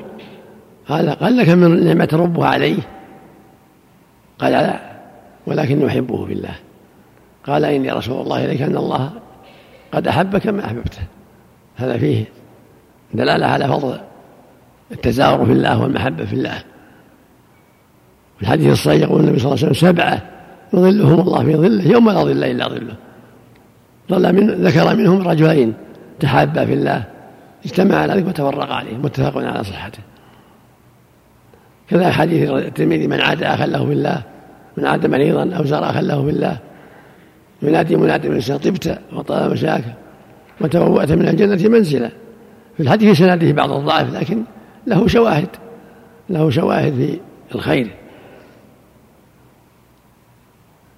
قال 0.89 1.11
قال 1.11 1.37
لك 1.37 1.49
من 1.49 1.85
نعمة 1.85 2.09
ربه 2.13 2.47
عليه؟ 2.47 2.79
قال 4.39 4.53
لا 4.53 4.81
ولكني 5.47 5.87
أحبه 5.87 6.27
في 6.27 6.33
الله. 6.33 6.55
قال 7.47 7.65
إني 7.65 7.91
رسول 7.91 8.23
الله 8.23 8.45
إليك 8.45 8.63
أن 8.63 8.77
الله 8.77 9.11
قد 9.93 10.09
أحبك 10.09 10.47
ما 10.47 10.65
أحببته. 10.65 11.03
هذا 11.77 11.99
فيه 11.99 12.25
دلالة 13.15 13.47
على 13.47 13.69
فضل 13.69 14.01
التزاور 14.93 15.47
في 15.47 15.53
الله 15.53 15.83
والمحبة 15.83 16.25
في 16.25 16.33
الله. 16.33 16.63
الحديث 18.43 18.73
الصحيح 18.73 19.03
يقول 19.03 19.21
النبي 19.21 19.39
صلى 19.39 19.53
الله 19.53 19.65
عليه 19.65 19.71
وسلم 19.71 19.89
سبعة 19.89 20.23
يظلهم 20.75 21.21
الله 21.21 21.45
في 21.45 21.57
ظله 21.57 21.89
يوم 21.89 22.11
لا 22.11 22.25
ظل 22.25 22.45
إلا 22.45 22.69
ظله. 22.69 22.95
ظل 24.11 24.33
من 24.33 24.51
ذكر 24.51 24.97
منهم 24.97 25.29
رجلين 25.29 25.75
تحابا 26.21 26.65
في 26.65 26.73
الله 26.73 27.05
اجتمع 27.65 27.97
على 27.97 28.13
ذلك 28.13 28.27
وتفرق 28.27 28.73
عليه 28.73 28.97
متفق 28.97 29.37
على 29.37 29.65
صحته. 29.65 29.99
كذا 31.91 32.11
حديث 32.11 32.51
الترمذي 32.51 33.07
من 33.07 33.21
عاد 33.21 33.43
آخا 33.43 33.67
له 33.67 33.87
في 33.87 33.93
الله 33.93 34.23
من 34.77 34.87
عاد 34.87 35.07
مريضا 35.07 35.57
أو 35.57 35.65
زار 35.65 35.91
آخا 35.91 36.01
له 36.01 36.25
في 36.25 36.31
الله 36.31 36.59
ينادي 37.63 37.97
منادي 37.97 38.29
من 38.29 38.41
طبت 38.41 38.99
وطال 39.13 39.51
مشاك 39.51 39.85
وتبوأت 40.61 41.13
من 41.13 41.29
الجنة 41.29 41.69
منزلا. 41.69 42.11
في 42.77 42.83
الحديث 42.83 43.19
سناده 43.19 43.53
بعض 43.53 43.73
الضعف 43.73 44.15
لكن 44.15 44.43
له 44.87 45.07
شواهد 45.07 45.49
له 46.31 46.51
شواهد 46.51 47.21
في 47.49 47.55
الخير 47.55 47.91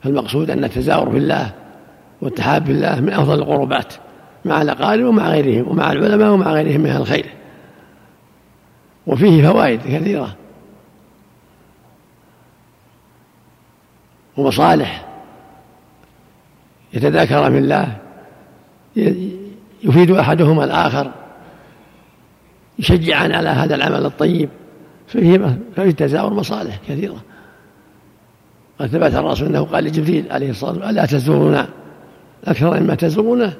فالمقصود 0.02 0.50
أن 0.50 0.64
التزاور 0.64 1.10
في 1.10 1.16
الله 1.16 1.52
والتحاب 2.20 2.64
في 2.66 2.72
الله 2.72 3.00
من 3.00 3.12
أفضل 3.12 3.38
القربات 3.38 3.94
مع 4.44 4.62
الأقارب 4.62 5.04
ومع 5.04 5.28
غيرهم 5.28 5.68
ومع 5.68 5.92
العلماء 5.92 6.30
ومع 6.30 6.52
غيرهم 6.52 6.80
من 6.80 6.90
الخير. 6.90 7.26
وفيه 9.06 9.48
فوائد 9.48 9.80
كثيرة. 9.80 10.36
ومصالح 14.36 15.08
يتذاكر 16.92 17.50
في 17.50 17.58
الله 17.58 17.96
يفيد 19.84 20.10
أحدهما 20.10 20.64
الآخر. 20.64 21.10
يشجعان 22.78 23.32
على 23.32 23.48
هذا 23.48 23.74
العمل 23.74 24.06
الطيب. 24.06 24.48
ففيه 25.06 25.58
ففي 25.76 25.88
التزاور 25.88 26.34
مصالح 26.34 26.80
كثيرة. 26.88 27.22
قد 28.78 28.86
ثبت 28.86 29.14
الرسول 29.14 29.48
أنه 29.48 29.62
قال 29.62 29.84
لجبريل 29.84 30.24
عليه 30.30 30.50
الصلاة 30.50 30.70
والسلام 30.70 30.90
ألا 30.90 31.06
تزورنا؟ 31.06 31.68
أكثر 32.44 32.80
مما 32.80 32.94
تزورونه. 32.94 33.52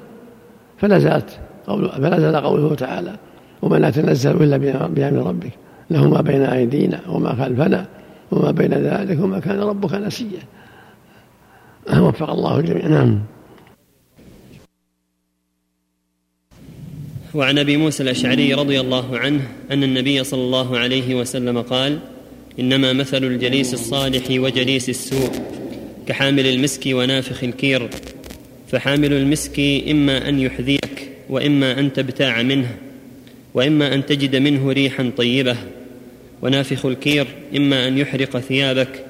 فنزلت 0.77 1.39
قول 1.67 1.89
فنزل 1.89 2.35
قوله 2.35 2.75
تعالى 2.75 3.15
وما 3.61 3.79
نتنزل 3.79 4.43
إلا 4.43 4.57
بأمر 4.87 5.27
ربك. 5.27 5.51
له 5.89 6.09
ما 6.09 6.21
بين 6.21 6.41
أيدينا 6.41 6.99
وما 7.07 7.35
خلفنا 7.35 7.85
وما 8.31 8.51
بين 8.51 8.73
ذلك 8.73 9.23
وما 9.23 9.39
كان 9.39 9.59
ربك 9.59 9.93
نسيا. 9.93 10.39
وفق 11.97 12.29
الله 12.29 12.59
الجميع. 12.59 12.87
نعم. 12.87 13.19
وعن 17.33 17.59
أبي 17.59 17.77
موسى 17.77 18.03
الأشعري 18.03 18.53
رضي 18.53 18.79
الله 18.79 19.17
عنه 19.17 19.41
أن 19.71 19.83
النبي 19.83 20.23
صلى 20.23 20.41
الله 20.41 20.77
عليه 20.77 21.15
وسلم 21.15 21.61
قال 21.61 21.99
إنما 22.59 22.93
مثل 22.93 23.23
الجليس 23.23 23.73
الصالح 23.73 24.23
وجليس 24.31 24.89
السوء 24.89 25.31
كحامل 26.07 26.47
المسك 26.47 26.81
ونافخ 26.87 27.43
الكير. 27.43 27.89
فحامل 28.71 29.13
المسك 29.13 29.59
إما 29.89 30.29
أن 30.29 30.39
يحذيك 30.39 31.09
وإما 31.29 31.79
أن 31.79 31.93
تبتاع 31.93 32.41
منه 32.41 32.75
وإما 33.53 33.93
أن 33.93 34.05
تجد 34.05 34.35
منه 34.35 34.71
ريحا 34.71 35.11
طيبة. 35.17 35.57
ونافخ 36.41 36.85
الكير 36.85 37.27
إما 37.55 37.87
أن 37.87 37.97
يحرق 37.97 38.39
ثيابك 38.39 39.05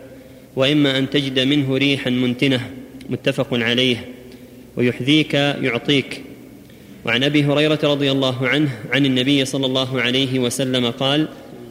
وإما 0.56 0.98
أن 0.98 1.10
تجد 1.10 1.40
منه 1.40 1.78
ريحا 1.78 2.10
منتنة. 2.10 2.70
متفق 3.10 3.48
عليه. 3.52 4.06
ويحذيك 4.78 5.34
يعطيك. 5.34 6.22
وعن 7.06 7.24
أبي 7.24 7.44
هريرة 7.44 7.80
رضي 7.84 8.12
الله 8.12 8.48
عنه 8.48 8.70
عن 8.92 9.06
النبي 9.06 9.46
صلى 9.46 9.66
الله 9.66 10.02
عليه 10.02 10.40
وسلم 10.40 10.92
قال 10.92 11.28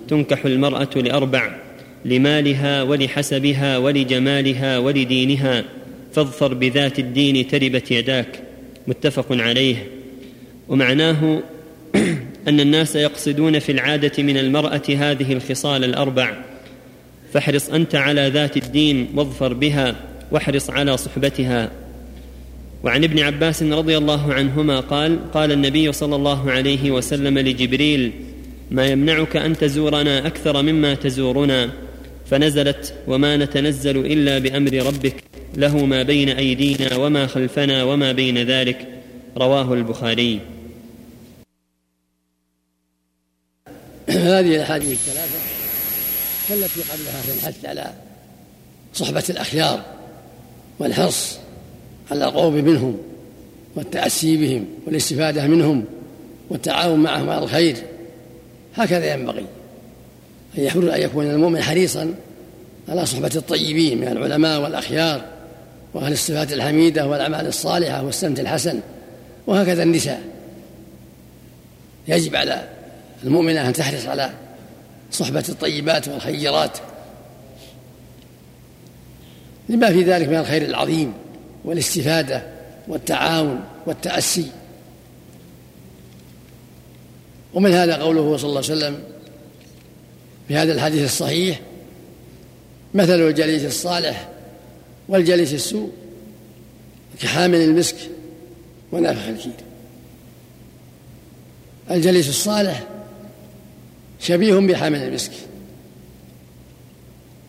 تنكح 0.09 0.45
المرأة 0.45 0.91
لأربع 0.97 1.57
لمالها 2.05 2.83
ولحسبها 2.83 3.79
ولجمالها 3.79 4.79
ولدينها 4.79 5.65
فاظفر 6.13 6.55
بذات 6.55 6.99
الدين 6.99 7.49
تربت 7.49 7.91
يداك. 7.91 8.43
متفق 8.87 9.27
عليه. 9.31 9.87
ومعناه 10.69 11.43
أن 12.49 12.61
الناس 12.61 12.97
يقصدون 12.97 13.59
في 13.59 13.73
العادة 13.73 14.23
من 14.23 14.37
المرأة 14.37 14.83
هذه 14.89 15.33
الخصال 15.33 15.85
الأربع 15.85 16.37
فاحرص 17.33 17.71
أنت 17.71 17.95
على 17.95 18.29
ذات 18.29 18.57
الدين 18.57 19.09
واظفر 19.15 19.53
بها 19.53 19.97
واحرص 20.31 20.71
على 20.71 20.97
صحبتها. 20.97 21.71
وعن 22.85 23.05
ابن 23.05 23.19
عباس 23.19 23.63
رضي 23.63 23.97
الله 23.97 24.35
عنهما 24.35 24.81
قال 24.81 25.33
قال 25.33 25.53
النبي 25.53 25.93
صلى 25.93 26.17
الله 26.17 26.51
عليه 26.51 26.91
وسلم 26.91 27.39
لجبريل 27.39 28.13
ما 28.71 28.87
يمنعك 28.87 29.37
أن 29.37 29.57
تزورنا 29.57 30.27
أكثر 30.27 30.63
مما 30.63 30.95
تزورنا؟ 30.95 31.71
فنزلت 32.31 32.95
وما 33.07 33.37
نتنزل 33.37 33.97
إلا 33.97 34.39
بأمر 34.39 34.73
ربك 34.73 35.25
له 35.55 35.85
ما 35.85 36.03
بين 36.03 36.29
أيدينا 36.29 36.97
وما 36.97 37.27
خلفنا 37.27 37.85
وما 37.85 38.13
بين 38.13 38.39
ذلك. 38.39 38.89
رواه 39.37 39.75
البخاري. 39.75 40.41
هذه 44.09 44.57
الأحاديث 44.57 44.91
الثلاثة 44.93 45.39
كالتي 46.49 46.81
قبلها 46.93 47.23
في 47.23 47.33
الحث 47.33 47.65
على 47.65 47.93
صحبة 48.95 49.25
الأخيار 49.31 49.85
والحرص 50.79 51.39
على 52.11 52.25
القرب 52.25 52.53
منهم 52.53 52.99
والتأسي 53.77 54.37
بهم 54.37 54.65
والاستفادة 54.87 55.47
منهم 55.47 55.85
والتعاون 56.51 57.01
معهم 57.01 57.31
على 57.31 57.45
الخير. 57.45 57.77
هكذا 58.75 59.13
ينبغي 59.13 59.47
أن 60.59 60.63
يحرص 60.63 60.93
أن 60.93 61.01
يكون 61.01 61.31
المؤمن 61.31 61.63
حريصا 61.63 62.15
على 62.89 63.07
صحبة 63.07 63.31
الطيبين 63.37 63.99
من 63.99 64.09
العلماء 64.09 64.61
والأخيار 64.61 65.25
وأهل 65.95 66.13
الصفات 66.13 66.53
الحميدة 66.53 67.07
والأعمال 67.07 67.47
الصالحة 67.47 68.05
والسمت 68.05 68.41
الحسن 68.41 68.81
وهكذا 69.47 69.83
النساء. 69.83 70.23
يجب 72.09 72.37
على 72.37 72.69
المؤمنة 73.25 73.69
أن 73.69 73.73
تحرص 73.73 74.07
على 74.07 74.31
صحبة 75.11 75.45
الطيبات 75.49 76.09
والخيرات 76.09 76.79
لما 79.69 79.93
في 79.93 80.03
ذلك 80.03 80.29
من 80.29 80.37
الخير 80.37 80.63
العظيم. 80.63 81.13
والاستفادة 81.65 82.43
والتعاون 82.89 83.61
والتأسي. 83.87 84.47
ومن 87.55 87.73
هذا 87.73 87.97
قوله 87.97 88.37
صلى 88.37 88.49
الله 88.49 88.63
عليه 88.71 88.77
وسلم 88.77 89.03
في 90.49 90.57
هذا 90.57 90.73
الحديث 90.73 91.05
الصحيح 91.05 91.61
مثل 92.95 93.21
الجليس 93.21 93.65
الصالح 93.65 94.29
والجليس 95.09 95.55
السوء 95.55 95.93
كحامل 97.21 97.61
المسك 97.61 97.97
ونافخ 98.93 99.29
الكير 99.29 99.53
الجليس 101.91 102.29
الصالح 102.29 102.87
شبيه 104.21 104.55
بحامل 104.55 105.03
المسك 105.03 105.33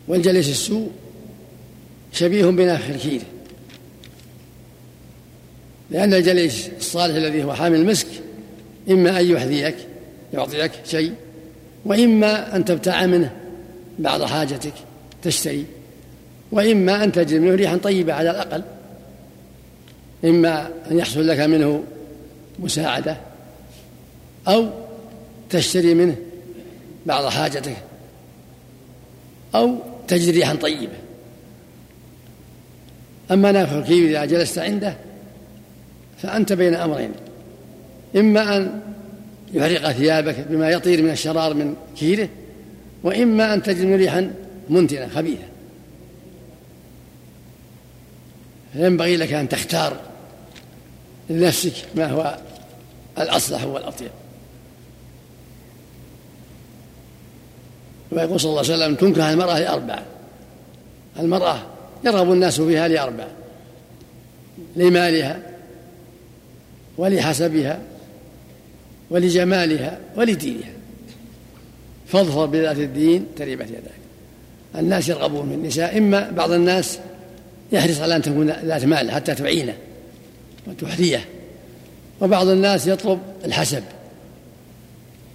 والجليس 0.08 0.48
السوء 0.48 0.90
شبيه 2.12 2.46
بنافخ 2.46 2.88
الكير 2.88 3.20
لأن 5.94 6.14
الجليس 6.14 6.70
الصالح 6.78 7.14
الذي 7.14 7.44
هو 7.44 7.54
حامل 7.54 7.80
المسك 7.80 8.06
إما 8.90 9.20
أن 9.20 9.30
يحذيك 9.30 9.76
يعطيك 10.32 10.70
شيء 10.84 11.12
وإما 11.84 12.56
أن 12.56 12.64
تبتاع 12.64 13.06
منه 13.06 13.30
بعض 13.98 14.22
حاجتك 14.22 14.72
تشتري 15.22 15.64
وإما 16.52 17.04
أن 17.04 17.12
تجد 17.12 17.34
منه 17.34 17.54
ريحا 17.54 17.76
طيبة 17.76 18.12
على 18.12 18.30
الأقل 18.30 18.62
إما 20.24 20.70
أن 20.90 20.98
يحصل 20.98 21.28
لك 21.28 21.40
منه 21.40 21.84
مساعدة 22.58 23.16
أو 24.48 24.68
تشتري 25.50 25.94
منه 25.94 26.16
بعض 27.06 27.26
حاجتك 27.26 27.76
أو 29.54 29.76
تجد 30.08 30.34
ريحا 30.34 30.54
طيبة. 30.54 30.96
أما 33.30 33.52
نافع 33.52 33.78
الكير 33.78 34.08
إذا 34.08 34.24
جلست 34.24 34.58
عنده 34.58 34.96
فأنت 36.24 36.52
بين 36.52 36.74
أمرين. 36.74 37.10
إما 38.16 38.56
أن 38.56 38.80
يحرق 39.52 39.92
ثيابك 39.92 40.46
بما 40.50 40.70
يطير 40.70 41.02
من 41.02 41.10
الشرار 41.10 41.54
من 41.54 41.76
كيره 41.96 42.28
وإما 43.02 43.54
أن 43.54 43.62
تجد 43.62 43.92
ريحا 43.92 44.30
منتنة 44.68 45.08
خبيثة 45.08 45.44
فينبغي 48.72 49.16
لك 49.16 49.32
أن 49.32 49.48
تختار 49.48 49.96
لنفسك 51.30 51.72
ما 51.94 52.06
هو 52.06 52.38
الأصلح 53.18 53.64
والأطيب. 53.64 54.10
ويقول 58.12 58.40
صلى 58.40 58.50
الله 58.50 58.62
عليه 58.62 58.74
وسلم 58.74 58.94
تنكح 58.94 59.24
المرأة 59.24 59.58
لأربع 59.58 60.02
المرأة 61.18 61.62
يرغب 62.04 62.32
الناس 62.32 62.60
فيها 62.60 62.88
لأربع 62.88 63.26
لمالها 64.76 65.53
ولحسبها 66.98 67.78
ولجمالها 69.10 69.98
ولدينها. 70.16 70.72
فاظفر 72.06 72.46
بذات 72.46 72.78
الدين 72.78 73.26
تريبت 73.36 73.68
يداك. 73.68 73.94
الناس 74.76 75.08
يرغبون 75.08 75.48
في 75.48 75.54
النساء 75.54 75.98
إما 75.98 76.30
بعض 76.30 76.50
الناس 76.50 76.98
يحرص 77.72 78.00
على 78.00 78.16
أن 78.16 78.22
تكون 78.22 78.50
ذات 78.50 78.84
مال 78.84 79.10
حتى 79.10 79.34
تعينه 79.34 79.74
وتحذيه 80.66 81.24
وبعض 82.20 82.48
الناس 82.48 82.86
يطلب 82.86 83.20
الحسب. 83.44 83.82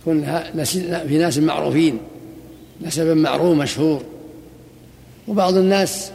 يكون 0.02 0.44
في 1.08 1.18
ناس 1.18 1.38
معروفين 1.38 2.00
نسبا 2.82 3.14
معروف 3.14 3.58
مشهور. 3.58 4.04
وبعض 5.28 5.58
الناس 5.58 6.12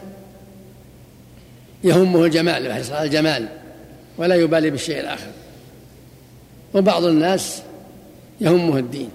يهمه 1.85 2.25
الجمال 2.25 2.67
يحرص 2.67 2.91
على 2.91 3.07
الجمال. 3.07 3.49
ولا 4.19 4.35
يبالي 4.35 4.71
بالشيء 4.71 5.01
الآخر. 5.01 5.31
وبعض 6.75 7.05
الناس 7.05 7.63
يهمه 8.41 8.79
الدين. 8.79 9.11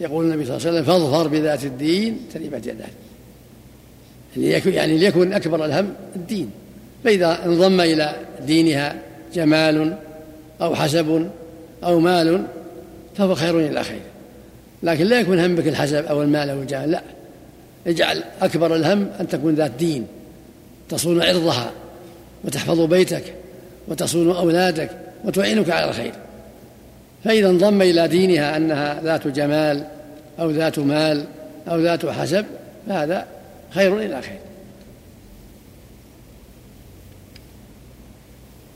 يقول 0.00 0.24
النبي 0.24 0.44
صلى 0.44 0.56
الله 0.56 0.66
عليه 0.66 0.78
وسلم 0.78 0.92
فاظفر 0.92 1.28
بذات 1.28 1.64
الدين 1.64 2.20
تريبت 2.34 2.66
يداك. 2.66 2.92
يعني 4.66 4.98
ليكن 4.98 5.32
أكبر 5.32 5.64
الهم 5.64 5.94
الدين. 6.16 6.50
فإذا 7.04 7.44
انضم 7.44 7.80
إلى 7.80 8.16
دينها 8.46 9.02
جمال 9.34 9.98
أو 10.60 10.74
حسب 10.74 11.30
أو 11.84 12.00
مال 12.00 12.46
فهو 13.16 13.34
خير 13.34 13.60
إلى 13.60 13.84
خير. 13.84 14.00
لكن 14.82 15.04
لا 15.04 15.20
يكون 15.20 15.40
همك 15.40 15.68
الحسب 15.68 16.04
أو 16.04 16.22
المال 16.22 16.50
أو 16.50 16.60
الجمال 16.60 16.90
لا. 16.90 17.02
اجعل 17.86 18.24
أكبر 18.42 18.76
الهم 18.76 19.10
أن 19.20 19.28
تكون 19.28 19.54
ذات 19.54 19.70
دين 19.70 20.06
تصون 20.88 21.22
عرضها. 21.22 21.72
وتحفظ 22.44 22.80
بيتك 22.80 23.34
وتصون 23.88 24.36
أولادك 24.36 24.90
وتعينك 25.24 25.70
على 25.70 25.88
الخير. 25.88 26.12
فإذا 27.24 27.48
انضم 27.48 27.82
إلى 27.82 28.08
دينها 28.08 28.56
أنها 28.56 29.00
ذات 29.02 29.28
جمال 29.28 29.86
أو 30.40 30.50
ذات 30.50 30.78
مال 30.78 31.24
أو 31.68 31.80
ذات 31.80 32.06
حسب 32.06 32.44
فهذا 32.88 33.26
خير 33.70 33.98
إلى 33.98 34.22
خير. 34.22 34.38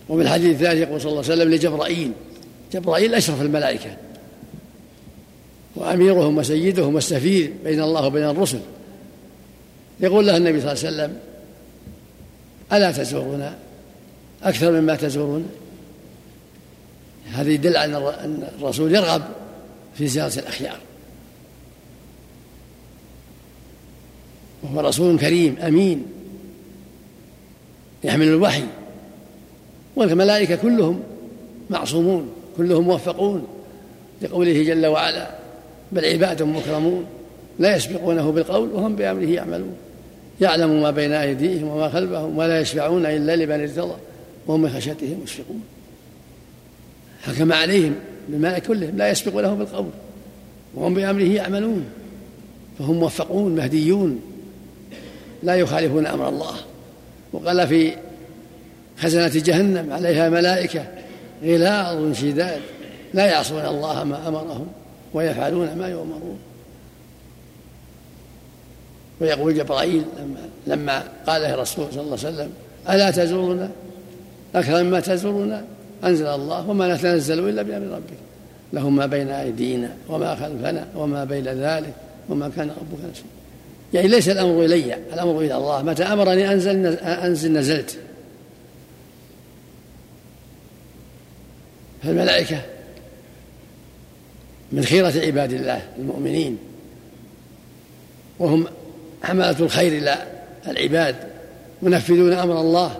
وفي 0.08 0.22
الحديث 0.22 0.56
الثالث 0.56 0.80
يقول 0.80 1.00
صلى 1.00 1.10
الله 1.10 1.22
عليه 1.24 1.32
وسلم 1.32 1.54
لجبرائيل 1.54 2.12
جبرائيل 2.72 3.14
أشرف 3.14 3.42
الملائكة. 3.42 3.96
وأميرهم 5.76 6.38
وسيدهم 6.38 6.94
والسفير 6.94 7.52
بين 7.64 7.82
الله 7.82 8.06
وبين 8.06 8.24
الرسل. 8.24 8.60
يقول 10.00 10.26
له 10.26 10.36
النبي 10.36 10.60
صلى 10.60 10.72
الله 10.72 10.86
عليه 10.86 10.96
وسلم 10.96 11.29
ألا 12.72 12.92
تزورنا؟ 12.92 13.56
أكثر 14.42 14.70
مما 14.70 14.94
تزورون 14.94 15.48
هذا 17.32 17.50
يدل 17.50 17.76
على 17.76 17.96
أن 17.96 18.48
الرسول 18.58 18.94
يرغب 18.94 19.22
في 19.94 20.06
زيارة 20.06 20.38
الأخيار. 20.38 20.78
وهو 24.62 24.80
رسول 24.80 25.18
كريم 25.18 25.56
أمين 25.58 26.06
يحمل 28.04 28.28
الوحي. 28.28 28.64
والملائكة 29.96 30.56
كلهم 30.56 31.02
معصومون 31.70 32.32
كلهم 32.56 32.84
موفقون 32.84 33.46
لقوله 34.22 34.62
جل 34.62 34.86
وعلا 34.86 35.30
بل 35.92 36.04
عباد 36.04 36.42
مكرمون 36.42 37.06
لا 37.58 37.76
يسبقونه 37.76 38.32
بالقول 38.32 38.68
وهم 38.68 38.96
بأمره 38.96 39.24
يعملون. 39.24 39.76
يعلم 40.40 40.82
ما 40.82 40.90
بين 40.90 41.12
أيديهم 41.12 41.68
وما 41.68 41.88
خلفهم 41.88 42.38
ولا 42.38 42.60
يشفعون 42.60 43.06
إلا 43.06 43.36
لمن 43.36 43.60
ارتضى 43.60 43.96
وهم 44.46 44.62
من 44.62 44.70
خشيته 44.70 45.16
مشفقون. 45.22 45.62
حكم 47.22 47.52
عليهم 47.52 47.94
بالماء 48.28 48.58
كلهم 48.58 48.96
لا 48.96 49.10
يسبقونه 49.10 49.54
بالقول 49.54 49.90
وهم 50.74 50.94
بأمره 50.94 51.22
يعملون 51.22 51.84
فهم 52.78 52.94
موفقون 52.94 53.56
مهديون 53.56 54.20
لا 55.42 55.54
يخالفون 55.54 56.06
أمر 56.06 56.28
الله. 56.28 56.54
وقال 57.32 57.68
في 57.68 57.92
خزنة 58.98 59.32
جهنم 59.34 59.92
عليها 59.92 60.28
ملائكة 60.28 60.86
غلاظ 61.44 62.12
شداد 62.12 62.60
لا 63.14 63.26
يعصون 63.26 63.66
الله 63.66 64.04
ما 64.04 64.28
أمرهم 64.28 64.66
ويفعلون 65.14 65.78
ما 65.78 65.88
يؤمرون. 65.88 66.38
ويقول 69.20 69.54
جبرائيل 69.54 70.04
لما 70.18 70.40
لما 70.66 71.02
قال 71.26 71.42
له 71.42 71.54
الرسول 71.54 71.86
صلى 71.92 72.00
الله 72.00 72.18
عليه 72.18 72.28
وسلم 72.28 72.50
ألا 72.90 73.10
تزورنا؟ 73.10 73.70
أكثر 74.54 74.82
مما 74.82 75.00
تزورنا؟ 75.00 75.64
أنزل 76.04 76.26
الله 76.26 76.70
وما 76.70 76.94
نتنزل 76.94 77.48
إلا 77.48 77.62
بأمر 77.62 77.86
ربك. 77.86 78.18
له 78.72 78.90
ما 78.90 79.06
بين 79.06 79.28
أيدينا 79.28 79.96
وما 80.08 80.34
خلفنا 80.34 80.88
وما 80.94 81.24
بين 81.24 81.44
ذلك 81.44 81.94
وما 82.28 82.50
كان 82.56 82.68
ربك 82.68 83.10
نسيا 83.10 83.24
يعني 83.94 84.08
ليس 84.08 84.28
الأمر 84.28 84.64
إلي 84.64 84.94
الأمر 84.94 85.40
إلى 85.40 85.56
الله. 85.56 85.82
متى 85.82 86.02
أمرني 86.02 86.52
أنزل 86.52 86.86
أنزل 86.96 87.52
نزلت. 87.52 87.98
فالملائكة 92.02 92.62
من 94.72 94.84
خيرة 94.84 95.12
عباد 95.26 95.52
الله 95.52 95.82
المؤمنين. 95.98 96.58
وهم 98.38 98.66
حملة 99.22 99.60
الخير 99.60 99.92
إلى 99.92 100.26
العباد 100.68 101.16
منفذون 101.82 102.32
أمر 102.32 102.60
الله 102.60 102.98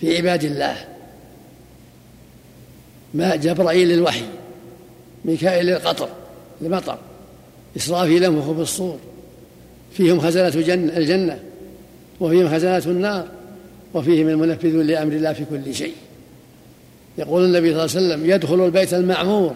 في 0.00 0.16
عباد 0.16 0.44
الله. 0.44 0.76
ما 3.14 3.36
جبرائيل 3.36 3.88
للوحي 3.88 4.24
ميكائيل 5.24 5.66
للقطر 5.66 6.08
المطر 6.62 6.98
إسرافيل 7.76 8.22
لهم 8.22 8.54
في 8.54 8.60
الصور 8.60 8.98
فيهم 9.92 10.20
خزنة 10.20 10.48
الجنة 10.96 11.38
وفيهم 12.20 12.48
خزنة 12.48 12.82
النار 12.86 13.28
وفيهم 13.94 14.28
المنفذون 14.28 14.86
لأمر 14.86 15.12
الله 15.12 15.32
في 15.32 15.44
كل 15.44 15.74
شيء. 15.74 15.94
يقول 17.18 17.44
النبي 17.44 17.74
صلى 17.74 17.84
الله 17.84 17.96
عليه 17.96 18.06
وسلم 18.06 18.30
يدخل 18.30 18.64
البيت 18.64 18.94
المعمور 18.94 19.54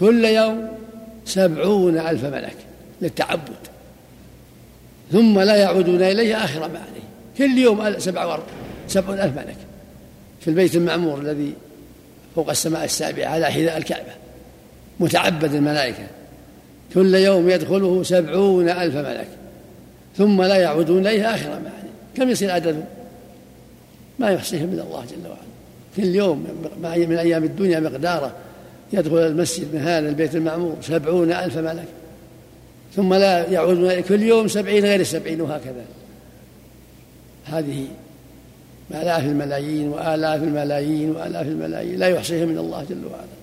كل 0.00 0.24
يوم 0.24 0.68
سبعون 1.24 1.98
ألف 1.98 2.24
ملك 2.24 2.56
للتعبد. 3.02 3.58
ثم 5.12 5.40
لا 5.40 5.56
يعودون 5.56 6.02
إليه 6.02 6.44
آخر 6.44 6.60
ما 6.60 6.78
عليه. 6.78 7.08
كل 7.38 7.58
يوم 7.58 7.98
سبع 7.98 8.38
سبعون 8.88 9.20
ألف 9.20 9.36
ملك 9.36 9.56
في 10.40 10.48
البيت 10.48 10.74
المعمور 10.74 11.20
الذي 11.20 11.52
فوق 12.34 12.50
السماء 12.50 12.84
السابعة 12.84 13.28
على 13.28 13.46
حذاء 13.46 13.76
الكعبة 13.76 14.12
متعبد 15.00 15.54
الملائكة. 15.54 16.06
كل 16.94 17.14
يوم 17.14 17.50
يدخله 17.50 18.02
سبعون 18.02 18.68
ألف 18.68 18.96
ملك. 18.96 19.28
ثم 20.16 20.42
لا 20.42 20.56
يعودون 20.56 21.06
إليه 21.06 21.34
آخر 21.34 21.48
ما 21.48 21.54
عليه. 21.54 21.90
كم 22.16 22.30
يصير 22.30 22.50
عددهم 22.50 22.84
ما 24.18 24.30
يحصيهم 24.30 24.72
إلا 24.72 24.82
الله 24.82 25.04
جل 25.04 25.28
وعلا. 25.28 25.48
كل 25.96 26.14
يوم 26.14 26.46
من 26.82 27.18
أيام 27.18 27.44
الدنيا 27.44 27.80
مقدارة. 27.80 28.32
يدخل 28.92 29.18
المسجد 29.18 29.74
من 29.74 29.80
هذا 29.80 30.08
البيت 30.08 30.34
المعمور 30.34 30.76
سبعون 30.82 31.32
ألف 31.32 31.56
ملك. 31.58 31.88
ثم 32.96 33.14
لا 33.14 33.50
يعودون 33.50 34.00
كل 34.00 34.22
يوم 34.22 34.48
سبعين 34.48 34.84
غير 34.84 35.00
السبعين 35.00 35.40
وهكذا. 35.40 35.84
هذه 37.44 37.86
آلاف 38.90 39.24
الملايين 39.24 39.88
وآلاف 39.88 40.42
الملايين 40.42 41.10
وآلاف 41.10 41.46
الملايين 41.46 41.98
لا 41.98 42.08
يحصيهم 42.08 42.48
من 42.48 42.58
الله 42.58 42.84
جل 42.84 43.04
وعلا. 43.04 43.38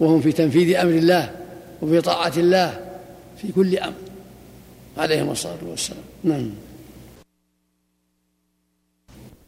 وهم 0.00 0.20
في 0.20 0.32
تنفيذ 0.32 0.76
أمر 0.76 0.90
الله 0.92 1.30
وفي 1.82 2.00
طاعة 2.00 2.32
الله 2.36 2.80
في 3.36 3.52
كل 3.52 3.78
أمر 3.78 3.94
عليهم 4.98 5.30
الصلاة 5.30 5.58
والسلام. 5.62 6.02
نعم. 6.24 6.50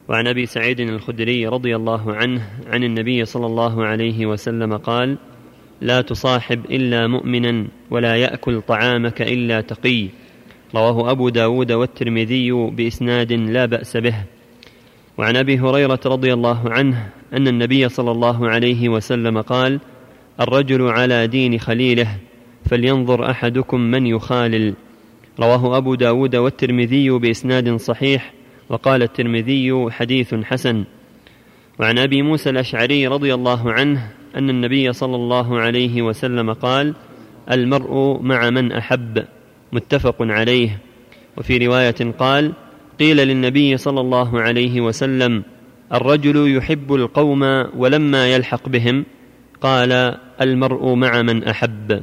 وعن 0.08 0.26
أبي 0.26 0.46
سعيد 0.46 0.80
الخدري 0.80 1.46
رضي 1.46 1.76
الله 1.76 2.14
عنه 2.14 2.50
عن 2.66 2.84
النبي 2.84 3.24
صلى 3.24 3.46
الله 3.46 3.84
عليه 3.84 4.26
وسلم 4.26 4.76
قال 4.76 5.18
لا 5.82 6.00
تصاحب 6.00 6.64
إلا 6.70 7.06
مؤمنا 7.06 7.66
ولا 7.90 8.16
يأكل 8.16 8.60
طعامك 8.60 9.22
إلا 9.22 9.60
تقي. 9.60 10.08
رواه 10.74 11.10
أبو 11.10 11.28
داود 11.28 11.72
والترمذي 11.72 12.52
بإسناد 12.52 13.32
لا 13.32 13.66
بأس 13.66 13.96
به. 13.96 14.14
وعن 15.18 15.36
أبي 15.36 15.58
هريرة 15.58 16.00
رضي 16.06 16.32
الله 16.32 16.70
عنه 16.70 17.08
أن 17.32 17.48
النبي 17.48 17.88
صلى 17.88 18.10
الله 18.10 18.48
عليه 18.48 18.88
وسلم 18.88 19.40
قال 19.40 19.80
الرجل 20.40 20.82
على 20.82 21.26
دين 21.26 21.58
خليله 21.58 22.08
فلينظر 22.70 23.30
أحدكم 23.30 23.80
من 23.80 24.06
يخالل. 24.06 24.74
رواه 25.40 25.76
أبو 25.76 25.94
داود 25.94 26.36
والترمذي 26.36 27.10
بإسناد 27.10 27.76
صحيح 27.76 28.32
وقال 28.68 29.02
الترمذي 29.02 29.90
حديث 29.90 30.34
حسن. 30.34 30.84
وعن 31.80 31.98
أبي 31.98 32.22
موسى 32.22 32.50
الأشعري 32.50 33.06
رضي 33.06 33.34
الله 33.34 33.72
عنه 33.72 34.21
أن 34.36 34.50
النبي 34.50 34.92
صلى 34.92 35.16
الله 35.16 35.60
عليه 35.60 36.02
وسلم 36.02 36.52
قال 36.52 36.94
المرء 37.50 38.22
مع 38.22 38.50
من 38.50 38.72
أحب 38.72 39.24
متفق 39.72 40.16
عليه. 40.20 40.78
وفي 41.36 41.66
رواية 41.66 42.12
قال 42.18 42.52
قيل 42.98 43.16
للنبي 43.16 43.76
صلى 43.76 44.00
الله 44.00 44.40
عليه 44.40 44.80
وسلم 44.80 45.44
الرجل 45.92 46.56
يحب 46.56 46.94
القوم 46.94 47.42
ولما 47.76 48.26
يلحق 48.26 48.68
بهم. 48.68 49.04
قال 49.60 49.92
المرء 50.40 50.94
مع 50.94 51.22
من 51.22 51.44
أحب. 51.44 52.02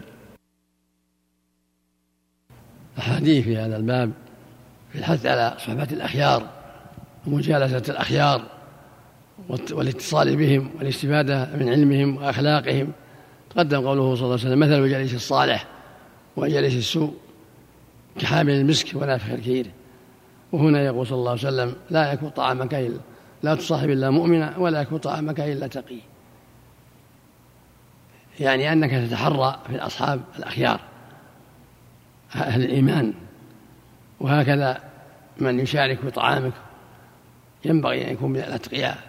أحاديث 2.99 3.43
في 3.43 3.57
هذا 3.57 3.77
الباب 3.77 4.11
في 4.91 4.99
الحث 4.99 5.25
على 5.25 5.57
صحبة 5.59 5.87
الأخيار 5.91 6.49
ومجالسة 7.27 7.93
الأخيار. 7.93 8.58
والاتصال 9.49 10.35
بهم 10.35 10.69
والاستفادة 10.79 11.49
من 11.55 11.69
علمهم 11.69 12.17
وأخلاقهم. 12.17 12.91
تقدم 13.49 13.87
قوله 13.87 14.15
صلى 14.15 14.23
الله 14.25 14.39
عليه 14.39 14.47
وسلم 14.47 14.59
مثل 14.59 14.83
الجليس 14.83 15.13
الصالح 15.13 15.65
وجليس 16.37 16.75
السوء 16.75 17.13
كحامل 18.19 18.53
المسك 18.53 18.95
ونافخ 18.95 19.29
الكير 19.29 19.67
وهنا 20.51 20.81
يقول 20.81 21.07
صلى 21.07 21.17
الله 21.17 21.29
عليه 21.29 21.39
وسلم 21.39 21.75
لا 21.89 22.13
يكون 22.13 22.29
طعامك 22.29 22.73
إلا 22.73 22.99
لا 23.43 23.55
تصاحب 23.55 23.89
إلا 23.89 24.09
مؤمنا 24.09 24.57
ولا 24.57 24.81
يكون 24.81 24.97
طعامك 24.97 25.39
إلا 25.39 25.67
تقي. 25.67 25.99
يعني 28.39 28.73
أنك 28.73 28.91
تتحرى 28.91 29.59
في 29.67 29.75
الأصحاب 29.75 30.21
الأخيار 30.39 30.79
أهل 32.35 32.63
الإيمان. 32.63 33.13
وهكذا 34.19 34.79
من 35.37 35.59
يشارك 35.59 35.99
في 35.99 36.11
طعامك 36.11 36.53
ينبغي 37.65 38.07
أن 38.07 38.13
يكون 38.13 38.31
من 38.31 38.39
الأتقياء. 38.39 39.08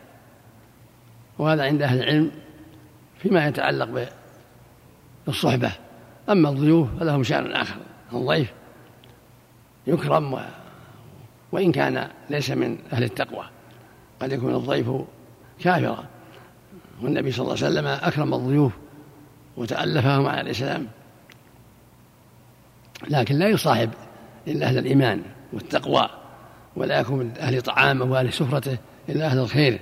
وهذا 1.40 1.64
عند 1.64 1.82
أهل 1.82 1.98
العلم 2.02 2.30
فيما 3.18 3.46
يتعلق 3.46 4.08
بالصحبة. 5.26 5.72
أما 6.28 6.48
الضيوف 6.48 6.88
فلهم 7.00 7.22
شأن 7.22 7.52
آخر 7.52 7.76
الضيف 8.12 8.52
يكرم 9.86 10.34
و... 10.34 10.40
وإن 11.52 11.72
كان 11.72 12.08
ليس 12.30 12.50
من 12.50 12.78
أهل 12.92 13.04
التقوى. 13.04 13.44
قد 14.20 14.32
يكون 14.32 14.54
الضيف 14.54 14.90
كافرا. 15.60 16.04
والنبي 17.02 17.32
صلى 17.32 17.42
الله 17.42 17.56
عليه 17.56 17.66
وسلم 17.66 17.86
أكرم 17.86 18.34
الضيوف 18.34 18.72
وتألفهم 19.56 20.26
على 20.26 20.40
الإسلام. 20.40 20.86
لكن 23.10 23.34
لا 23.34 23.48
يصاحب 23.48 23.90
إلا 24.48 24.66
أهل 24.66 24.78
الإيمان 24.78 25.22
والتقوى 25.52 26.10
ولا 26.76 27.00
يكون 27.00 27.18
من 27.18 27.32
أهل 27.38 27.62
طعامه 27.62 28.04
وأهل 28.04 28.32
سفرته 28.32 28.78
إلا 29.08 29.26
أهل 29.26 29.38
الخير. 29.38 29.80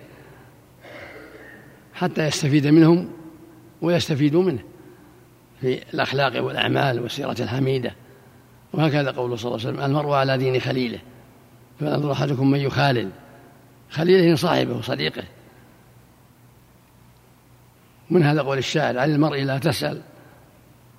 حتى 1.99 2.26
يستفيد 2.26 2.66
منهم 2.66 3.11
ويستفيدوا 3.82 4.42
منه 4.42 4.62
في 5.61 5.82
الأخلاق 5.94 6.44
والأعمال 6.44 7.01
والسيرة 7.01 7.36
الحميدة. 7.40 7.94
وهكذا 8.72 9.11
قول 9.11 9.38
صلى 9.38 9.55
الله 9.55 9.66
عليه 9.66 9.78
وسلم 9.78 9.84
المرء 9.84 10.12
على 10.12 10.38
دين 10.38 10.61
خليله 10.61 10.99
فينظر 11.78 12.12
أحدكم 12.12 12.51
من 12.51 12.59
يخالل. 12.59 13.11
خليله 13.90 14.36
صاحبه 14.36 14.76
وصديقه 14.76 15.22
من 18.11 18.22
هذا 18.22 18.42
قول 18.42 18.59
الشاعر؟ 18.59 18.99
عن 18.99 19.11
المرء 19.11 19.42
لا 19.42 19.59
تسأل 19.59 20.03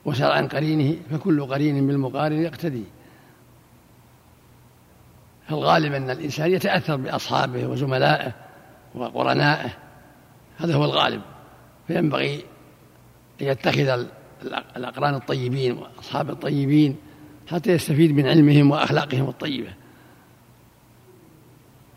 وسأل 0.06 0.32
عن 0.32 0.48
قرينه 0.48 0.98
فكل 1.12 1.46
قرين 1.46 1.88
بالمقارن 1.88 2.42
يقتدي. 2.42 2.84
فالغالب 5.48 5.94
أن 5.94 6.10
الإنسان 6.10 6.52
يتأثر 6.52 6.96
بأصحابه 6.96 7.68
وزملائه 7.68 8.32
وقرنائه. 8.96 9.89
هذا 10.60 10.76
هو 10.76 10.86
الغالب. 10.86 11.22
فينبغي 11.88 12.36
أن 13.42 13.48
يتخذ 13.48 14.06
الأقران 14.78 15.16
الطيبين 15.16 15.78
وأصحاب 15.78 16.30
الطيبين 16.30 16.96
حتى 17.48 17.72
يستفيد 17.72 18.12
من 18.16 18.28
علمهم 18.28 18.72
وأخلاقهم 18.72 19.30
الطيبة. 19.30 19.74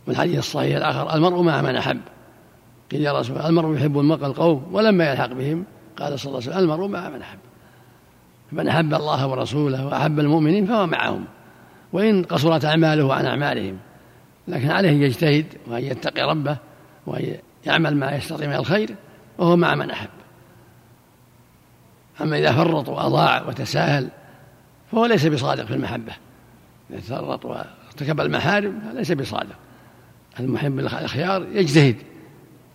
والحديث 0.07 0.39
الصحيح 0.39 0.77
الآخر 0.77 1.15
المرء 1.15 1.43
مع 1.43 1.63
من 1.63 1.77
أحب. 1.77 2.01
قيل 2.91 3.01
يا 3.01 3.19
رسول 3.19 3.37
الله 3.37 3.49
المرء 3.49 3.77
يحب 3.77 3.99
المرء 3.99 4.27
القوم 4.27 4.67
ولما 4.73 5.11
يلحق 5.11 5.33
بهم 5.33 5.65
قال 5.99 6.21
صلى 6.21 6.29
الله 6.31 6.43
عليه 6.43 6.57
وسلم 6.57 6.71
المرء 6.71 6.89
مع 6.89 7.09
من 7.09 7.23
أحب. 7.23 7.39
من 8.53 8.69
أحب 8.69 8.95
الله 8.95 9.27
ورسوله 9.27 9.87
وأحب 9.87 10.21
المؤمنين 10.21 10.67
فهو 10.67 10.87
معهم 10.87 11.25
وإن 11.93 12.23
قصرت 12.23 12.65
أعماله 12.65 13.15
عن 13.15 13.27
أعمالهم. 13.27 13.79
لكن 14.49 14.71
عليه 14.71 14.91
أن 14.91 15.03
يجتهد 15.03 15.47
وأن 15.67 15.85
يتقي 15.85 16.23
ربه 16.23 16.57
وأن 17.07 17.37
يعمل 17.67 17.97
ما 17.97 18.17
يستطيع 18.17 18.49
من 18.49 18.55
الخير 18.55 18.95
وهو 19.39 19.57
مع 19.57 19.75
من 19.75 19.91
أحب. 19.91 20.09
أما 22.21 22.39
إذا 22.39 22.53
فرط 22.53 22.89
وأضاع 22.89 23.49
وتساهل 23.49 24.09
فهو 24.93 25.07
ليس 25.07 25.27
بصادق 25.27 25.65
في 25.65 25.75
المحبة. 25.75 26.13
إذا 26.91 27.01
فرط 27.01 27.45
وارتكب 27.45 28.21
المحارم 28.21 28.81
فليس 28.81 29.13
بصادق. 29.13 29.57
المحب 30.41 30.79
الأخيار 30.79 31.47
يجتهد 31.53 31.97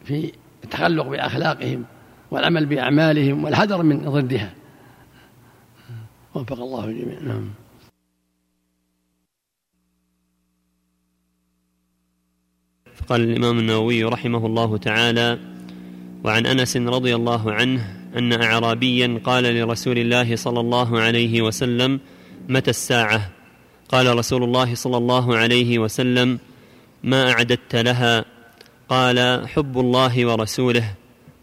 في 0.06 0.32
التخلق 0.64 1.08
بأخلاقهم 1.08 1.86
والعمل 2.32 2.66
بأعمالهم 2.66 3.44
والحذر 3.44 3.84
من 3.84 4.00
ضدها. 4.00 4.54
وفق 6.36 6.60
الله 6.60 6.86
الجميع. 6.86 7.20
نعم. 7.20 7.50
قال 13.10 13.22
الإمام 13.22 13.60
النووي 13.60 14.04
رحمه 14.04 14.46
الله 14.46 14.78
تعالى 14.78 15.40
وعن 16.24 16.46
أنس 16.46 16.78
رضي 16.78 17.16
الله 17.16 17.52
عنه 17.52 17.98
أن 18.18 18.34
أعرابيا 18.34 19.22
قال 19.24 19.44
لرسول 19.44 19.98
الله 19.98 20.36
صلى 20.36 20.60
الله 20.60 21.00
عليه 21.00 21.42
وسلم 21.42 22.00
متى 22.50 22.70
الساعة؟ 22.70 23.32
قال 23.90 24.18
رسول 24.18 24.44
الله 24.44 24.76
صلى 24.76 24.98
الله 24.98 25.38
عليه 25.38 25.80
وسلم 25.80 26.40
ما 27.04 27.32
أعددت 27.32 27.76
لها؟ 27.76 28.26
قال 28.90 29.48
حب 29.48 29.80
الله 29.80 30.26
ورسوله. 30.26 30.94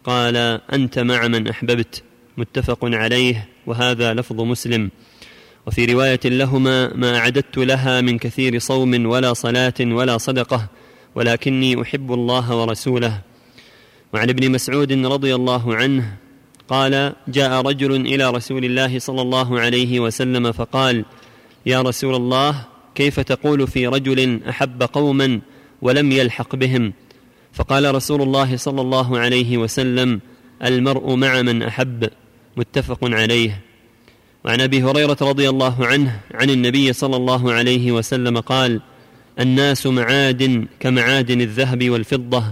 قال 0.04 0.36
أنت 0.72 0.98
مع 0.98 1.28
من 1.28 1.48
أحببت. 1.48 2.02
متفق 2.36 2.78
عليه 2.82 3.48
وهذا 3.66 4.14
لفظ 4.14 4.40
مسلم. 4.40 4.90
وفي 5.66 5.84
رواية 5.84 6.20
لهما 6.24 6.94
ما 6.94 7.18
أعددت 7.18 7.58
لها 7.58 8.00
من 8.00 8.18
كثير 8.18 8.58
صوم 8.58 9.06
ولا 9.06 9.32
صلاة 9.32 9.74
ولا 9.80 10.18
صدقة. 10.18 10.68
ولكني 11.14 11.82
أحب 11.82 12.12
الله 12.12 12.56
ورسوله. 12.56 13.20
وعن 14.12 14.28
ابن 14.30 14.50
مسعود 14.50 14.92
رضي 14.92 15.34
الله 15.34 15.74
عنه 15.74 16.16
قال 16.68 17.12
جاء 17.28 17.62
رجل 17.62 17.94
إلى 17.94 18.30
رسول 18.30 18.64
الله 18.64 18.98
صلى 18.98 19.22
الله 19.22 19.60
عليه 19.60 20.00
وسلم 20.00 20.52
فقال 20.52 21.04
يا 21.66 21.82
رسول 21.82 22.14
الله 22.14 22.64
كيف 22.94 23.20
تقول 23.20 23.66
في 23.66 23.86
رجل 23.86 24.40
أحب 24.48 24.82
قوما 24.82 25.40
ولم 25.82 26.12
يلحق 26.12 26.56
بهم؟ 26.56 26.92
فقال 27.52 27.94
رسول 27.94 28.22
الله 28.22 28.56
صلى 28.56 28.80
الله 28.80 29.18
عليه 29.18 29.58
وسلم 29.58 30.20
المرء 30.64 31.14
مع 31.14 31.42
من 31.42 31.62
أحب. 31.62 32.08
متفق 32.56 32.98
عليه. 33.02 33.60
وعن 34.44 34.60
أبي 34.60 34.82
هريرة 34.82 35.16
رضي 35.22 35.48
الله 35.48 35.86
عنه 35.86 36.20
عن 36.34 36.50
النبي 36.50 36.92
صلى 36.92 37.16
الله 37.16 37.52
عليه 37.52 37.92
وسلم 37.92 38.40
قال 38.40 38.80
الناس 39.40 39.86
معادن 39.86 40.66
كمعادن 40.80 41.40
الذهب 41.40 41.90
والفضة 41.90 42.44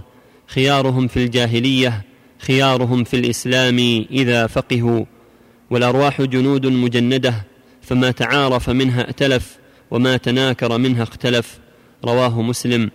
خيارهم 0.47 1.09
في 1.09 1.17
الجاهلية 1.17 2.03
خيارهم 2.39 3.05
في 3.05 3.17
الإسلام 3.17 3.79
إذا 4.11 4.47
فقهوا. 4.47 5.05
والأرواح 5.71 6.23
جنود 6.23 6.67
مجندة 6.67 7.35
فما 7.83 8.11
تعارف 8.11 8.71
منها 8.71 9.01
ائتلف 9.01 9.59
وما 9.91 10.17
تناكر 10.17 10.79
منها 10.79 11.03
اختلف. 11.03 11.59
رواه 12.05 12.43
مسلم. 12.43 12.91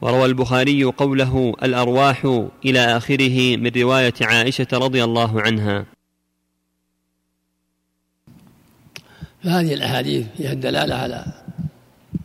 وروى 0.00 0.24
البخاري 0.24 0.84
قوله 0.84 1.54
الأرواح 1.62 2.44
إلى 2.64 2.96
آخره 2.96 3.56
من 3.56 3.70
رواية 3.76 4.14
عائشة 4.20 4.66
رضي 4.72 5.04
الله 5.04 5.40
عنها. 5.40 5.86
فهذه 9.44 9.74
الأحاديث 9.74 10.26
فيها 10.36 10.52
الدلالة 10.52 10.94
على 10.94 11.24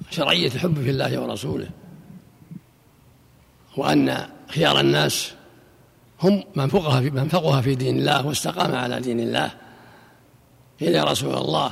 شرعية 0.10 0.47
الحب 0.47 0.82
في 0.84 0.89
الله 0.89 1.22
ورسوله 1.22 1.70
وأن 3.78 4.28
خيار 4.47 4.80
الناس 4.80 5.34
هم 6.24 6.43
من 6.55 6.68
فقه 6.68 6.99
في 6.99 7.10
من 7.10 7.28
فقه 7.28 7.62
في 7.62 7.76
دين 7.76 7.97
الله 7.97 8.28
واستقام 8.28 8.76
على 8.76 8.99
دين 8.99 9.20
الله. 9.20 9.51
قيل 10.80 10.95
يا 10.95 11.03
رسول 11.03 11.36
الله 11.36 11.72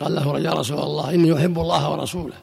قال 0.00 0.14
له 0.14 0.38
يا 0.38 0.50
رسول 0.50 0.78
الله 0.78 1.14
إني 1.14 1.36
أحب 1.36 1.58
الله 1.58 1.90
ورسوله. 1.90 2.36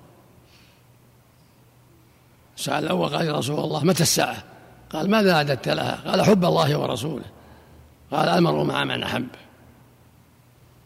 سأل 2.56 2.84
الأول 2.84 3.10
قال 3.16 3.28
يا 3.28 3.34
رسول 3.34 3.60
الله 3.60 3.84
متى 3.84 4.04
الساعة؟ 4.04 4.44
قال 4.92 5.10
ماذا 5.10 5.34
أعددت 5.34 5.70
لها؟ 5.70 6.02
قال 6.06 6.22
حب 6.22 6.46
الله 6.46 6.80
ورسوله. 6.80 7.26
قال 8.12 8.30
المرء 8.30 8.64
مع 8.64 8.84
من 8.84 9.04
أحب. 9.04 9.28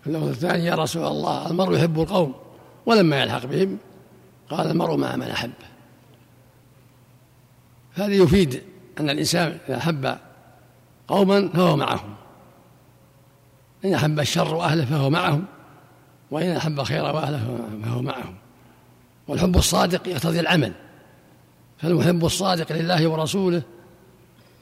اللفظ 0.08 0.28
الثاني 0.28 0.66
يا 0.66 0.76
رسول 0.76 1.06
الله 1.06 1.50
المرء 1.52 1.78
يحب 1.78 2.00
القوم. 2.00 2.49
ولما 2.90 3.22
يلحق 3.22 3.46
بهم 3.46 3.78
قال 4.50 4.72
المرء 4.72 4.96
مع 4.96 5.16
من 5.16 5.28
أحب. 5.28 5.52
هذا 7.94 8.14
يفيد 8.14 8.64
أن 9.00 9.10
الإنسان 9.10 9.58
إذا 9.68 9.78
أحب 9.78 10.18
قوما 11.08 11.50
فهو 11.50 11.78
معهم. 11.78 12.16
إن 13.86 13.94
أحب 13.94 14.20
الشر 14.20 14.56
وأهله 14.56 14.86
فهو 14.86 15.10
معهم 15.10 15.46
وإن 16.32 16.52
أحب 16.52 16.80
الخير 16.80 17.04
وأهله 17.04 17.60
فهو 17.84 18.02
معهم. 18.02 18.36
والحب 19.28 19.58
الصادق 19.58 20.08
يقتضي 20.08 20.40
العمل 20.40 20.74
فالمحب 21.78 22.26
الصادق 22.26 22.72
لله 22.72 23.08
ورسوله 23.08 23.62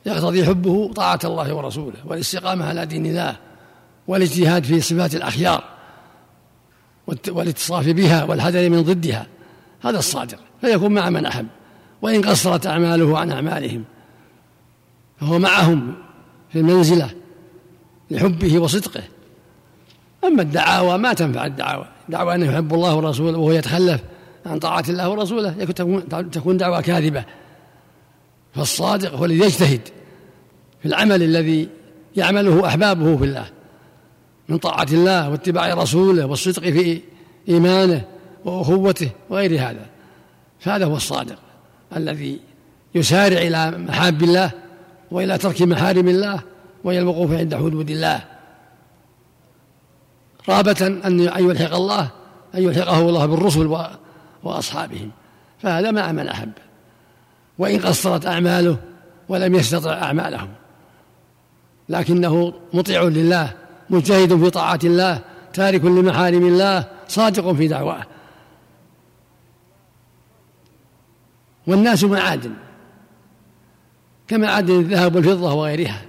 يقتضي 0.06 0.46
حبه 0.46 0.94
طاعة 0.94 1.20
الله 1.24 1.54
ورسوله 1.54 1.98
والاستقامة 2.06 2.66
على 2.66 2.86
دين 2.86 3.06
الله 3.06 3.36
والاجتهاد 4.08 4.64
في 4.64 4.82
صفات 4.82 5.16
الأخيار. 5.16 5.77
والاتصاف 7.08 7.88
بها 7.88 8.24
والحذر 8.24 8.70
من 8.70 8.82
ضدها. 8.82 9.28
هذا 9.82 10.00
الصادق. 10.00 10.40
فيكون 10.62 10.94
مع 10.94 11.10
من 11.10 11.26
أحب. 11.26 11.48
وإن 12.02 12.22
قصرت 12.22 12.68
أعماله 12.68 13.20
عن 13.20 13.32
أعمالهم 13.32 13.84
فهو 15.20 15.40
معهم 15.40 15.96
في 16.50 16.60
المنزلة 16.60 17.10
لحبه 18.12 18.60
وصدقه. 18.60 19.04
أما 20.24 20.42
الدعاوى 20.42 20.98
ما 20.98 21.14
تنفع 21.14 21.46
الدعاوى. 21.46 21.88
دعوى 22.10 22.36
أنه 22.36 22.52
يحب 22.52 22.74
الله 22.74 22.96
ورسوله 22.96 23.38
وهو 23.38 23.52
يتخلف 23.52 24.02
عن 24.46 24.60
طاعة 24.60 24.84
الله 24.90 25.10
ورسوله 25.10 25.66
تكون 26.32 26.58
دعوة 26.58 26.82
كاذبة. 26.82 27.26
فالصادق 28.56 29.14
هو 29.14 29.26
الذي 29.26 29.40
يجتهد 29.40 29.82
في 30.82 30.86
العمل 30.88 31.24
الذي 31.24 31.70
يعمله 32.16 32.68
أحبابه 32.68 33.18
في 33.18 33.24
الله. 33.24 33.46
من 34.50 34.58
طاعة 34.58 34.88
الله 34.92 35.30
واتباع 35.30 35.74
رسوله 35.74 36.26
والصدق 36.26 36.62
في 36.62 37.02
إيمانه 37.50 38.06
وأخوته 38.46 39.10
وغير 39.30 39.52
هذا. 39.52 39.86
فهذا 40.60 40.86
هو 40.86 40.96
الصادق 40.96 41.38
الذي 41.96 42.40
يسارع 42.96 43.38
إلى 43.38 43.72
محاب 43.72 44.24
الله 44.24 44.52
وإلى 45.12 45.38
ترك 45.38 45.62
محارم 45.62 46.08
الله 46.08 46.40
وإلى 46.84 47.00
الوقوف 47.00 47.32
عند 47.32 47.56
حدود 47.56 47.90
الله. 47.90 48.24
رابة 50.50 50.88
أن 51.06 51.20
يلحق 51.20 51.76
الله 51.76 52.10
أن 52.56 52.64
يلحقه 52.64 53.00
الله 53.00 53.26
بالرسل 53.26 53.88
وأصحابهم. 54.44 55.12
فهذا 55.62 55.92
مع 55.92 56.12
من 56.12 56.28
أحب. 56.28 56.52
وإن 57.58 57.80
قصرت 57.80 58.26
أعماله 58.26 58.78
ولم 59.30 59.56
يستطع 59.56 59.94
أعمالهم. 59.94 60.50
لكنه 61.90 62.54
مطيع 62.74 63.04
لله 63.04 63.54
مجتهد 63.90 64.44
في 64.44 64.50
طاعة 64.50 64.80
الله 64.84 65.22
تارك 65.54 65.86
لمحارم 65.86 66.48
الله 66.48 66.86
صادق 67.08 67.52
في 67.52 67.68
دعواه. 67.68 68.06
والناس 71.68 72.04
معادن 72.04 72.54
كمعادن 74.28 74.80
الذهب 74.80 75.16
والفضة 75.16 75.54
وغيرها. 75.54 76.02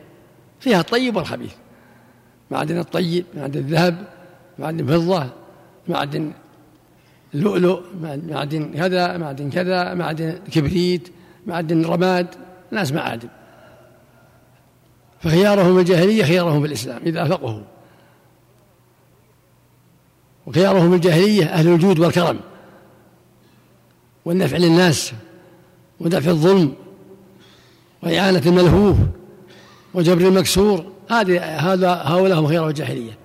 فيها 0.60 0.80
الطيب 0.80 1.16
والخبيث. 1.16 1.52
معدن 2.50 2.78
الطيب 2.78 3.24
معدن 3.34 3.58
الذهب 3.58 4.06
معدن 4.58 4.80
الفضة 4.80 5.26
معدن 5.88 6.32
اللؤلؤ 7.34 7.80
معدن 8.28 8.72
كذا 8.72 9.16
معدن 9.16 9.50
كذا 9.50 9.94
معدن 9.94 10.38
كبريت 10.52 11.08
معدن 11.46 11.84
الرماد 11.84 12.26
ناس 12.70 12.92
معادن. 12.92 13.28
فخيارهم 15.20 15.78
الجاهلية 15.78 16.24
خيارهم 16.24 16.60
في 16.60 16.66
الإسلام 16.66 17.00
إذا 17.06 17.24
فقهوا 17.24 17.62
وخيارهم 20.46 20.94
الجاهلية 20.94 21.44
أهل 21.44 21.68
الجود 21.68 21.98
والكرم 21.98 22.40
والنفع 24.24 24.56
للناس 24.56 25.12
ودفع 26.00 26.30
الظلم 26.30 26.72
وإعانة 28.02 28.42
الملهوف 28.46 28.96
وجبر 29.94 30.28
المكسور. 30.28 30.84
هذه 31.10 31.40
هذا 31.40 31.92
هؤلاء 31.92 32.38
هم 32.38 32.46
خيار 32.46 32.68
الجاهلية. 32.68 33.18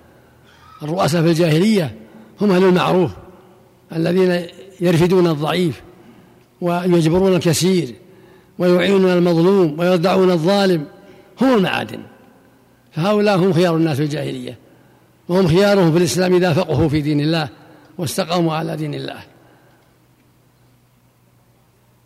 الرؤساء 0.82 1.22
في 1.22 1.28
الجاهلية 1.28 1.94
هم 2.40 2.50
أهل 2.50 2.64
المعروف 2.64 3.10
الذين 3.92 4.46
يرفدون 4.80 5.26
الضعيف 5.26 5.82
ويجبرون 6.60 7.34
الكثير 7.36 7.94
ويعينون 8.58 9.10
المظلوم 9.10 9.78
ويردعون 9.78 10.30
الظالم. 10.30 10.86
هم 11.40 11.56
المعادن. 11.56 12.02
فهؤلاء 12.92 13.36
هم 13.36 13.52
خيار 13.52 13.76
الناس 13.76 13.96
في 13.96 14.02
الجاهلية 14.02 14.58
وهم 15.28 15.48
خيارهم 15.48 15.92
في 15.92 15.98
الإسلام 15.98 16.34
إذا 16.34 16.52
فقهوا 16.52 16.88
في 16.88 17.00
دين 17.00 17.20
الله 17.20 17.48
واستقاموا 17.98 18.54
على 18.54 18.76
دين 18.76 18.94
الله. 18.94 19.22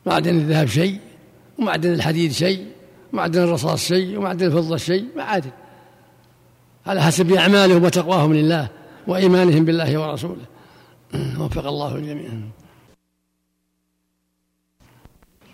معدن 0.06 0.36
الذهب 0.36 0.66
شيء 0.66 1.00
ومعدن 1.58 1.92
الحديد 1.92 2.32
شيء 2.32 2.66
ومعدن 3.12 3.42
الرصاص 3.42 3.88
شيء 3.88 4.18
ومعدن 4.18 4.46
الفضة 4.46 4.76
شيء 4.76 5.06
معادن. 5.16 5.50
على 6.86 7.02
حسب 7.02 7.32
أعمالهم 7.32 7.84
وتقواهم 7.84 8.34
لله 8.34 8.68
وإيمانهم 9.06 9.64
بالله 9.64 9.98
ورسوله. 9.98 10.44
وفق 11.40 11.66
الله 11.66 11.96
الجميع. 11.96 12.28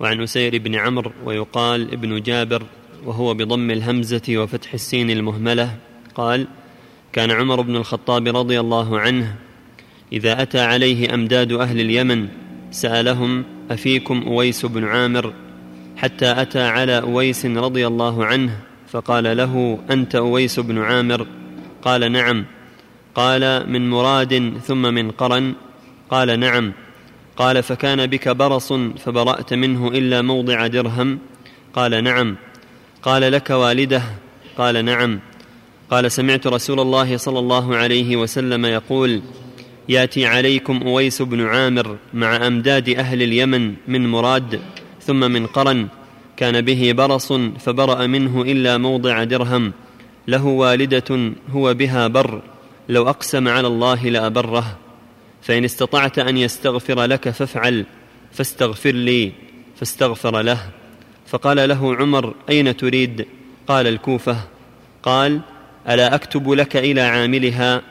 وعن 0.00 0.22
أسير 0.22 0.58
بن 0.58 0.74
عمرو 0.74 1.12
ويقال 1.24 1.92
ابن 1.92 2.22
جابر 2.22 2.66
وهو 3.05 3.34
بضم 3.34 3.70
الهمزة 3.70 4.22
وفتح 4.28 4.74
السين 4.74 5.11
المهملة 5.11 5.76
قال 6.14 6.46
كان 7.12 7.30
عمر 7.30 7.61
بن 7.61 7.76
الخطاب 7.76 8.36
رضي 8.36 8.61
الله 8.61 9.00
عنه 9.00 9.34
إذا 10.12 10.42
أتى 10.42 10.61
عليه 10.61 11.14
أمداد 11.14 11.52
أهل 11.52 11.80
اليمن 11.80 12.28
سألهم 12.70 13.44
أفيكم 13.70 14.22
أويس 14.26 14.66
بن 14.66 14.84
عامر؟ 14.84 15.32
حتى 15.96 16.42
أتى 16.42 16.62
على 16.62 17.00
أويس 17.00 17.46
رضي 17.46 17.86
الله 17.86 18.24
عنه 18.24 18.57
فقال 18.88 19.36
له 19.36 19.78
أنت 19.90 20.14
أويس 20.14 20.61
بن 20.61 20.78
عامر؟ 20.78 21.26
قال 21.82 22.12
نعم. 22.12 22.44
قال 23.14 23.70
من 23.70 23.90
مراد 23.90 24.52
ثم 24.64 24.82
من 24.94 25.11
قرن؟ 25.11 25.55
قال 26.11 26.40
نعم. 26.40 26.72
قال 27.36 27.62
فكان 27.62 28.07
بك 28.07 28.28
برص 28.28 28.72
فبرأت 28.72 29.55
منه 29.55 29.88
إلا 29.88 30.22
موضع 30.22 30.66
درهم؟ 30.66 31.18
قال 31.74 32.05
نعم. 32.05 32.36
قال 33.05 33.32
لك 33.32 33.50
والده؟ 33.50 34.02
قال 34.59 34.84
نعم. 34.84 35.20
قال 35.90 36.12
سمعت 36.12 36.46
رسول 36.46 36.80
الله 36.80 37.16
صلى 37.16 37.38
الله 37.38 37.76
عليه 37.76 38.16
وسلم 38.16 38.64
يقول 38.64 39.22
ياتي 39.88 40.26
عليكم 40.26 40.82
أويس 40.86 41.22
بن 41.22 41.46
عامر 41.46 41.96
مع 42.14 42.46
أمداد 42.46 42.88
أهل 42.88 43.22
اليمن 43.22 43.74
من 43.88 44.09
مراد 44.09 44.61
ثم 45.00 45.20
من 45.20 45.46
قرن. 45.46 45.88
كان 46.36 46.61
به 46.61 46.92
برص 46.92 47.32
فبرأ 47.32 48.07
منه 48.07 48.42
إلا 48.42 48.78
موضع 48.78 49.24
درهم. 49.24 49.72
له 50.28 50.46
والدة 50.46 51.32
هو 51.50 51.74
بها 51.74 52.07
بر. 52.07 52.42
لو 52.88 53.09
أقسم 53.09 53.48
على 53.48 53.66
الله 53.66 54.09
لأبره. 54.09 54.78
فإن 55.42 55.64
استطعت 55.64 56.18
أن 56.18 56.36
يستغفر 56.36 57.05
لك 57.05 57.30
فافعل 57.30 57.86
فاستغفر 58.32 58.92
لي 58.92 59.32
فاستغفر 59.76 60.42
له. 60.42 60.84
فقال 61.26 61.68
له 61.68 61.96
عمر 61.96 62.34
أين 62.50 62.76
تريد؟ 62.76 63.26
قال 63.66 63.86
الكوفة. 63.86 64.36
قال 65.02 65.40
ألا 65.88 66.14
أكتب 66.14 66.50
لك 66.50 66.76
إلى 66.76 67.00
عاملها؟ 67.00 67.82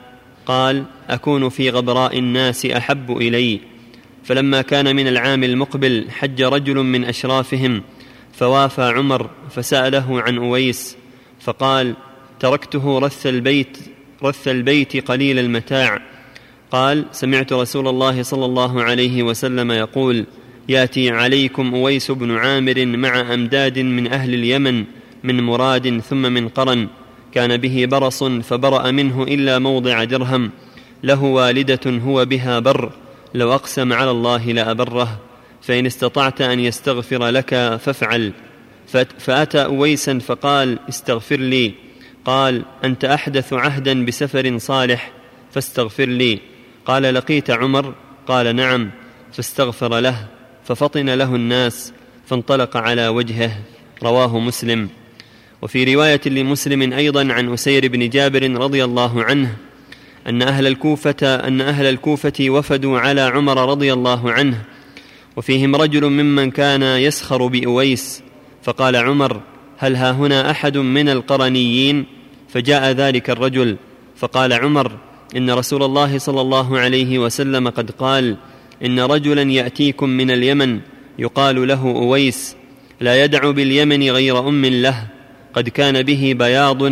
قال 0.46 0.84
أكون 1.08 1.48
في 1.48 1.70
غبراء 1.70 2.18
الناس 2.18 2.66
أحب 2.66 3.16
إلي. 3.16 3.60
فلما 4.24 4.62
كان 4.62 4.96
من 4.96 5.08
العام 5.08 5.44
المقبل 5.44 6.10
حج 6.10 6.42
رجل 6.42 6.76
من 6.76 7.04
أشرافهم 7.04 7.82
فوافى 8.32 8.82
عمر 8.82 9.30
فسأله 9.50 10.22
عن 10.22 10.38
أويس 10.38 10.96
فقال 11.40 11.94
تركته 12.40 12.98
رث 12.98 13.26
البيت 13.26 13.78
رث 14.22 14.48
البيت 14.48 15.08
قليل 15.08 15.38
المتاع. 15.38 16.02
قال 16.70 17.04
سمعت 17.12 17.52
رسول 17.52 17.88
الله 17.88 18.22
صلى 18.22 18.44
الله 18.44 18.82
عليه 18.82 19.22
وسلم 19.22 19.72
يقول 19.72 20.26
ياتي 20.68 21.10
عليكم 21.10 21.74
أويس 21.74 22.10
بن 22.10 22.36
عامر 22.36 22.86
مع 22.86 23.34
أمداد 23.34 23.78
من 23.78 24.12
أهل 24.12 24.34
اليمن 24.34 24.84
من 25.24 25.40
مراد 25.40 26.00
ثم 26.00 26.22
من 26.22 26.48
قرن. 26.48 26.88
كان 27.32 27.56
به 27.56 27.86
برص 27.86 28.24
فبرأ 28.24 28.90
منه 28.90 29.22
إلا 29.22 29.58
موضع 29.58 30.04
درهم. 30.04 30.50
له 31.02 31.22
والدة 31.22 31.80
هو 31.86 32.24
بها 32.24 32.58
بر. 32.58 32.92
لو 33.34 33.52
أقسم 33.54 33.92
على 33.92 34.10
الله 34.10 34.52
لابره 34.52 35.20
فإن 35.62 35.86
استطعت 35.86 36.40
أن 36.40 36.60
يستغفر 36.60 37.26
لك 37.26 37.78
فافعل. 37.84 38.32
فأتى 39.18 39.64
أويسا 39.64 40.18
فقال 40.18 40.78
استغفر 40.88 41.36
لي. 41.36 41.72
قال 42.24 42.62
أنت 42.84 43.04
أحدث 43.04 43.52
عهدا 43.52 44.04
بسفر 44.04 44.58
صالح 44.58 45.12
فاستغفر 45.52 46.04
لي. 46.04 46.38
قال 46.86 47.02
لقيت 47.02 47.50
عمر؟ 47.50 47.94
قال 48.26 48.56
نعم 48.56 48.90
فاستغفر 49.32 50.00
له. 50.00 50.33
ففطن 50.64 51.10
له 51.10 51.34
الناس 51.34 51.92
فانطلق 52.26 52.76
على 52.76 53.08
وجهه 53.08 53.50
رواه 54.02 54.38
مسلم. 54.38 54.88
وفي 55.62 55.94
رواية 55.94 56.20
لمسلم 56.26 56.92
أيضا 56.92 57.32
عن 57.32 57.52
أسير 57.52 57.88
بن 57.88 58.08
جابر 58.08 58.50
رضي 58.50 58.84
الله 58.84 59.24
عنه 59.24 59.56
أن 60.26 60.42
أهل 60.42 60.66
الكوفة 60.66 61.22
أن 61.22 61.60
أهل 61.60 61.86
الكوفة 61.86 62.32
وفدوا 62.40 62.98
على 62.98 63.20
عمر 63.20 63.70
رضي 63.70 63.92
الله 63.92 64.32
عنه. 64.32 64.58
وفيهم 65.36 65.76
رجل 65.76 66.10
ممن 66.10 66.50
كان 66.50 66.82
يسخر 66.82 67.46
بأويس 67.46 68.22
فقال 68.62 68.96
عمر 68.96 69.40
هل 69.78 69.96
ها 69.96 70.10
هنا 70.10 70.50
أحد 70.50 70.78
من 70.78 71.08
القرنيين؟ 71.08 72.06
فجاء 72.48 72.90
ذلك 72.90 73.30
الرجل 73.30 73.76
فقال 74.16 74.52
عمر 74.52 74.92
إن 75.36 75.50
رسول 75.50 75.82
الله 75.82 76.18
صلى 76.18 76.40
الله 76.40 76.78
عليه 76.78 77.18
وسلم 77.18 77.68
قد 77.68 77.90
قال 77.90 78.36
إن 78.84 79.00
رجلا 79.00 79.42
يأتيكم 79.42 80.08
من 80.08 80.30
اليمن 80.30 80.80
يقال 81.18 81.68
له 81.68 81.82
أويس 81.82 82.56
لا 83.00 83.24
يدع 83.24 83.50
باليمن 83.50 84.10
غير 84.10 84.48
أم 84.48 84.64
له 84.64 85.06
قد 85.54 85.68
كان 85.68 86.02
به 86.02 86.34
بياض. 86.38 86.82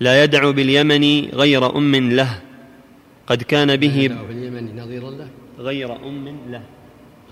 لا 0.00 0.24
يدع 0.24 0.50
باليمن 0.50 1.04
غير 1.34 1.76
أم 1.76 1.94
له 1.96 2.40
قد 3.26 3.42
كان 3.42 3.76
به 3.76 4.10
في 4.28 4.30
اليمن 4.30 4.76
نظيرا 4.76 5.10
له. 5.10 5.28
غير 5.58 5.96
أم 5.96 6.28
له. 6.50 6.62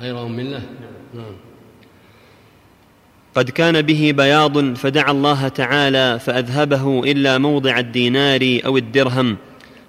غير 0.01 0.27
أم 0.27 0.41
له. 0.41 0.63
نعم. 1.15 1.35
قد 3.35 3.51
كان 3.51 3.83
به 3.83 4.13
بياض 4.17 4.75
فدعا 4.75 5.11
الله 5.11 5.49
تعالى 5.49 6.19
فأذهبه 6.19 7.05
إلا 7.05 7.39
موضع 7.39 7.79
الدينار 7.79 8.61
أو 8.67 8.77
الدرهم. 8.77 9.37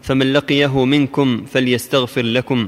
فمن 0.03 0.33
لقيه 0.33 0.85
منكم 0.85 1.45
فليستغفر 1.45 2.21
لكم. 2.21 2.67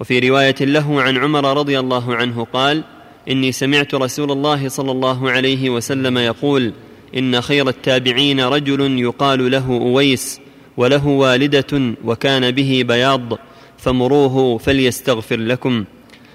وفي 0.00 0.18
رواية 0.18 0.54
له 0.60 1.02
عن 1.02 1.18
عمر 1.18 1.58
رضي 1.58 1.78
الله 1.78 2.14
عنه 2.14 2.46
قال 2.52 2.84
إني 3.30 3.52
سمعت 3.52 3.94
رسول 3.94 4.32
الله 4.32 4.68
صلى 4.68 4.92
الله 4.92 5.30
عليه 5.30 5.70
وسلم 5.70 6.18
يقول 6.18 6.72
إن 7.16 7.40
خير 7.40 7.68
التابعين 7.68 8.40
رجل 8.40 8.98
يقال 8.98 9.50
له 9.50 9.66
أويس 9.68 10.40
وله 10.76 11.06
والدة 11.06 11.94
وكان 12.04 12.50
به 12.50 12.84
بياض 12.86 13.38
فمروه 13.78 14.58
فليستغفر 14.58 15.36
لكم. 15.36 15.84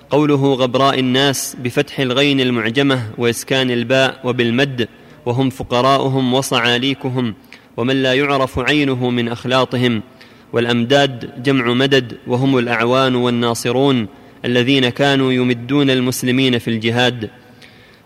قوله 0.09 0.53
غبراء 0.53 0.99
الناس 0.99 1.57
بفتح 1.63 1.99
الغين 1.99 2.39
المعجمة 2.41 3.11
وإسكان 3.17 3.71
الباء 3.71 4.19
وبالمد 4.23 4.87
وهم 5.25 5.49
فقراؤهم 5.49 6.33
وصعاليكهم 6.33 7.33
ومن 7.77 8.03
لا 8.03 8.13
يعرف 8.13 8.59
عينه 8.59 9.09
من 9.09 9.27
أخلاطهم. 9.27 10.01
والأمداد 10.53 11.43
جمع 11.43 11.73
مدد 11.73 12.17
وهم 12.27 12.57
الأعوان 12.57 13.15
والناصرون 13.15 14.07
الذين 14.45 14.89
كانوا 14.89 15.33
يمدون 15.33 15.89
المسلمين 15.89 16.59
في 16.59 16.67
الجهاد. 16.67 17.29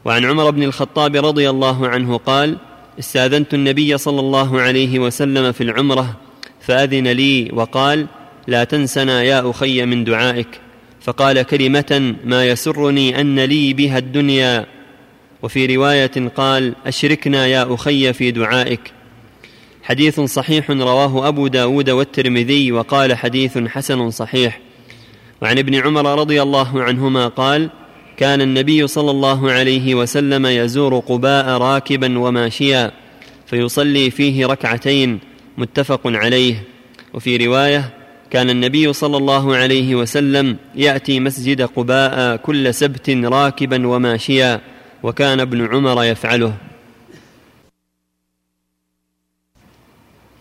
وعن 0.05 0.25
عمر 0.25 0.49
بن 0.49 0.63
الخطاب 0.63 1.25
رضي 1.25 1.49
الله 1.49 1.87
عنه 1.87 2.17
قال 2.17 2.57
استاذنت 2.99 3.53
النبي 3.53 3.97
صلى 3.97 4.19
الله 4.19 4.61
عليه 4.61 4.99
وسلم 4.99 5.51
في 5.51 5.63
العمرة 5.63 6.17
فأذن 6.61 7.07
لي 7.07 7.49
وقال 7.53 8.07
لا 8.47 8.63
تنسنا 8.63 9.23
يا 9.23 9.49
أخي 9.49 9.85
من 9.85 10.03
دعائك. 10.03 10.47
فقال 11.01 11.41
كلمة 11.41 12.15
ما 12.25 12.45
يسرني 12.45 13.21
أن 13.21 13.39
لي 13.39 13.73
بها 13.73 13.97
الدنيا. 13.97 14.65
وفي 15.41 15.75
رواية 15.75 16.29
قال 16.35 16.73
أشركنا 16.85 17.47
يا 17.47 17.73
أخي 17.73 18.13
في 18.13 18.31
دعائك. 18.31 19.00
حديث 19.91 20.19
صحيح 20.19 20.71
رواه 20.71 21.27
أبو 21.27 21.47
داود 21.47 21.89
والترمذي 21.89 22.71
وقال 22.71 23.13
حديث 23.13 23.57
حسن 23.57 24.09
صحيح. 24.09 24.59
وعن 25.41 25.57
ابن 25.57 25.75
عمر 25.75 26.19
رضي 26.19 26.41
الله 26.41 26.83
عنهما 26.83 27.27
قال 27.27 27.69
كان 28.17 28.41
النبي 28.41 28.87
صلى 28.87 29.11
الله 29.11 29.51
عليه 29.51 29.95
وسلم 29.95 30.45
يزور 30.45 30.99
قباء 30.99 31.45
راكبا 31.57 32.19
وماشيا 32.19 32.91
فيصلي 33.45 34.09
فيه 34.11 34.45
ركعتين 34.45 35.19
متفق 35.57 36.01
عليه. 36.05 36.63
وفي 37.13 37.37
رواية 37.37 37.93
كان 38.29 38.49
النبي 38.49 38.93
صلى 38.93 39.17
الله 39.17 39.55
عليه 39.55 39.95
وسلم 39.95 40.57
يأتي 40.75 41.19
مسجد 41.19 41.61
قباء 41.61 42.35
كل 42.35 42.73
سبت 42.73 43.09
راكبا 43.09 43.87
وماشيا 43.87 44.61
وكان 45.03 45.39
ابن 45.39 45.65
عمر 45.65 46.03
يفعله. 46.03 46.70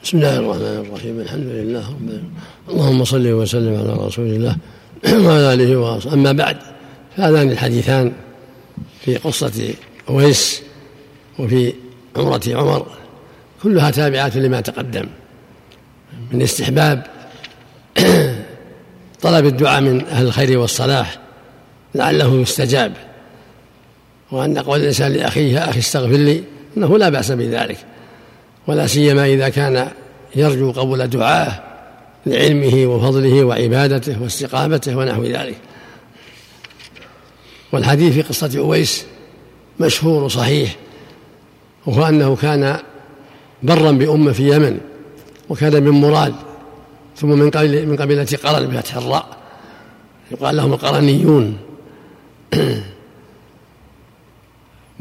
بسم 0.05 0.19
الله 0.19 0.37
الرحمن 0.37 0.87
الرحيم 0.87 1.21
الحمد 1.21 1.47
لله 1.47 1.79
رب 1.79 2.09
العالمين. 2.09 2.31
اللهم 2.69 3.05
صل 3.05 3.29
وسلم 3.29 3.77
على 3.77 4.07
رسول 4.07 4.27
الله 4.27 4.57
وعلى 5.27 5.55
آله 5.55 5.77
وأصحابه. 5.77 6.15
أما 6.15 6.33
بعد 6.33 6.57
فهذان 7.17 7.51
الحديثان 7.51 8.13
في 9.01 9.17
قصة 9.17 9.75
أويس 10.09 10.63
وفي 11.39 11.73
عمرة 12.17 12.41
عمر 12.49 12.87
كلها 13.63 13.91
تابعات 13.91 14.37
لما 14.37 14.61
تقدم. 14.61 15.07
من 16.33 16.43
استحباب 16.43 17.07
طلب 19.23 19.47
الدعاء 19.47 19.81
من 19.81 20.05
أهل 20.07 20.27
الخير 20.27 20.59
والصلاح 20.59 21.19
لعله 21.95 22.41
يستجاب 22.41 22.93
وأن 24.31 24.59
قول 24.59 24.81
الإنسان 24.81 25.13
لأخيه 25.13 25.71
أخي 25.71 25.79
استغفر 25.79 26.17
لي 26.17 26.45
إنه 26.77 26.99
لا 26.99 27.09
بأس 27.09 27.33
بذلك. 27.33 27.90
ولا 28.67 28.87
سيما 28.87 29.27
إذا 29.27 29.49
كان 29.49 29.89
يرجو 30.37 30.73
قبول 30.73 31.09
دعائه 31.09 31.63
لعلمه 32.27 32.87
وفضله 32.87 33.45
وعبادته 33.45 34.23
واستقامته 34.23 34.97
ونحو 34.97 35.25
ذلك. 35.25 35.57
والحديث 37.73 38.15
في 38.15 38.23
قصة 38.23 38.59
أويس 38.59 39.05
مشهور 39.81 40.29
صحيح 40.29 40.77
وهو 41.87 42.07
أنه 42.07 42.37
كان 42.37 42.79
برا 43.63 43.91
بأمة 43.91 44.33
في 44.33 44.57
يمن 44.57 44.81
وكان 45.49 45.83
من 45.83 45.91
مراد 45.91 46.35
ثم 47.17 47.29
من 47.29 47.51
قبيلة 47.51 47.85
من 47.85 47.97
قبيلة 47.97 48.27
قرن 48.45 48.67
بفتح 48.67 48.97
الراء 48.97 49.27
يقال 50.31 50.57
لهم 50.57 50.73
القرنيون. 50.73 51.57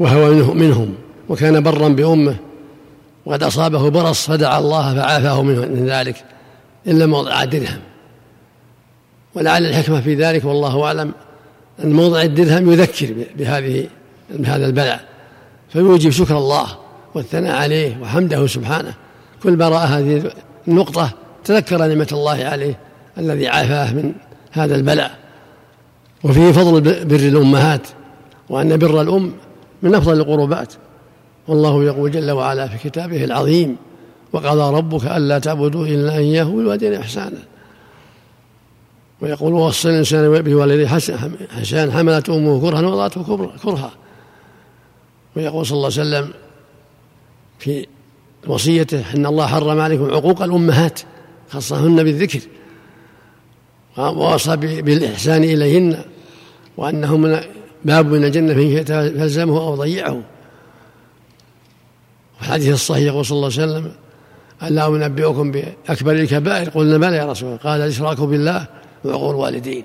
وهو 0.00 0.54
منهم 0.54 0.94
وكان 1.28 1.62
برا 1.62 1.88
بأمة 1.88 2.36
وقد 3.26 3.42
أصابه 3.42 3.88
برص 3.90 4.26
فدعا 4.26 4.58
الله 4.58 4.94
فعافاه 4.94 5.42
من 5.42 5.86
ذلك 5.86 6.24
إلا 6.86 7.06
موضع 7.06 7.44
درهم. 7.44 7.80
ولعل 9.34 9.66
الحكمة 9.66 10.00
في 10.00 10.14
ذلك 10.14 10.44
والله 10.44 10.84
أعلم 10.84 11.12
أن 11.84 11.92
موضع 11.92 12.22
الدرهم 12.22 12.72
يذكر 12.72 13.14
بهذه 13.38 13.86
بهذا 14.30 14.66
البلاء. 14.66 15.00
فيوجب 15.68 16.10
شكر 16.10 16.38
الله 16.38 16.66
والثناء 17.14 17.56
عليه 17.56 18.00
وحمده 18.02 18.46
سبحانه. 18.46 18.94
كل 19.42 19.56
ما 19.56 19.68
رأى 19.68 19.86
هذه 19.86 20.32
النقطة 20.68 21.10
تذكر 21.44 21.86
نعمة 21.86 22.08
الله 22.12 22.44
عليه 22.44 22.78
الذي 23.18 23.48
عافاه 23.48 23.92
من 23.92 24.12
هذا 24.52 24.76
البلاء. 24.76 25.18
وفيه 26.24 26.52
فضل 26.52 26.80
بر 27.04 27.16
الأمهات 27.16 27.86
وأن 28.48 28.76
بر 28.76 29.00
الأم 29.02 29.32
من 29.82 29.94
أفضل 29.94 30.20
القربات. 30.20 30.72
والله 31.48 31.84
يقول 31.84 32.10
جل 32.10 32.30
وعلا 32.30 32.68
في 32.68 32.88
كتابه 32.88 33.24
العظيم 33.24 33.76
وقضى 34.32 34.76
ربك 34.76 35.04
ألا 35.04 35.38
تعبدوا 35.38 35.86
إلا 35.86 36.16
إياه 36.16 36.44
بالوالدين 36.44 36.94
إحسانا. 36.94 37.42
ويقول 39.20 39.52
ووصى 39.52 39.88
الإنسان 39.88 40.42
بوالديه 40.42 40.86
حسان 41.50 41.92
حملت 41.92 42.28
أمه 42.30 42.60
كرها 42.60 42.80
ووضعته 42.80 43.48
كرها. 43.62 43.92
ويقول 45.36 45.66
صلى 45.66 45.76
الله 45.76 45.90
عليه 45.98 46.00
وسلم 46.00 46.32
في 47.58 47.86
وصيته 48.46 49.14
أن 49.14 49.26
الله 49.26 49.46
حرم 49.46 49.80
عليكم 49.80 50.10
عقوق 50.10 50.42
الأمهات 50.42 51.00
خصهن 51.50 52.04
بالذكر 52.04 52.40
ووصى 53.98 54.56
بالإحسان 54.56 55.44
إليهن 55.44 56.04
وأنه 56.76 57.16
من 57.16 57.40
باب 57.84 58.06
من 58.06 58.24
الجنة 58.24 58.54
فإن 58.54 58.84
فألزمه 58.84 59.58
أو 59.58 59.74
ضيعه. 59.74 60.22
الحديث 62.40 62.74
الصحيح 62.74 63.04
يقول 63.04 63.24
صلى 63.24 63.36
الله 63.36 63.50
عليه 63.58 63.72
وسلم 63.72 63.92
ألا 64.62 64.86
أنبئكم 64.86 65.50
بأكبر 65.50 66.12
الكبائر. 66.12 66.70
قلنا 66.70 66.98
بلى 66.98 67.16
يا 67.16 67.24
رسول 67.24 67.48
الله. 67.48 67.60
قال 67.60 67.80
الإشراك 67.80 68.20
بالله 68.20 68.66
وعقول 69.04 69.30
الوالدين. 69.30 69.84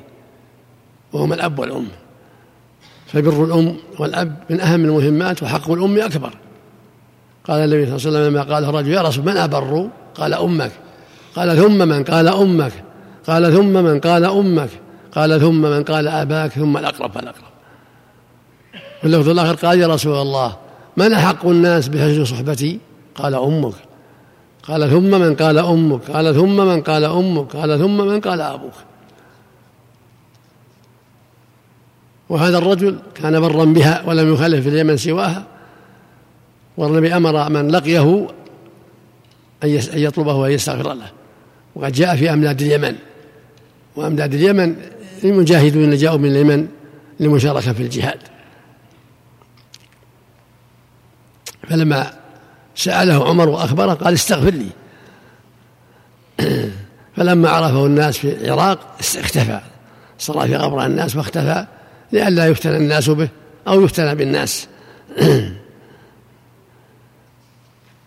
وهما 1.14 1.36
الأب 1.36 1.60
والأم. 1.60 1.88
فبر 3.08 3.44
الأم 3.44 3.76
والأب 4.00 4.36
من 4.50 4.62
أهم 4.62 4.86
المهمات 4.86 5.44
وحق 5.44 5.72
الأم 5.72 6.00
أكبر. 6.00 6.34
قال 7.48 7.64
النبي 7.64 7.86
صلى 7.86 7.96
الله 7.96 8.20
عليه 8.20 8.28
وسلم 8.28 8.28
لما 8.28 8.54
قال 8.54 8.64
الرجل 8.64 8.92
يا 8.92 9.02
رسول 9.02 9.26
من 9.26 9.38
أبر؟ 9.38 9.90
قال 10.16 10.34
أمك. 10.34 10.72
قال 11.36 11.58
ثم 11.58 11.88
من؟ 11.88 12.04
قال 12.04 12.28
أمك. 12.28 12.74
قال 13.28 13.54
ثم 13.54 13.74
من؟ 13.74 14.00
قال 14.00 14.26
أمك. 14.26 14.70
قال 15.16 15.40
ثم 15.40 15.62
من؟ 15.62 15.84
قال 15.84 16.08
أباك. 16.08 16.52
ثم 16.52 16.78
الأقرب 16.78 17.12
فالأقرب. 17.12 17.46
واللفظ 19.04 19.30
الآخر 19.30 19.56
قال 19.68 19.80
يا 19.80 19.88
رسول 19.88 20.22
الله 20.22 20.56
من 20.98 21.14
أحق 21.14 21.46
الناس 21.46 21.88
بحسن 21.88 22.26
صحبتي؟ 22.26 22.80
قال 23.16 23.36
أمك. 23.36 23.74
قال 24.64 24.90
ثم 24.90 25.12
من 25.20 25.36
قال 25.36 25.58
أمك. 25.58 26.12
قال 26.12 26.36
ثم 26.36 26.58
من 26.58 26.82
قال 26.82 27.04
أمك. 27.04 27.56
قال 27.56 27.80
ثم 27.80 27.98
من 27.98 28.22
قال 28.22 28.42
أبوك. 28.42 28.74
وهذا 32.30 32.58
الرجل 32.58 33.00
كان 33.16 33.40
برا 33.40 33.66
بها 33.66 34.04
ولم 34.06 34.34
يخالف 34.34 34.64
في 34.64 34.70
اليمن 34.70 34.98
سواها. 34.98 35.46
والنبي 36.78 37.16
أمر 37.16 37.50
من 37.50 37.72
لقيه 37.72 38.28
أن 39.64 39.70
يطلبه 39.94 40.34
وأن 40.34 40.52
يستغفر 40.52 40.94
له. 40.94 41.12
وقد 41.76 41.92
جاء 41.92 42.16
في 42.16 42.34
أمداد 42.34 42.62
اليمن. 42.62 42.96
وأمداد 43.96 44.34
اليمن 44.34 44.76
المجاهدون 45.24 45.84
الذين 45.84 46.00
جاءوا 46.00 46.18
من 46.18 46.32
اليمن 46.32 46.68
للمشاركة 47.20 47.74
في 47.74 47.84
الجهاد. 47.84 48.20
فلما 51.70 52.14
سأله 52.76 53.28
عمر 53.30 53.50
وأخبره 53.50 53.94
قال 53.94 54.14
استغفر 54.14 54.54
لي. 54.54 54.70
فلما 57.16 57.50
عرفه 57.50 57.86
الناس 57.86 58.18
في 58.18 58.46
العراق 58.46 58.80
اختفى 59.00 59.60
صلى 60.20 60.48
في 60.48 60.56
قبر 60.56 60.86
الناس 60.86 61.16
واختفى 61.16 61.66
لئلا 62.12 62.48
يفتن 62.48 62.76
الناس 62.76 63.10
به 63.10 63.30
أو 63.68 63.82
يفتن 63.82 64.14
بالناس. 64.14 64.68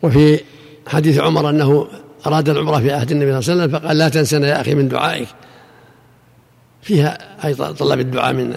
وفي 0.02 0.40
حديث 0.86 1.18
عمر 1.18 1.50
أنه 1.50 1.88
أراد 2.26 2.48
العمرة 2.48 2.78
في 2.80 2.92
عهد 2.92 3.10
النبي 3.10 3.42
صلى 3.42 3.52
الله 3.52 3.62
عليه 3.62 3.72
وسلم 3.72 3.80
فقال 3.80 3.98
لا 3.98 4.08
تنسنا 4.08 4.48
يا 4.48 4.60
أخي 4.60 4.74
من 4.74 4.88
دعائك. 4.88 5.28
فيها 6.82 7.18
أي 7.46 7.54
طلب 7.54 8.00
الدعاء 8.00 8.32
من 8.32 8.56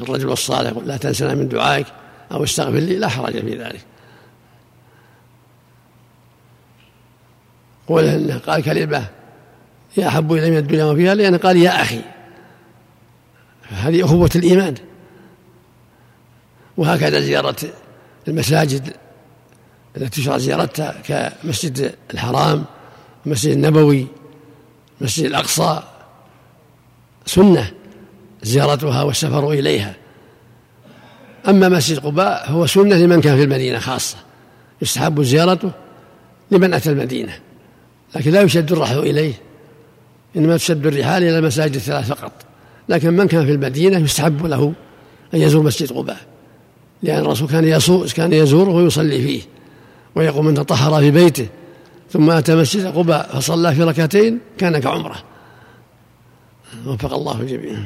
الرجل 0.00 0.32
الصالح 0.32 0.72
لا 0.84 0.96
تنسنا 0.96 1.34
من 1.34 1.48
دعائك 1.48 1.86
أو 2.32 2.44
استغفر 2.44 2.78
لي 2.78 2.96
لا 2.96 3.08
حرج 3.08 3.32
في 3.32 3.56
ذلك. 3.58 3.80
قول 7.90 8.32
قال 8.32 8.62
كلمة 8.62 9.06
يا 9.96 10.08
أحب 10.08 10.32
إلي 10.32 10.50
من 10.50 10.56
الدنيا 10.56 10.84
وفيها 10.84 11.14
لأنه 11.14 11.36
قال 11.36 11.56
يا 11.56 11.82
أخي. 11.82 12.00
هذه 13.70 14.04
أخوة 14.04 14.30
الإيمان. 14.36 14.74
وهكذا 16.76 17.20
زيارة 17.20 17.56
المساجد 18.28 18.92
التي 19.96 20.20
تشرع 20.20 20.38
زيارتها 20.38 20.94
كمسجد 21.04 21.94
الحرام 22.14 22.64
المسجد 23.26 23.52
النبوي 23.52 24.06
المسجد 25.00 25.24
الأقصى. 25.24 25.82
سنة 27.26 27.72
زيارتها 28.42 29.02
والسفر 29.02 29.50
إليها. 29.50 29.94
أما 31.48 31.68
مسجد 31.68 31.98
قباء 31.98 32.46
فهو 32.46 32.66
سنة 32.66 32.96
لمن 32.96 33.20
كان 33.20 33.36
في 33.36 33.42
المدينة 33.42 33.78
خاصة. 33.78 34.16
يستحب 34.82 35.22
زيارته 35.22 35.70
لمن 36.50 36.74
أتى 36.74 36.90
المدينة. 36.90 37.49
لكن 38.16 38.30
لا 38.30 38.42
يشد 38.42 38.72
الرحل 38.72 38.98
إليه 38.98 39.34
إنما 40.36 40.56
تشد 40.56 40.86
الرحال 40.86 41.22
إلى 41.22 41.38
المساجد 41.38 41.74
الثلاث 41.74 42.08
فقط. 42.08 42.32
لكن 42.88 43.12
من 43.16 43.28
كان 43.28 43.46
في 43.46 43.52
المدينة 43.52 43.98
يستحب 43.98 44.46
له 44.46 44.72
أن 45.34 45.40
يزور 45.40 45.62
مسجد 45.62 45.92
قباء 45.92 46.18
لأن 47.02 47.18
الرسول 47.18 47.48
كان 47.48 47.64
يصور 47.64 48.06
كان 48.06 48.32
يزوره 48.32 48.70
ويصلي 48.70 49.22
فيه 49.22 49.42
ويقول 50.14 50.44
من 50.44 50.54
تطهر 50.54 51.00
في 51.00 51.10
بيته 51.10 51.48
ثم 52.10 52.30
أتى 52.30 52.54
مسجد 52.54 52.86
قباء 52.86 53.36
فصلى 53.36 53.74
في 53.74 53.82
ركعتين 53.82 54.38
كان 54.58 54.78
كعمرة. 54.78 55.16
وفق 56.86 57.14
الله 57.14 57.40
الجميع. 57.40 57.78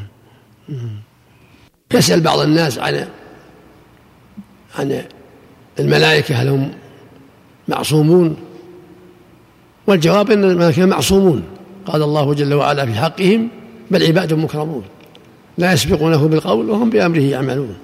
يسأل 1.95 2.21
بعض 2.21 2.39
الناس 2.39 2.79
عن 2.79 3.09
عن 4.79 5.03
الملائكة 5.79 6.35
هل 6.35 6.49
هم 6.49 6.73
معصومون؟ 7.69 8.37
والجواب 9.87 10.31
أن 10.31 10.45
الملائكة 10.45 10.87
معصومون. 10.87 11.43
قال 11.87 12.03
الله 12.03 12.35
جل 12.35 12.55
وعلا 12.55 12.87
في 12.87 12.95
حقهم 12.95 13.49
بل 13.91 14.07
عباد 14.07 14.33
مكرمون. 14.33 14.83
لا 15.59 15.73
يسبقونه 15.73 16.29
بالقول 16.29 16.71
وهم 16.71 16.91
بأمره 16.91 17.21
يعملون. 17.21 17.77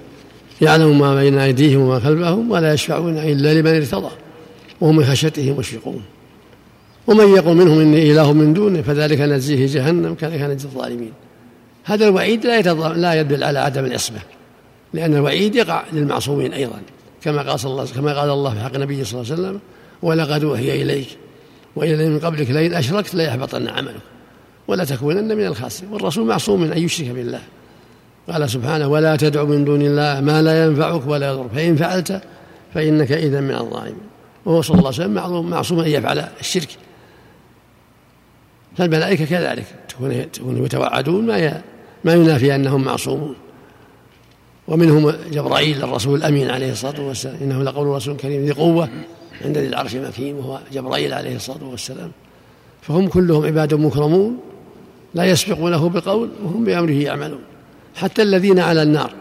يعلم 0.61 0.99
ما 0.99 1.15
بين 1.15 1.37
أيديهم 1.37 1.81
وما 1.81 1.99
خلفهم 1.99 2.51
ولا 2.51 2.73
يشفعون 2.73 3.17
إلا 3.17 3.53
لمن 3.53 3.75
ارتضى. 3.75 4.11
وهم 4.81 4.95
من 4.95 5.05
خشيته 5.05 5.57
مشفقون. 5.59 6.01
ومن 7.07 7.27
يقل 7.27 7.55
منهم 7.55 7.79
إني 7.79 8.11
إله 8.11 8.33
من 8.33 8.53
دونه 8.53 8.81
فذلك 8.81 9.21
نجزيه 9.21 9.65
جهنم 9.65 10.13
كذلك 10.13 10.41
نجزي 10.41 10.65
الظالمين. 10.65 11.11
هذا 11.83 12.07
الوعيد 12.07 12.45
لا 12.45 12.61
لا 12.93 13.19
يدل 13.19 13.43
على 13.43 13.59
عدم 13.59 13.85
العصمة. 13.85 14.19
لأن 14.93 15.13
الوعيد 15.13 15.55
يقع 15.55 15.83
للمعصومين 15.93 16.53
أيضا. 16.53 16.81
كما 17.23 17.41
قال 17.41 17.59
الله 17.65 17.85
كما 17.95 18.19
قال 18.19 18.29
الله 18.29 18.53
في 18.53 18.59
حق 18.59 18.75
النبي 18.75 19.03
صلى 19.03 19.21
الله 19.21 19.31
عليه 19.31 19.41
وسلم 19.41 19.59
ولقد 20.01 20.43
أوحي 20.43 20.81
إليك 20.81 21.07
وإلى 21.75 22.09
من 22.09 22.19
قبلك 22.19 22.49
لئن 22.49 22.73
أشركت 22.73 23.15
ليحبطن 23.15 23.67
عملك 23.67 24.01
ولا 24.67 24.85
تكونن 24.85 25.37
من 25.37 25.45
الخاسرين. 25.45 25.93
والرسول 25.93 26.27
معصوم 26.27 26.61
من 26.61 26.71
أن 26.71 26.83
يشرك 26.83 27.07
بالله. 27.07 27.41
قال 28.29 28.49
سبحانه 28.49 28.87
ولا 28.87 29.15
تدع 29.15 29.43
من 29.43 29.65
دون 29.65 29.81
الله 29.81 30.21
ما 30.21 30.41
لا 30.41 30.65
ينفعك 30.65 31.07
ولا 31.07 31.29
يضرك. 31.31 31.49
فإن 31.55 31.75
فعلت 31.75 32.21
فإنك 32.73 33.11
إذا 33.11 33.41
من 33.41 33.55
الظالمين. 33.55 33.95
وهو 34.45 34.61
صلى 34.61 34.77
الله 34.77 34.87
عليه 34.87 35.21
وسلم 35.21 35.49
معصوم 35.49 35.79
أن 35.79 35.87
يفعل 35.87 36.27
الشرك. 36.39 36.69
فالملائكة 38.77 39.25
كذلك. 39.25 39.65
تكون 39.89 40.31
تكون 40.31 40.65
يتوعدون 40.65 41.25
ما 41.25 41.61
ما 42.03 42.13
ينافي 42.13 42.55
أنهم 42.55 42.83
معصومون. 42.83 43.35
ومنهم 44.67 45.13
جبرائيل 45.31 45.83
الرسول 45.83 46.19
الأمين 46.19 46.49
عليه 46.49 46.71
الصلاة 46.71 47.01
والسلام. 47.01 47.37
إنه 47.41 47.63
لقول 47.63 47.87
رسول 47.87 48.17
كريم 48.17 48.45
ذي 48.45 48.51
قوة. 48.51 48.89
عند 49.45 49.57
ذي 49.57 49.67
العرش 49.67 49.95
مكين 49.95 50.35
وهو 50.35 50.59
جبرائيل 50.73 51.13
عليه 51.13 51.35
الصلاة 51.35 51.63
والسلام. 51.63 52.11
فهم 52.81 53.07
كلهم 53.07 53.45
عباد 53.45 53.73
مكرمون 53.73 54.39
لا 55.13 55.25
يسبقونه 55.25 55.89
بقول 55.89 56.29
وهم 56.43 56.65
بأمره 56.65 56.91
يعملون. 56.91 57.41
حتى 57.95 58.21
الذين 58.21 58.59
على 58.59 58.83
النار 58.83 59.13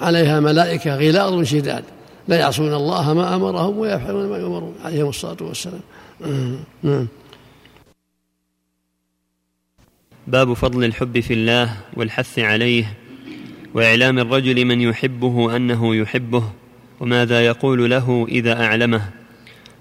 عليها 0.00 0.40
ملائكة 0.40 0.96
غلاظ 0.96 1.42
شداد 1.42 1.84
لا 2.28 2.36
يعصون 2.36 2.74
الله 2.74 3.14
ما 3.14 3.34
أمرهم 3.34 3.78
ويفعلون 3.78 4.28
ما 4.28 4.38
يؤمرون 4.38 4.74
عليهم 4.84 5.08
الصلاة 5.08 5.36
والسلام. 5.40 5.80
نعم 6.82 7.06
باب 10.26 10.52
فضل 10.52 10.84
الحب 10.84 11.20
في 11.20 11.34
الله 11.34 11.76
والحث 11.96 12.38
عليه 12.38 12.94
وإعلام 13.74 14.18
الرجل 14.18 14.64
من 14.64 14.80
يحبه 14.80 15.56
أنه 15.56 15.96
يحبه 15.96 16.44
وماذا 17.00 17.46
يقول 17.46 17.90
له 17.90 18.26
إذا 18.28 18.64
أعلمه. 18.64 19.21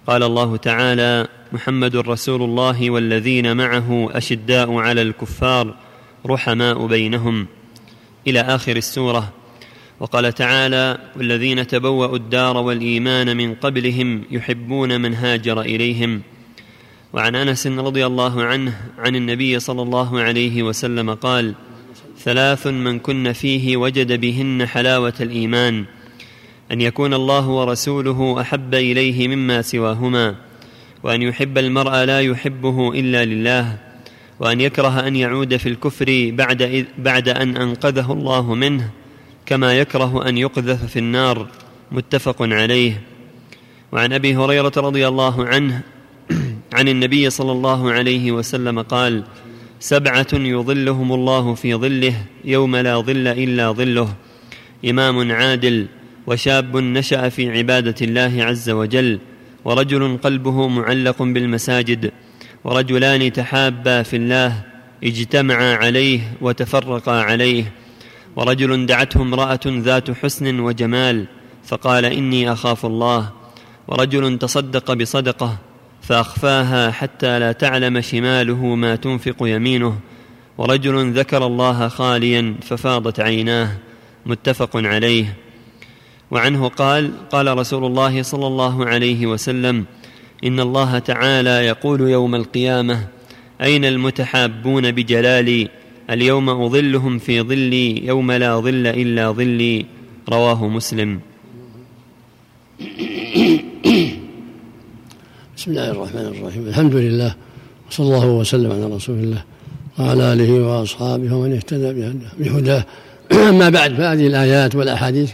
قال 0.08 0.24
الله 0.24 0.58
تعالى 0.58 1.28
محمد 1.52 1.95
رسول 1.95 2.41
الله 2.41 2.89
والذين 2.89 3.58
معه 3.58 4.10
أشداء 4.12 4.74
على 4.74 5.02
الكفار 5.02 5.76
رحماء 6.26 6.86
بينهم. 6.86 7.47
إلى 8.28 8.39
آخر 8.39 8.76
السورة 8.76 9.34
وقال 9.99 10.34
تعالى 10.34 10.97
والذين 11.18 11.68
تبوأوا 11.68 12.16
الدار 12.16 12.58
والإيمان 12.58 13.38
من 13.38 13.56
قبلهم 13.56 14.24
يحبون 14.32 15.02
من 15.02 15.14
هاجر 15.14 15.62
إليهم. 15.62 16.22
وعن 17.14 17.36
أنس 17.36 17.68
رضي 17.68 18.06
الله 18.06 18.43
عنه 18.43 18.82
عن 18.97 19.16
النبي 19.16 19.60
صلى 19.60 19.82
الله 19.82 20.20
عليه 20.20 20.64
وسلم 20.64 21.14
قال 21.14 21.56
ثلاث 22.20 22.68
من 22.68 22.99
كن 22.99 23.32
فيه 23.32 23.78
وجد 23.78 24.22
بهن 24.22 24.66
حلاوة 24.66 25.14
الإيمان. 25.22 25.86
أن 26.72 26.82
يكون 26.82 27.13
الله 27.13 27.47
ورسوله 27.47 28.41
أحب 28.41 28.76
إليه 28.76 29.28
مما 29.28 29.61
سواهما 29.61 30.36
وأن 31.03 31.22
يحب 31.22 31.57
المرء 31.57 31.91
لا 32.03 32.22
يحبه 32.22 32.91
إلا 32.93 33.26
لله 33.26 33.78
وأن 34.39 34.61
يكره 34.61 35.07
أن 35.07 35.15
يعود 35.15 35.57
في 35.57 35.69
الكفر 35.69 36.32
بعد, 36.34 36.86
بعد 36.97 37.30
أن 37.30 37.57
أنقذه 37.57 38.11
الله 38.11 38.53
منه 38.53 38.89
كما 39.45 39.74
يكره 39.74 40.30
أن 40.30 40.38
يقذف 40.38 40.86
في 40.86 40.99
النار 40.99 41.47
متفق 41.91 42.41
عليه. 42.41 43.01
وعن 43.91 44.13
أبي 44.13 44.36
هريرة 44.36 44.72
رضي 44.78 45.07
الله 45.07 45.45
عنه 45.45 45.82
عن 46.74 46.88
النبي 46.88 47.30
صلى 47.30 47.51
الله 47.51 47.91
عليه 47.91 48.32
وسلم 48.32 48.82
قال 48.82 49.24
سبعة 49.80 50.28
يظلهم 50.34 51.13
الله 51.13 51.53
في 51.53 51.76
ظله 51.76 52.13
يوم 52.45 52.76
لا 52.76 52.97
ظل 52.97 53.28
إلا 53.28 53.72
ظله 53.72 54.13
إمام 54.86 55.32
عادل 55.32 55.88
وشاب 56.28 56.78
نشأ 56.78 57.30
في 57.30 57.57
عبادة 57.57 57.95
الله 58.01 58.43
عز 58.43 58.69
وجل 58.69 59.19
ورجل 59.65 60.17
قلبه 60.17 60.67
معلق 60.67 61.24
بالمساجد 61.24 62.11
ورجلان 62.63 63.34
تحابا 63.34 64.03
في 64.03 64.15
الله 64.15 64.63
اجتمعا 65.03 65.76
عليه 65.76 66.19
وتفرقا 66.41 67.22
عليه 67.22 67.72
ورجل 68.36 68.86
دعته 68.86 69.22
امرأة 69.22 69.59
ذات 69.65 70.11
حسن 70.11 70.59
وجمال 70.59 71.26
فقال 71.63 72.05
إني 72.05 72.51
أخاف 72.51 72.86
الله 72.86 73.30
ورجل 73.88 74.38
تصدق 74.39 74.93
بصدقة 74.93 75.57
فأخفاها 76.01 76.91
حتى 76.91 77.39
لا 77.39 77.51
تعلم 77.51 78.01
شماله 78.01 78.76
ما 78.76 78.95
تنفق 78.95 79.36
يمينه 79.41 79.99
ورجل 80.57 81.11
ذكر 81.11 81.45
الله 81.45 81.88
خاليا 81.88 82.55
ففاضت 82.61 83.19
عيناه 83.19 83.78
متفق 84.26 84.69
عليه. 84.76 85.38
وعنه 86.32 86.67
قال 86.67 87.11
قال 87.32 87.57
رسول 87.57 87.86
الله 87.86 88.23
صلى 88.23 88.47
الله 88.47 88.86
عليه 88.86 89.27
وسلم 89.27 89.86
إن 90.43 90.59
الله 90.59 90.99
تعالى 90.99 91.49
يقول 91.49 92.01
يوم 92.01 92.36
القيامة 92.36 93.07
أين 93.61 93.86
المتحابون 93.86 94.91
بجلالي؟ 94.91 95.69
اليوم 96.09 96.49
أظلهم 96.49 97.17
في 97.19 97.41
ظلي 97.41 98.05
يوم 98.05 98.32
لا 98.32 98.59
ظل 98.59 98.88
إلا 98.88 99.32
ظلي. 99.32 99.86
رواه 100.29 100.67
مسلم. 100.67 101.19
بسم 105.57 105.71
الله 105.71 105.91
الرحمن 105.91 106.25
الرحيم. 106.25 106.67
الحمد 106.67 106.95
لله 106.95 107.36
وصلى 107.89 108.05
الله 108.05 108.27
وسلم 108.27 108.71
على 108.71 108.86
رسول 108.95 109.19
الله 109.19 109.43
وعلى 109.99 110.34
آله 110.34 110.51
وأصحابه 110.53 111.36
ومن 111.36 111.53
اهتدى 111.53 112.13
بهداه. 112.39 112.86
أما 113.32 113.69
بعد 113.69 113.93
فهذه 113.93 114.27
الآيات 114.27 114.75
والأحاديث 114.75 115.32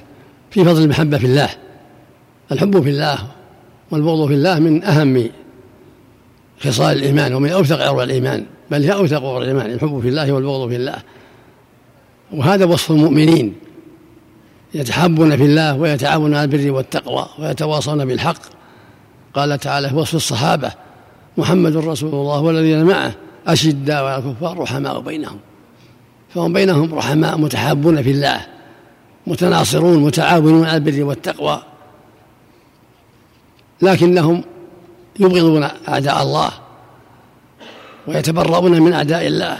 في 0.57 0.65
فضل 0.65 0.83
المحبة 0.83 1.17
في 1.17 1.25
الله. 1.25 1.49
الحب 2.51 2.83
في 2.83 2.89
الله 2.89 3.19
والبغض 3.91 4.27
في 4.27 4.33
الله 4.33 4.59
من 4.59 4.83
أهم 4.83 5.29
خصال 6.59 6.97
الإيمان 6.97 7.33
ومن 7.33 7.49
أوثق 7.49 7.85
اروع 7.85 8.03
الإيمان. 8.03 8.45
بل 8.71 8.83
هي 8.83 8.93
أوثق 8.93 9.17
اروع 9.17 9.41
الإيمان 9.41 9.71
الحب 9.71 9.99
في 10.01 10.09
الله 10.09 10.31
والبغض 10.31 10.69
في 10.69 10.75
الله. 10.75 10.95
وهذا 12.33 12.65
وصف 12.65 12.91
المؤمنين 12.91 13.53
يتحابون 14.73 15.37
في 15.37 15.45
الله 15.45 15.75
ويتعاونون 15.75 16.35
على 16.35 16.43
البر 16.43 16.71
والتقوى 16.71 17.27
ويتواصون 17.39 18.05
بالحق. 18.05 18.41
قال 19.33 19.59
تعالى 19.59 19.89
في 19.89 19.95
وصف 19.95 20.15
الصحابة 20.15 20.71
محمد 21.37 21.77
رسول 21.77 22.09
الله 22.09 22.41
والذين 22.41 22.83
معه 22.83 23.13
أشداء 23.47 24.03
على 24.03 24.23
الكفار 24.23 24.59
رحماء 24.59 24.99
بينهم. 24.99 25.39
فهم 26.35 26.53
بينهم 26.53 26.95
رحماء 26.95 27.37
متحابون 27.37 28.01
في 28.01 28.11
الله. 28.11 28.56
متناصرون 29.27 30.03
متعاونون 30.03 30.65
على 30.65 30.77
البر 30.77 31.03
والتقوى 31.03 31.61
لكنهم 33.81 34.43
يبغضون 35.19 35.63
أعداء 35.63 36.21
الله 36.23 36.51
ويتبرؤون 38.07 38.81
من 38.81 38.93
أعداء 38.93 39.27
الله. 39.27 39.57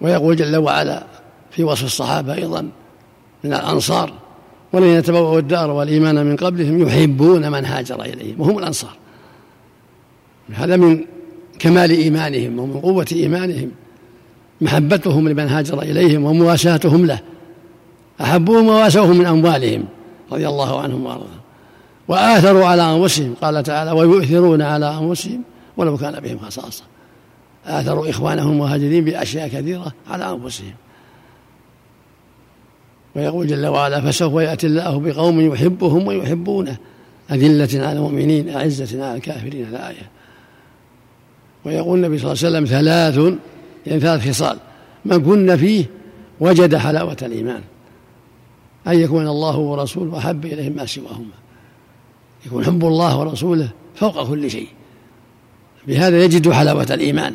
ويقول 0.00 0.36
جل 0.36 0.56
وعلا 0.56 1.06
في 1.50 1.64
وصف 1.64 1.84
الصحابة 1.84 2.34
أيضا 2.34 2.70
من 3.44 3.52
الأنصار 3.52 4.12
والذين 4.72 5.02
تبوأوا 5.02 5.38
الدار 5.38 5.70
والإيمان 5.70 6.26
من 6.26 6.36
قبلهم 6.36 6.88
يحبون 6.88 7.52
من 7.52 7.64
هاجر 7.64 8.02
إليهم. 8.02 8.40
وهم 8.40 8.58
الأنصار. 8.58 8.96
هذا 10.54 10.76
من 10.76 11.04
كمال 11.58 11.90
إيمانهم 11.90 12.58
ومن 12.58 12.80
قوة 12.80 13.06
إيمانهم. 13.12 13.70
محبتهم 14.60 15.28
لمن 15.28 15.48
هاجر 15.48 15.82
إليهم 15.82 16.24
ومواساتهم 16.24 17.06
له. 17.06 17.20
أحبوهم 18.20 18.68
وواسوهم 18.68 19.16
من 19.16 19.26
أموالهم 19.26 19.84
رضي 20.32 20.48
الله 20.48 20.80
عنهم 20.80 21.06
وأرضاهم. 21.06 21.40
وآثروا 22.08 22.66
على 22.66 22.82
أنفسهم 22.82 23.34
قال 23.42 23.62
تعالى 23.62 23.90
ويؤثرون 23.90 24.62
على 24.62 24.98
أنفسهم 24.98 25.42
ولو 25.76 25.96
كان 25.96 26.20
بهم 26.20 26.38
خصاصة. 26.38 26.84
آثروا 27.66 28.10
إخوانهم 28.10 28.52
المهاجرين 28.52 29.04
بأشياء 29.04 29.48
كثيرة 29.48 29.92
على 30.10 30.30
أنفسهم. 30.30 30.74
ويقول 33.16 33.46
جل 33.46 33.66
وعلا 33.66 34.00
فسوف 34.00 34.34
يأتي 34.34 34.66
الله 34.66 35.00
بقوم 35.00 35.40
يحبهم 35.40 36.06
ويحبونه. 36.06 36.76
أذلة 37.30 37.86
على 37.86 37.98
المؤمنين 37.98 38.48
أعزة 38.48 39.04
على 39.04 39.16
الكافرين 39.16 39.66
الآية 39.66 40.10
ويقول 41.64 41.98
النبي 41.98 42.18
صلى 42.18 42.32
الله 42.32 42.44
عليه 42.44 42.58
وسلم 42.58 42.64
ثلاث 42.64 43.38
يعني 43.86 44.00
ثلاث 44.00 44.28
خصال 44.28 44.58
من 45.04 45.24
كن 45.24 45.56
فيه 45.56 45.84
وجد 46.40 46.76
حلاوة 46.76 47.16
الإيمان. 47.22 47.60
أن 48.86 49.00
يكون 49.00 49.28
الله 49.28 49.56
ورسوله 49.56 50.18
أحب 50.18 50.44
إليه 50.44 50.70
ما 50.70 50.86
سواهما. 50.86 51.36
يكون 52.46 52.64
حب 52.64 52.84
الله 52.84 53.18
ورسوله 53.18 53.68
فوق 53.94 54.28
كل 54.28 54.50
شيء. 54.50 54.68
بهذا 55.86 56.24
يجد 56.24 56.50
حلاوة 56.50 56.86
الإيمان. 56.90 57.34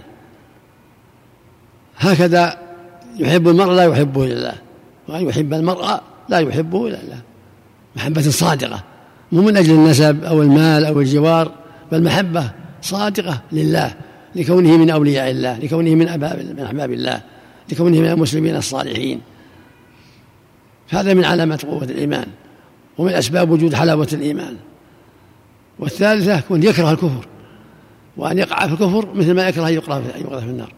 هكذا 1.98 2.58
يحب 3.18 3.48
المرء 3.48 3.72
لا 3.72 3.84
يحبه 3.84 4.24
إلا 4.24 4.34
الله. 4.34 4.56
وأن 5.08 5.30
يحب 5.30 5.54
المرء 5.54 6.00
لا 6.30 6.40
يحبه 6.40 6.88
إلا 6.88 7.02
الله. 7.02 7.22
محبة 7.96 8.22
صادقة. 8.22 8.84
مو 9.32 9.42
من 9.42 9.58
أجل 9.58 9.74
النسب 9.74 10.24
أو 10.24 10.42
المال 10.42 10.86
أو 10.86 11.02
الجوار 11.02 11.52
بل 11.92 12.04
محبة 12.04 12.52
صادقة 12.82 13.42
لله. 13.52 13.94
لكونه 14.36 14.78
من 14.78 14.90
أولياء 14.90 15.32
الله 15.32 15.60
لكونه 15.60 15.96
من 15.96 16.08
أباب 16.08 16.56
من 16.58 16.64
أحباب 16.64 16.92
الله 16.92 17.22
لكونه 17.72 18.00
من 18.00 18.08
المسلمين 18.08 18.56
الصالحين. 18.56 19.22
هذا 20.90 21.14
من 21.14 21.26
علامات 21.26 21.66
قوة 21.66 21.84
الإيمان 21.84 22.28
ومن 22.98 23.14
أسباب 23.14 23.52
وجود 23.52 23.76
حلاوة 23.76 24.08
الإيمان. 24.14 24.58
والثالثة 25.80 26.40
كون 26.40 26.64
يكره 26.64 26.92
الكفر 26.92 27.28
وأن 28.18 28.38
يقع 28.38 28.68
في 28.68 28.74
الكفر 28.74 29.14
مثل 29.16 29.34
ما 29.34 29.48
يكره 29.48 29.68
أن 29.68 29.74
يقرأ 29.74 30.40
في 30.40 30.46
النار. 30.46 30.74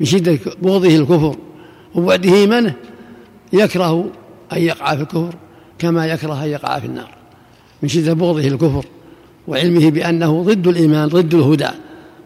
من 0.00 0.06
شدة 0.06 0.38
بغضه 0.62 0.96
الكفر 0.96 1.36
وبعده 1.94 2.46
منه 2.46 2.74
يكره 3.52 4.10
أن 4.52 4.62
يقع 4.62 4.96
في 4.96 5.02
الكفر 5.02 5.34
كما 5.78 6.06
يكره 6.06 6.44
أن 6.44 6.48
يقع 6.48 6.78
في 6.78 6.86
النار. 6.86 7.14
من 7.82 7.88
شدة 7.88 8.12
بغضه 8.12 8.48
الكفر 8.48 8.84
وعلمه 9.48 9.90
بأنه 9.90 10.42
ضد 10.42 10.66
الإيمان 10.66 11.08
ضد 11.08 11.34
الهدى. 11.34 11.68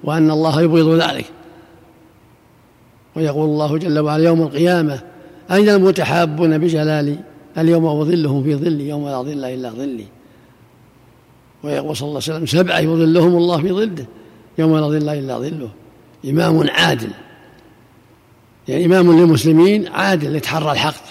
وأن 0.04 0.30
الله 0.30 0.62
يبغض 0.62 1.02
ذلك. 1.02 1.24
ويقول 3.16 3.44
الله 3.44 3.78
جل 3.78 3.98
وعلا 3.98 4.24
يوم 4.24 4.42
القيامة 4.42 5.00
أين 5.50 5.68
المتحابون 5.68 6.58
بجلالي 6.58 7.18
اليوم 7.58 7.86
أظلهم 7.86 8.42
في 8.42 8.54
ظلي 8.54 8.88
يوم 8.88 9.08
لا 9.08 9.22
ظل 9.22 9.44
إلا 9.44 9.70
ظلي. 9.70 10.06
ويقول 11.62 11.96
صلى 11.96 12.08
الله 12.08 12.20
عليه 12.28 12.34
وسلم 12.34 12.46
سبعة 12.46 12.78
يظلهم 12.78 13.36
الله 13.36 13.60
في 13.62 13.68
ظله 13.68 14.06
يوم 14.58 14.78
لا 14.78 14.88
ظل 14.88 15.08
إلا 15.08 15.38
ظله. 15.38 15.70
إمام 16.24 16.70
عادل 16.70 17.10
يعني 18.68 18.84
إمام 18.84 19.20
للمسلمين 19.20 19.88
عادل 19.88 20.36
يتحرى 20.36 20.72
الحق. 20.72 21.04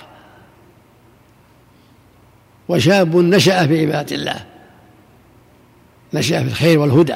وشاب 2.69 3.15
نشأ 3.15 3.67
في 3.67 3.85
عبادة 3.85 4.15
الله 4.15 4.45
نشأ 6.13 6.43
في 6.43 6.47
الخير 6.49 6.79
والهدى. 6.79 7.15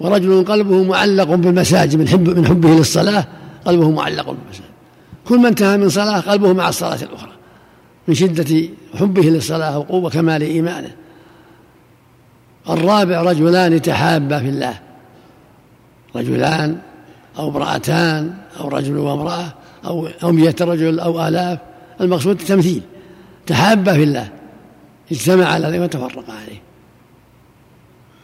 ورجل 0.00 0.44
قلبه 0.44 0.82
معلق 0.82 1.34
بالمساجد 1.34 1.96
من 1.96 2.08
حب 2.08 2.28
من 2.28 2.46
حبه 2.46 2.68
للصلاة 2.68 3.26
قلبه 3.64 3.90
معلق 3.90 4.26
بالمساجد. 4.30 4.70
كل 5.28 5.38
ما 5.38 5.48
انتهى 5.48 5.76
من 5.76 5.88
صلاة 5.88 6.20
قلبه 6.20 6.52
مع 6.52 6.68
الصلاة 6.68 7.02
الأخرى 7.02 7.32
من 8.08 8.14
شدة 8.14 8.68
حبه 8.94 9.22
للصلاة 9.22 9.78
وقوة 9.78 10.10
كمال 10.10 10.42
إيمانه. 10.42 10.94
الرابع 12.70 13.22
رجلان 13.22 13.82
تحابا 13.82 14.38
في 14.38 14.48
الله. 14.48 14.78
رجلان 16.16 16.78
أو 17.38 17.48
امرأتان 17.48 18.34
أو 18.60 18.68
رجل 18.68 18.96
وامرأة 18.96 19.54
أو 19.86 20.08
أو 20.22 20.32
مئة 20.32 20.64
رجل 20.64 21.00
أو 21.00 21.28
آلاف. 21.28 21.58
المقصود 22.00 22.40
التمثيل. 22.40 22.82
تحابا 23.46 23.92
في 23.92 24.02
الله. 24.02 24.28
اجتمع 25.12 25.58
ذلك 25.58 25.80
وتفرق 25.80 26.24
عليه. 26.30 26.62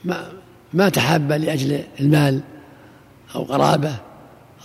ما 0.04 0.41
ما 0.74 0.88
تحابا 0.88 1.34
لأجل 1.34 1.84
المال 2.00 2.40
أو 3.34 3.42
قرابة 3.42 3.94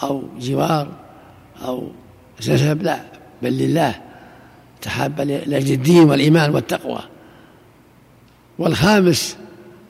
أو 0.04 0.24
جوار 0.40 0.88
أو 1.66 1.92
نسب 2.40 2.84
لا 2.84 3.00
بل 3.42 3.58
لله. 3.58 3.96
تحابا 4.82 5.24
لأجل 5.24 5.74
الدين 5.74 6.10
والإيمان 6.10 6.56
والتقوى. 6.56 7.00
والخامس 8.60 9.38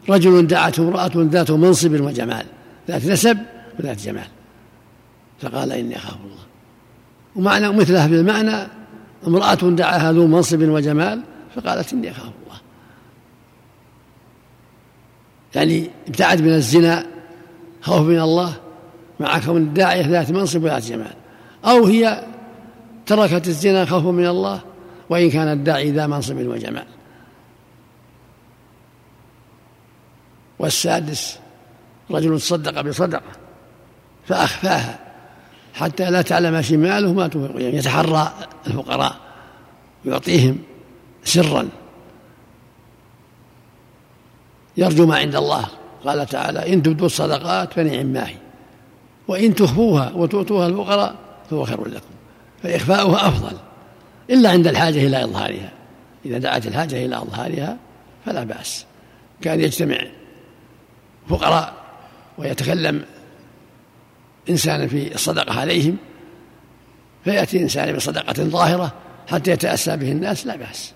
رجل 0.09 0.47
دعته 0.47 0.84
امرأة 0.84 1.11
ذات 1.15 1.51
منصب 1.51 1.91
وجمال 1.91 2.45
ذات 2.88 3.05
نسب 3.05 3.38
وذات 3.80 4.01
جمال. 4.01 4.28
فقال 5.41 5.72
إني 5.72 5.95
أخاف 5.95 6.18
الله. 6.26 6.43
ومعنى 7.36 7.78
مثلها 7.78 8.07
في 8.07 8.13
المعنى 8.13 8.68
امرأة 9.28 9.55
دعاها 9.55 10.11
ذو 10.11 10.28
منصب 10.28 10.61
وجمال 10.61 11.22
فقالت 11.55 11.93
إني 11.93 12.11
أخاف 12.11 12.32
الله. 12.43 12.59
يعني 15.58 15.89
ابتعد 16.08 16.41
من 16.41 16.53
الزنا 16.53 17.05
خوف 17.82 18.01
من 18.01 18.20
الله 18.20 18.53
مع 19.20 19.39
كون 19.39 19.58
الداعية 19.58 20.08
ذات 20.08 20.32
منصب 20.32 20.64
وذات 20.64 20.86
جمال 20.86 21.14
أو 21.66 21.86
هي 21.86 22.24
تركت 23.05 23.47
الزنا 23.47 23.86
خوفا 23.86 24.12
من 24.12 24.28
الله 24.28 24.62
وإن 25.10 25.30
كان 25.30 25.47
الداعي 25.47 25.91
ذا 25.91 26.08
منصب 26.08 26.38
وجمال 26.38 26.86
والسادس 30.60 31.39
رجل 32.12 32.41
صدق 32.41 32.82
بصدقة 32.82 33.32
فأخفاها 34.28 34.99
حتى 35.74 36.12
لا 36.12 36.22
تعلم 36.22 36.62
شماله 36.62 37.14
ما 37.14 37.28
تنفق 37.28 37.62
يعني 37.62 37.78
يتحرى 37.78 38.34
الفقراء 38.68 39.16
يعطيهم 40.05 40.58
سرا. 41.24 41.70
يرجو 44.78 45.05
ما 45.05 45.15
عند 45.15 45.36
الله. 45.36 45.65
قال 46.05 46.25
تعالى 46.25 46.73
إن 46.73 46.84
تبدوا 46.84 47.05
الصدقات 47.05 47.73
فنعم 47.73 48.05
ما 48.05 48.28
هي. 48.28 48.36
وإن 49.28 49.55
تخفوها 49.55 50.11
وتؤتوها 50.15 50.67
الفقراء 50.67 51.15
فهو 51.49 51.65
خير 51.65 51.88
لكم. 51.88 52.09
فإخفاؤها 52.63 53.28
أفضل. 53.28 53.57
إلا 54.30 54.49
عند 54.49 54.67
الحاجة 54.67 55.07
إلى 55.07 55.23
إظهارها. 55.23 55.71
إذا 56.25 56.38
دعت 56.38 56.67
الحاجة 56.67 57.05
إلى 57.05 57.17
إظهارها 57.17 57.78
فلا 58.25 58.43
بأس. 58.43 58.86
كان 59.41 59.61
يجتمع 59.61 59.97
فقراء 61.30 61.73
ويتكلم 62.38 63.05
إنسان 64.49 64.88
في 64.88 65.15
الصدقة 65.15 65.59
عليهم. 65.59 65.97
فيأتي 67.23 67.61
إنسان 67.61 67.95
بصدقة 67.95 68.43
ظاهرة 68.43 68.93
حتى 69.28 69.51
يتأسى 69.51 69.97
به 69.97 70.11
الناس 70.11 70.47
لا 70.47 70.55
بأس. 70.55 70.93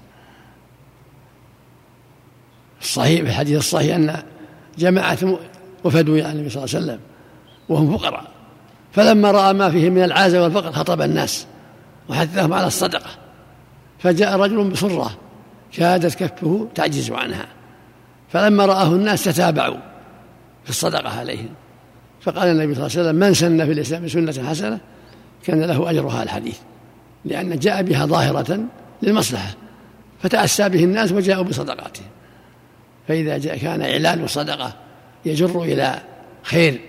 الصحيح 2.82 3.22
في 3.22 3.28
الحديث 3.28 3.58
الصحيح 3.58 3.96
أن 3.96 4.24
جماعة 4.78 5.18
وفدوا 5.84 6.18
يعني 6.18 6.34
النبي 6.34 6.50
صلى 6.50 6.64
الله 6.64 6.76
عليه 6.76 6.86
وسلم 6.86 7.00
وهم 7.70 7.98
فقراء. 7.98 8.32
فلما 8.92 9.32
رأى 9.32 9.54
ما 9.54 9.72
فيه 9.72 9.90
من 9.90 10.04
العازة 10.04 10.44
والفقر 10.44 10.72
خطب 10.72 11.02
الناس 11.02 11.46
وحثهم 12.10 12.54
على 12.54 12.68
الصدقة. 12.68 13.10
فجاء 14.00 14.40
رجل 14.40 14.70
بصرة 14.70 15.18
كادت 15.74 16.24
كفه 16.24 16.68
تعجز 16.76 17.12
عنها. 17.12 17.46
فلما 18.30 18.66
رآه 18.66 18.88
الناس 18.88 19.24
تتابعوا 19.24 19.78
في 20.64 20.70
الصدقة 20.70 21.10
عليهم. 21.10 21.50
فقال 22.22 22.48
النبي 22.48 22.76
صلى 22.76 22.86
الله 22.86 22.98
عليه 22.98 23.10
وسلم 23.10 23.16
من 23.16 23.34
سن 23.34 23.66
في 23.66 23.72
الإسلام 23.72 24.08
سنة 24.08 24.50
حسنة 24.50 24.80
كان 25.44 25.62
له 25.62 25.90
أجرها 25.90 26.24
الحديث. 26.24 26.58
لأن 27.26 27.60
جاء 27.60 27.84
بها 27.84 28.06
ظاهرة 28.06 28.60
للمصلحة. 29.02 29.54
فتأسى 30.24 30.70
به 30.70 30.84
الناس 30.84 31.12
وجاءوا 31.12 31.44
بصدقاتهم 31.44 32.06
فإذا 33.08 33.56
كان 33.58 33.82
إعلان 33.82 34.24
الصدقة 34.24 34.74
يجر 35.26 35.64
إلى 35.64 36.02
خير 36.44 36.82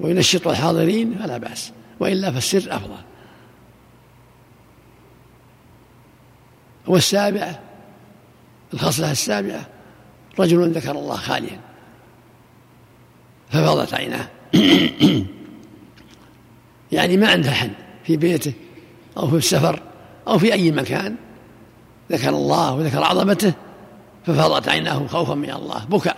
وينشط 0.00 0.48
الحاضرين 0.48 1.18
فلا 1.18 1.38
بأس 1.38 1.72
وإلا 2.00 2.30
فالسر 2.30 2.76
أفضل. 2.76 2.96
والسابعة 6.86 7.60
الخصلة 8.74 9.10
السابعة 9.10 9.66
رجل 10.38 10.70
ذكر 10.70 10.90
الله 10.90 11.16
خاليا 11.16 11.60
ففاضت 13.50 13.94
عيناه. 13.94 14.28
يعني 16.92 17.16
ما 17.16 17.28
عنده 17.28 17.50
حل 17.50 17.70
في 18.04 18.16
بيته 18.16 18.52
أو 19.16 19.28
في 19.28 19.36
السفر 19.36 19.82
أو 20.28 20.38
في 20.38 20.52
أي 20.52 20.70
مكان 20.70 21.16
ذكر 22.12 22.28
الله 22.28 22.74
وذكر 22.74 23.02
عظمته 23.02 23.52
ففاضت 24.26 24.68
عيناه 24.68 25.06
خوفا 25.06 25.34
من 25.34 25.50
الله 25.50 25.84
بكى 25.84 26.14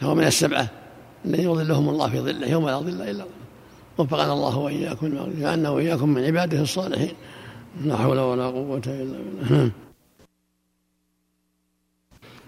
فهو 0.00 0.14
من 0.14 0.24
السبعة 0.24 0.70
الذين 1.24 1.50
يظلهم 1.50 1.88
الله 1.88 2.10
في 2.10 2.20
ظله 2.20 2.46
يوم 2.46 2.68
لا 2.68 2.78
ظل 2.78 3.02
إلا 3.02 3.24
وفقنا 3.98 4.32
الله 4.32 4.58
وإياكم 4.58 5.06
لأنه 5.38 5.70
وإياكم 5.70 6.08
من 6.08 6.24
عباده 6.24 6.60
الصالحين. 6.60 7.12
لا 7.84 7.96
حول 7.96 8.18
ولا 8.18 8.46
قوة 8.46 8.82
إلا 8.86 9.18
بالله. 9.18 9.70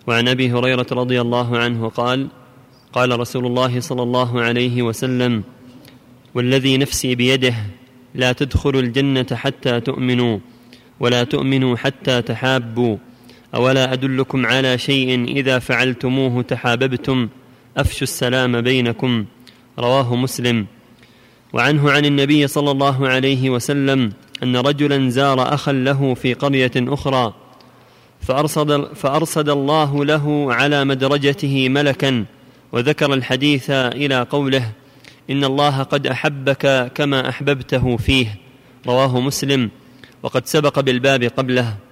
وعن 0.07 0.29
أبي 0.29 0.53
هريرة 0.53 0.87
رضي 0.93 1.21
الله 1.21 1.59
عنه 1.59 1.89
قال 1.89 2.29
قال 2.93 3.21
رسول 3.21 3.47
الله 3.47 3.81
صلى 3.81 4.03
الله 4.03 4.43
عليه 4.43 4.83
وسلم 4.83 5.43
والذي 6.35 6.79
نفسي 6.79 7.15
بيده 7.15 7.55
لا 8.15 8.33
تدخلوا 8.33 8.81
الجنة 8.81 9.27
حتى 9.33 9.81
تؤمنوا 9.81 10.39
ولا 11.01 11.25
تؤمنوا 11.25 11.77
حتى 11.77 12.23
تحابوا. 12.23 12.97
أولا 13.55 13.93
أدلكم 13.93 14.47
على 14.47 14.79
شيء 14.79 15.25
إذا 15.25 15.59
فعلتموه 15.59 16.43
تحاببتم؟ 16.43 17.29
أفشوا 17.77 18.03
السلام 18.03 18.61
بينكم. 18.61 19.25
رواه 19.79 20.17
مسلم. 20.17 20.67
وعنه 21.53 21.91
عن 21.91 22.05
النبي 22.05 22.47
صلى 22.47 22.71
الله 22.71 23.09
عليه 23.09 23.51
وسلم 23.51 24.13
أن 24.43 24.57
رجلا 24.57 25.11
زار 25.11 25.55
اخا 25.55 25.73
له 25.73 26.15
في 26.15 26.35
قرية 26.35 26.73
أخرى 26.77 27.35
فأرصد, 28.21 28.95
فأرصد 28.95 29.49
الله 29.49 30.05
له 30.05 30.55
على 30.55 30.85
مدرجته 30.85 31.69
ملكا 31.69 32.25
وذكر 32.73 33.15
الحديث 33.15 33.71
إلى 33.71 34.23
قوله 34.23 34.73
إن 35.31 35.45
الله 35.45 35.83
قد 35.83 36.07
أحبك 36.07 36.93
كما 36.95 37.29
أحببته 37.29 37.97
فيه. 37.97 38.41
رواه 38.87 39.21
مسلم. 39.21 39.71
وقد 40.23 40.47
سبق 40.47 40.81
بالباب 40.81 41.25
قبله. 41.25 41.86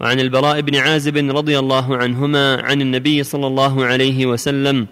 وعن 0.00 0.20
البراء 0.20 0.60
بن 0.60 0.76
عازب 0.76 1.16
رضي 1.16 1.58
الله 1.58 1.96
عنهما 1.96 2.62
عن 2.62 2.80
النبي 2.80 3.22
صلى 3.22 3.46
الله 3.46 3.84
عليه 3.84 4.26
وسلم 4.26 4.86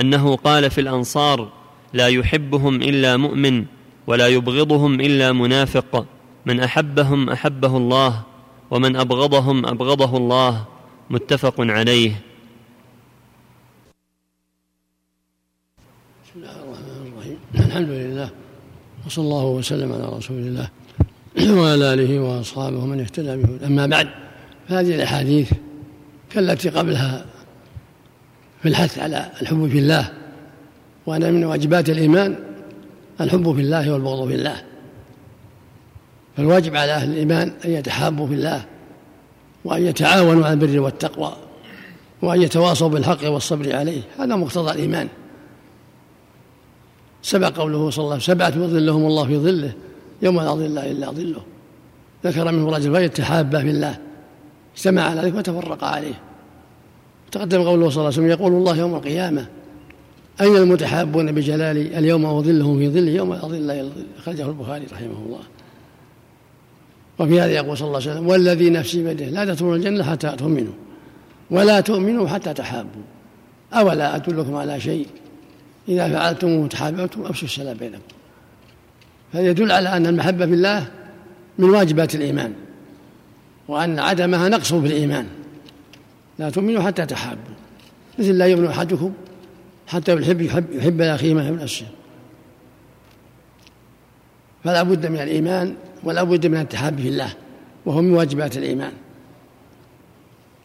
أنه 0.00 0.36
قال 0.36 0.70
في 0.70 0.80
الأنصار 0.80 1.52
لا 1.92 2.08
يحبهم 2.08 2.82
إلا 2.82 3.16
مؤمن 3.16 3.64
ولا 4.06 4.28
يبغضهم 4.28 5.00
إلا 5.00 5.32
منافق 5.32 6.06
من 6.46 6.60
أحبهم 6.60 7.30
أحبه 7.30 7.76
الله 7.76 8.22
ومن 8.70 8.96
أبغضهم 8.96 9.66
أبغضه 9.66 10.16
الله 10.16 10.64
متفق 11.10 11.54
عليه. 11.58 12.10
بسم 16.24 16.36
الله 16.36 16.50
الرحمن 16.50 17.12
الرحيم. 17.12 17.38
الحمد 17.54 17.88
لله 17.88 18.30
وصلى 19.06 19.24
الله 19.24 19.44
وسلم 19.44 19.92
على 19.92 20.06
رسول 20.16 20.38
الله 20.38 20.68
وعلى 21.60 21.94
آله 21.94 22.20
وأصحابه 22.20 22.76
ومن 22.78 23.00
اهتدى 23.00 23.36
به 23.42 23.66
أما 23.66 23.86
بعد 23.86 24.25
فهذه 24.68 24.94
الأحاديث 24.94 25.52
كالتي 26.30 26.68
قبلها 26.68 27.24
في 28.62 28.68
الحث 28.68 28.98
على 28.98 29.30
الحب 29.42 29.68
في 29.68 29.78
الله 29.78 30.12
وأن 31.06 31.34
من 31.34 31.44
واجبات 31.44 31.90
الإيمان 31.90 32.36
الحب 33.20 33.54
في 33.54 33.60
الله 33.60 33.92
والبغض 33.92 34.28
في 34.28 34.34
الله. 34.34 34.62
فالواجب 36.36 36.76
على 36.76 36.92
أهل 36.92 37.10
الإيمان 37.10 37.52
أن 37.64 37.70
يتحابوا 37.70 38.26
في 38.26 38.34
الله 38.34 38.64
وأن 39.64 39.86
يتعاونوا 39.86 40.44
على 40.44 40.52
البر 40.52 40.80
والتقوى 40.80 41.36
وأن 42.22 42.42
يتواصوا 42.42 42.88
بالحق 42.88 43.30
والصبر 43.30 43.76
عليه. 43.76 44.00
هذا 44.18 44.36
مقتضى 44.36 44.70
الإيمان. 44.70 45.08
سبق 47.22 47.56
قوله 47.56 47.90
صلى 47.90 48.02
الله 48.02 48.12
عليه 48.14 48.22
وسلم 48.22 48.34
سبعة 48.34 48.48
يظلهم 48.48 49.06
الله 49.06 49.26
في 49.26 49.38
ظله 49.38 49.72
يوم 50.22 50.40
لا 50.40 50.50
ظل 50.50 50.78
إلا 50.78 51.10
ظله. 51.10 51.42
ذكر 52.24 52.52
منه 52.52 52.70
رجل 52.70 52.94
فيتحابا 52.94 53.60
في 53.60 53.70
الله. 53.70 54.05
اجتمع 54.76 55.02
على 55.02 55.20
ذلك 55.20 55.34
وتفرق 55.34 55.84
عليه. 55.84 56.20
تقدم 57.32 57.62
قوله 57.62 57.90
صلى 57.90 57.96
الله 57.96 58.04
عليه 58.04 58.08
وسلم 58.08 58.28
يقول 58.28 58.52
الله 58.52 58.76
يوم 58.76 58.94
القيامة 58.94 59.46
أين 60.40 60.56
المتحابون 60.56 61.32
بجلالي 61.32 61.98
اليوم 61.98 62.26
أظلهم 62.26 62.78
في 62.78 62.88
ظله 62.88 63.10
يوم 63.10 63.34
لا 63.34 63.40
ظل 63.40 63.54
إلا 63.54 63.88
أخرجه 64.18 64.48
البخاري 64.48 64.84
رحمه 64.92 65.18
الله. 65.26 65.40
وفي 67.18 67.40
هذا 67.40 67.52
يقول 67.52 67.78
صلى 67.78 67.86
الله 67.88 68.00
عليه 68.00 68.10
وسلم 68.10 68.28
والذي 68.28 68.70
نفسي 68.70 69.02
بيده 69.02 69.26
لا 69.26 69.44
تدخلون 69.44 69.74
الجنة 69.76 70.04
حتى 70.04 70.30
تؤمنوا 70.30 70.72
ولا 71.50 71.80
تؤمنوا 71.80 72.28
حتى 72.28 72.54
تحابوا. 72.54 73.02
أولا 73.72 74.16
أدلكم 74.16 74.56
على 74.56 74.80
شيء؟ 74.80 75.06
إذا 75.88 76.08
فعلتموه 76.08 76.68
تحاببتم 76.68 77.22
أفشوا 77.22 77.48
السلام 77.48 77.76
بينكم. 77.76 78.00
هذا 79.32 79.50
يدل 79.50 79.72
على 79.72 79.88
أن 79.88 80.06
المحبة 80.06 80.46
في 80.46 80.54
الله 80.54 80.86
من 81.58 81.70
واجبات 81.70 82.14
الإيمان. 82.14 82.52
وأن 83.68 83.98
عدمها 83.98 84.48
نقص 84.48 84.74
في 84.74 84.86
الإيمان 84.86 85.26
لا 86.38 86.50
تؤمنوا 86.50 86.82
حتى 86.82 87.06
تحابوا. 87.06 87.54
مثل 88.18 88.38
لا 88.38 88.46
يؤمن 88.46 88.66
أحدكم 88.66 89.12
حتى 89.86 90.14
يحب 90.14 90.40
يحب, 90.40 90.72
يحب 90.72 91.00
لأخيه 91.00 91.34
ما 91.34 91.42
يحب 91.42 91.62
نفسه. 91.62 91.86
فلا 94.64 94.82
بد 94.82 95.06
من 95.06 95.20
الإيمان 95.20 95.74
ولا 96.04 96.22
بد 96.22 96.46
من 96.46 96.60
التحاب 96.60 97.00
في 97.00 97.08
الله 97.08 97.34
وهو 97.86 98.02
من 98.02 98.10
واجبات 98.10 98.56
الإيمان. 98.56 98.92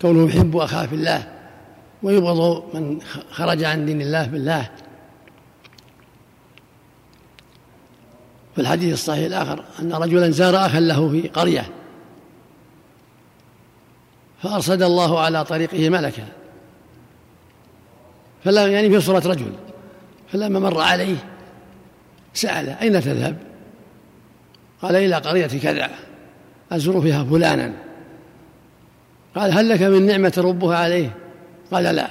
كونه 0.02 0.30
يحب 0.30 0.58
أخاه 0.58 0.86
في 0.86 0.96
الله 0.96 1.28
ويبغض 2.04 2.64
من 2.76 3.02
خرج 3.32 3.64
عن 3.64 3.86
دين 3.86 4.02
الله 4.02 4.28
بالله 4.28 4.70
في 8.56 8.62
الحديث 8.62 8.94
الصحيح 8.94 9.26
الآخر 9.26 9.64
أن 9.80 9.94
رجلا 9.94 10.30
زار 10.30 10.66
أخا 10.66 10.80
له 10.80 11.10
في 11.10 11.28
قرية. 11.28 11.81
فأرصد 14.44 14.82
الله 14.82 15.20
على 15.20 15.46
طريقه 15.46 15.90
ملكا. 15.90 16.26
فلا 18.44 18.68
يعني 18.68 18.90
في 18.90 19.00
صورة 19.00 19.28
رجل. 19.28 19.52
فلما 20.32 20.60
مر 20.60 20.82
عليه 20.82 21.16
سأله 22.34 22.82
أين 22.82 23.02
تذهب؟ 23.02 23.38
قال 24.82 24.96
إلى 24.96 25.16
قرية 25.16 25.48
كذا 25.48 25.90
أزور 26.72 27.02
فيها 27.02 27.24
فلانا. 27.24 27.74
قال 29.36 29.52
هل 29.52 29.70
لك 29.70 29.82
من 29.82 30.06
نعمة 30.06 30.34
ربها 30.38 30.78
عليه؟ 30.78 31.16
قال 31.72 31.84
لا 31.84 32.08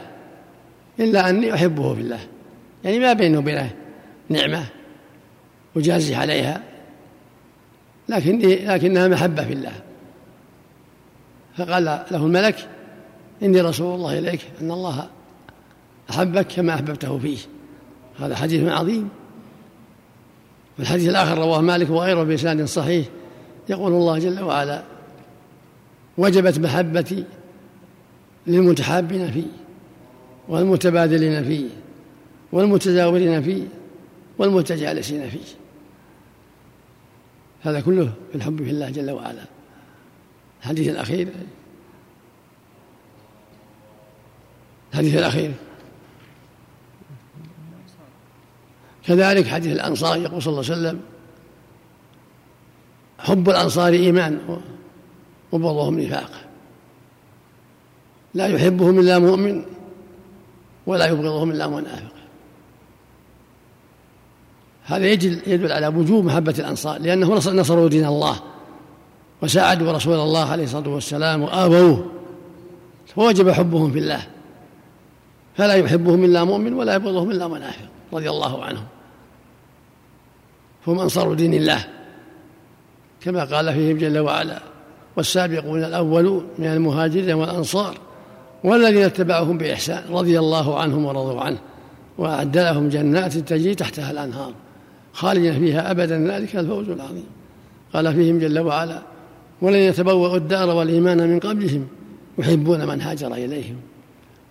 إلا 1.01 1.29
أني 1.29 1.55
أحبه 1.55 1.95
في 1.95 2.01
الله. 2.01 2.21
يعني 2.85 2.99
ما 2.99 3.13
بينه 3.13 3.39
وبينه 3.39 3.71
نعمة 4.29 4.65
أجازي 5.77 6.15
عليها 6.15 6.63
لكن 8.09 8.39
لكنها 8.39 9.09
محبة 9.09 9.45
في 9.45 9.53
الله. 9.53 9.73
فقال 11.61 11.85
له 11.85 12.27
الملك 12.27 12.69
إني 13.43 13.61
رسول 13.61 13.95
الله 13.95 14.19
إليك 14.19 14.41
أن 14.61 14.71
الله 14.71 15.09
أحبك 16.11 16.47
كما 16.47 16.75
أحببته 16.75 17.19
فيه 17.19 17.39
هذا 18.21 18.37
حديث 18.37 18.69
عظيم. 18.69 19.09
والحديث 20.79 21.09
الآخر 21.09 21.39
رواه 21.39 21.61
مالك 21.61 21.91
وغيره 21.91 22.23
بإسناد 22.23 22.65
صحيح. 22.65 23.07
يقول 23.69 23.93
الله 23.93 24.19
جل 24.19 24.43
وعلا 24.43 24.83
وجبت 26.19 26.59
محبتي 26.59 27.25
للمتحابين 28.47 29.31
فيه 29.31 29.47
والمتبادلين 30.49 31.45
فيه 31.45 31.69
والمتزاورين 32.53 33.43
فيه 33.43 33.63
والمتجالسين 34.39 35.31
فيه. 35.31 35.39
هذا 37.63 37.81
كله 37.81 38.13
في 38.31 38.35
الحب 38.35 38.65
في 38.65 38.71
الله 38.71 38.91
جل 38.91 39.11
وعلا. 39.11 39.60
الحديث 40.61 40.89
الأخير. 40.89 41.29
الحديث 44.93 45.15
الأخير. 45.17 45.53
كذلك 49.05 49.47
حديث 49.47 49.73
الأنصار 49.73 50.17
يقول 50.17 50.43
صلى 50.43 50.51
الله 50.53 50.71
عليه 50.71 50.81
وسلم 50.81 51.01
حب 53.19 53.51
الأنصار 53.51 53.93
إيمان 53.93 54.61
وبغضهم 55.53 56.01
نفاق 56.01 56.31
لا 58.35 58.47
يحبهم 58.47 58.99
إلا 58.99 59.19
مؤمن 59.19 59.65
ولا 60.87 61.07
يبغضهم 61.07 61.51
إلا 61.51 61.69
منافق. 61.69 62.13
هذا 64.85 65.07
يدل 65.47 65.73
على 65.73 65.87
وجوب 65.87 66.25
محبة 66.25 66.55
الأنصار 66.59 66.99
لأنه 66.99 67.35
نصروا 67.35 67.89
دين 67.89 68.07
الله. 68.07 68.41
وساعدوا 69.43 69.93
رسول 69.93 70.15
الله 70.15 70.45
عليه 70.51 70.65
الصلاة 70.65 70.89
والسلام 70.89 71.43
وآووه. 71.43 72.07
فوجب 73.17 73.51
حبهم 73.51 73.93
في 73.93 73.99
الله. 73.99 74.23
فلا 75.57 75.75
يحبهم 75.75 76.25
إلا 76.25 76.45
مؤمن 76.45 76.73
ولا 76.73 76.95
يبغضهم 76.95 77.31
إلا 77.31 77.49
منافق 77.49 77.89
رضي 78.13 78.31
الله 78.31 78.65
عنهم. 78.65 78.85
هم 80.87 81.01
أنصار 81.01 81.35
دين 81.35 81.55
الله. 81.55 81.85
كما 83.21 83.45
قال 83.45 83.75
فيهم 83.75 83.99
جل 83.99 84.19
وعلا 84.19 84.59
والسابقون 85.17 85.85
الأولون 85.85 86.47
من 86.59 86.67
المهاجرين 86.67 87.33
والأنصار 87.33 87.99
والذين 88.65 89.05
اتبعهم 89.05 89.59
بإحسان 89.59 90.03
رضي 90.11 90.39
الله 90.39 90.79
عنهم 90.79 91.05
ورضوا 91.05 91.41
عنه. 91.41 91.59
وأعد 92.19 92.59
لهم 92.59 92.89
جنات 92.89 93.37
تجري 93.37 93.75
تحتها 93.75 94.11
الأنهار 94.11 94.53
خالدين 95.13 95.59
فيها 95.59 95.91
أبدا. 95.91 96.19
ذلك 96.19 96.57
الفوز 96.57 96.89
العظيم. 96.89 97.27
قال 97.95 98.15
فيهم 98.15 98.39
جل 98.39 98.59
وعلا 98.59 99.03
ولن 99.63 99.79
يتبوأوا 99.79 100.37
الدار 100.37 100.71
والإيمان 100.71 101.29
من 101.29 101.39
قبلهم 101.39 101.89
يحبون 102.39 102.87
من 102.87 103.01
هاجر 103.01 103.35
إليهم 103.35 103.77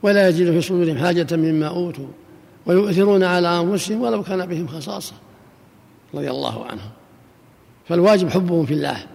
ولا 0.03 0.29
يجد 0.29 0.51
في 0.51 0.61
صدورهم 0.61 0.97
حاجة 0.97 1.27
مما 1.31 1.67
أوتوا 1.67 2.07
ويؤثرون 2.65 3.23
على 3.23 3.59
أنفسهم 3.59 4.01
ولو 4.01 4.23
كان 4.23 4.45
بهم 4.45 4.67
خصاصة 4.67 5.13
رضي 6.13 6.29
الله 6.29 6.65
عنهم. 6.65 6.89
فالواجب 7.87 8.29
حبهم 8.29 8.65
في 8.65 8.73
الله 8.73 9.05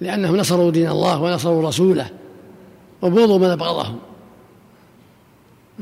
لأنهم 0.00 0.36
نصروا 0.36 0.70
دين 0.70 0.88
الله 0.88 1.22
ونصروا 1.22 1.68
رسوله 1.68 2.10
وبغضوا 3.02 3.38
من 3.38 3.46
أبغضهم. 3.46 3.98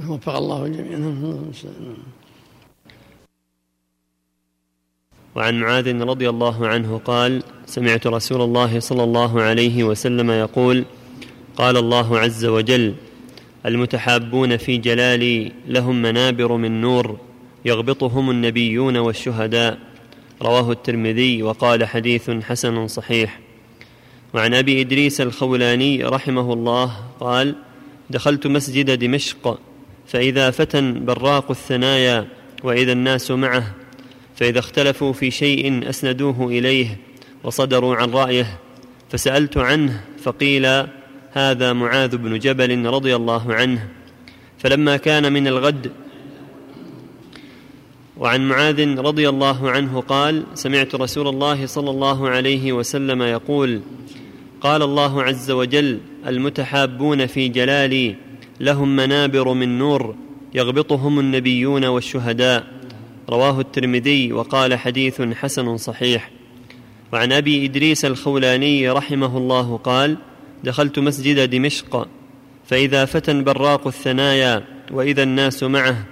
وفق 0.09 0.37
الله 0.37 0.67
الجميع 0.67 0.99
وعن 5.39 5.61
معاذ 5.61 6.03
رضي 6.03 6.29
الله 6.29 6.69
عنه 6.69 7.01
قال 7.05 7.43
سمعت 7.67 8.07
رسول 8.07 8.43
الله 8.43 8.81
صلى 8.81 9.05
الله 9.05 9.43
عليه 9.43 9.85
وسلم 9.85 10.31
يقول 10.31 10.85
قال 11.57 11.77
الله 11.77 12.19
عز 12.19 12.45
وجل 12.45 12.95
المتحابون 13.67 14.57
في 14.57 14.77
جلالي 14.77 15.53
لهم 15.69 16.03
منابر 16.03 16.57
من 16.57 16.81
نور 16.81 17.19
يغبطهم 17.65 18.31
النبيون 18.31 18.97
والشهداء. 18.97 19.79
رواه 20.43 20.73
الترمذي 20.73 21.43
وقال 21.43 21.85
حديث 21.85 22.31
حسن 22.31 22.87
صحيح. 22.89 23.41
وعن 24.35 24.55
أبي 24.55 24.81
إدريس 24.81 25.21
الخولاني 25.21 26.05
رحمه 26.05 26.53
الله 26.53 26.97
قال 27.21 27.55
دخلت 28.11 28.47
مسجد 28.47 28.99
دمشق 28.99 29.59
فإذا 30.07 30.51
فتى 30.51 30.93
براق 30.93 31.51
الثنايا 31.51 32.27
وإذا 32.65 32.93
الناس 32.93 33.31
معه 33.31 33.78
فإذا 34.39 34.59
اختلفوا 34.59 35.13
في 35.13 35.31
شيء 35.31 35.89
أسندوه 35.89 36.47
إليه 36.47 36.99
وصدروا 37.45 37.97
عن 37.97 38.11
رأيه 38.11 38.59
فسألت 39.11 39.57
عنه 39.57 40.01
فقيل 40.23 40.87
هذا 41.33 41.73
معاذ 41.73 42.17
بن 42.17 42.39
جبل 42.39 42.87
رضي 42.87 43.17
الله 43.17 43.55
عنه. 43.55 43.89
فلما 44.59 44.97
كان 44.97 45.33
من 45.33 45.47
الغد 45.47 45.93
وعن 48.17 48.49
معاذ 48.49 48.99
رضي 48.99 49.29
الله 49.29 49.71
عنه 49.71 50.01
قال 50.01 50.45
سمعت 50.55 50.95
رسول 50.95 51.29
الله 51.29 51.67
صلى 51.67 51.91
الله 51.91 52.29
عليه 52.29 52.73
وسلم 52.73 53.23
يقول 53.23 53.81
قال 54.61 54.83
الله 54.83 55.23
عز 55.23 55.51
وجل 55.51 56.01
المتحابون 56.27 57.27
في 57.27 57.49
جلالي 57.49 58.17
لهم 58.61 58.97
منابر 58.97 59.53
من 59.53 59.79
نور 59.79 60.15
يغبطهم 60.55 61.21
النبيون 61.21 61.85
والشهداء. 61.85 62.78
رواه 63.29 63.61
الترمذي 63.61 64.33
وقال 64.33 64.79
حديث 64.79 65.21
حسن 65.21 65.77
صحيح. 65.77 66.31
وعن 67.13 67.33
أبي 67.33 67.65
إدريس 67.65 68.05
الخولاني 68.05 68.91
رحمه 68.91 69.39
الله 69.39 69.77
قال 69.77 70.17
دخلت 70.65 70.99
مسجد 70.99 71.51
دمشق 71.51 72.09
فإذا 72.67 73.05
فتى 73.05 73.43
براق 73.43 73.87
الثنايا 73.87 74.65
وإذا 74.91 75.23
الناس 75.23 75.63
معه 75.63 76.05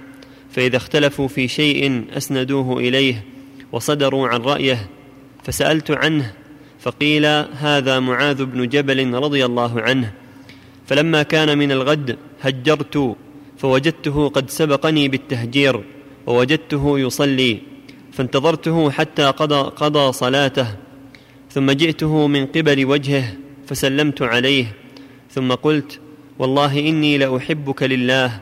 فإذا 0.51 0.77
اختلفوا 0.77 1.27
في 1.27 1.47
شيء 1.47 2.05
أسندوه 2.17 2.79
إليه 2.79 3.23
وصدروا 3.71 4.27
عن 4.27 4.41
رأيه 4.41 4.89
فسألت 5.43 5.91
عنه 5.91 6.33
فقيل 6.79 7.25
هذا 7.53 7.99
معاذ 7.99 8.45
بن 8.45 8.67
جبل 8.67 9.13
رضي 9.13 9.45
الله 9.45 9.81
عنه. 9.81 10.13
فلما 10.87 11.23
كان 11.23 11.57
من 11.57 11.71
الغد 11.71 12.17
هجرت 12.41 13.15
فوجدته 13.57 14.29
قد 14.29 14.49
سبقني 14.49 15.07
بالتهجير. 15.07 15.83
ووجدته 16.27 16.99
يصلي 16.99 17.59
فانتظرته 18.13 18.91
حتى 18.91 19.25
قضى, 19.25 19.61
قضى 19.69 20.11
صلاته 20.11 20.67
ثم 21.51 21.71
جئته 21.71 22.27
من 22.27 22.45
قبل 22.45 22.85
وجهه 22.85 23.33
فسلمت 23.67 24.21
عليه 24.21 24.65
ثم 25.31 25.51
قلت 25.51 25.99
والله 26.39 26.79
إني 26.79 27.17
لأحبك 27.17 27.83
لله 27.83 28.39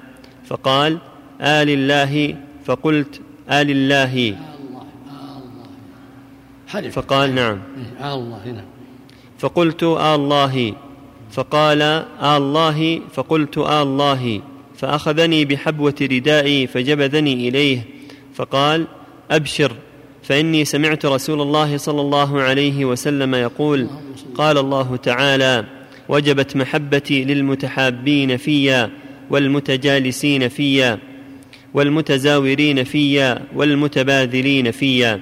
فقال 0.48 0.98
آل 1.42 1.70
الله 1.70 2.36
فقلت 2.66 3.22
آل 3.50 3.72
الله 3.72 4.36
فقال 6.92 7.36
نعم. 7.36 7.60
آل 8.00 8.14
الله 8.14 8.44
نعم. 8.46 8.66
فقلت 9.40 9.84
آل 9.84 10.20
الله. 10.20 10.74
فقال 11.32 11.82
آل 11.82 12.06
الله 12.22 13.02
فقلت 13.14 13.58
آل 13.58 13.88
الله. 13.88 14.42
فأخذني 14.86 15.46
بحبوة 15.46 15.96
ردائي 16.02 16.68
فجبذني 16.68 17.50
إليه 17.50 17.82
فقال 18.34 18.88
أبشر 19.32 19.72
فإني 20.24 20.66
سمعت 20.66 21.06
رسول 21.06 21.42
الله 21.42 21.78
صلى 21.78 22.02
الله 22.02 22.42
عليه 22.42 22.86
وسلم 22.86 23.36
يقول 23.36 23.88
قال 24.36 24.58
الله 24.58 24.96
تعالى 24.96 25.66
وجبت 26.10 26.56
محبتي 26.56 27.24
للمتحابين 27.24 28.38
فيا 28.38 28.92
والمتجالسين 29.30 30.50
فيا 30.50 31.00
والمتزاورين 31.74 32.84
فيا 32.84 33.42
والمتباذلين 33.56 34.72
فيا. 34.72 35.20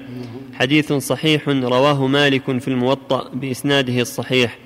حديث 0.53 0.94
صحيح 0.94 1.49
رواه 1.49 2.07
مالك 2.07 2.60
في 2.60 2.68
الموطأ 2.68 3.30
بإسناده 3.34 4.02
الصحيح. 4.02 4.57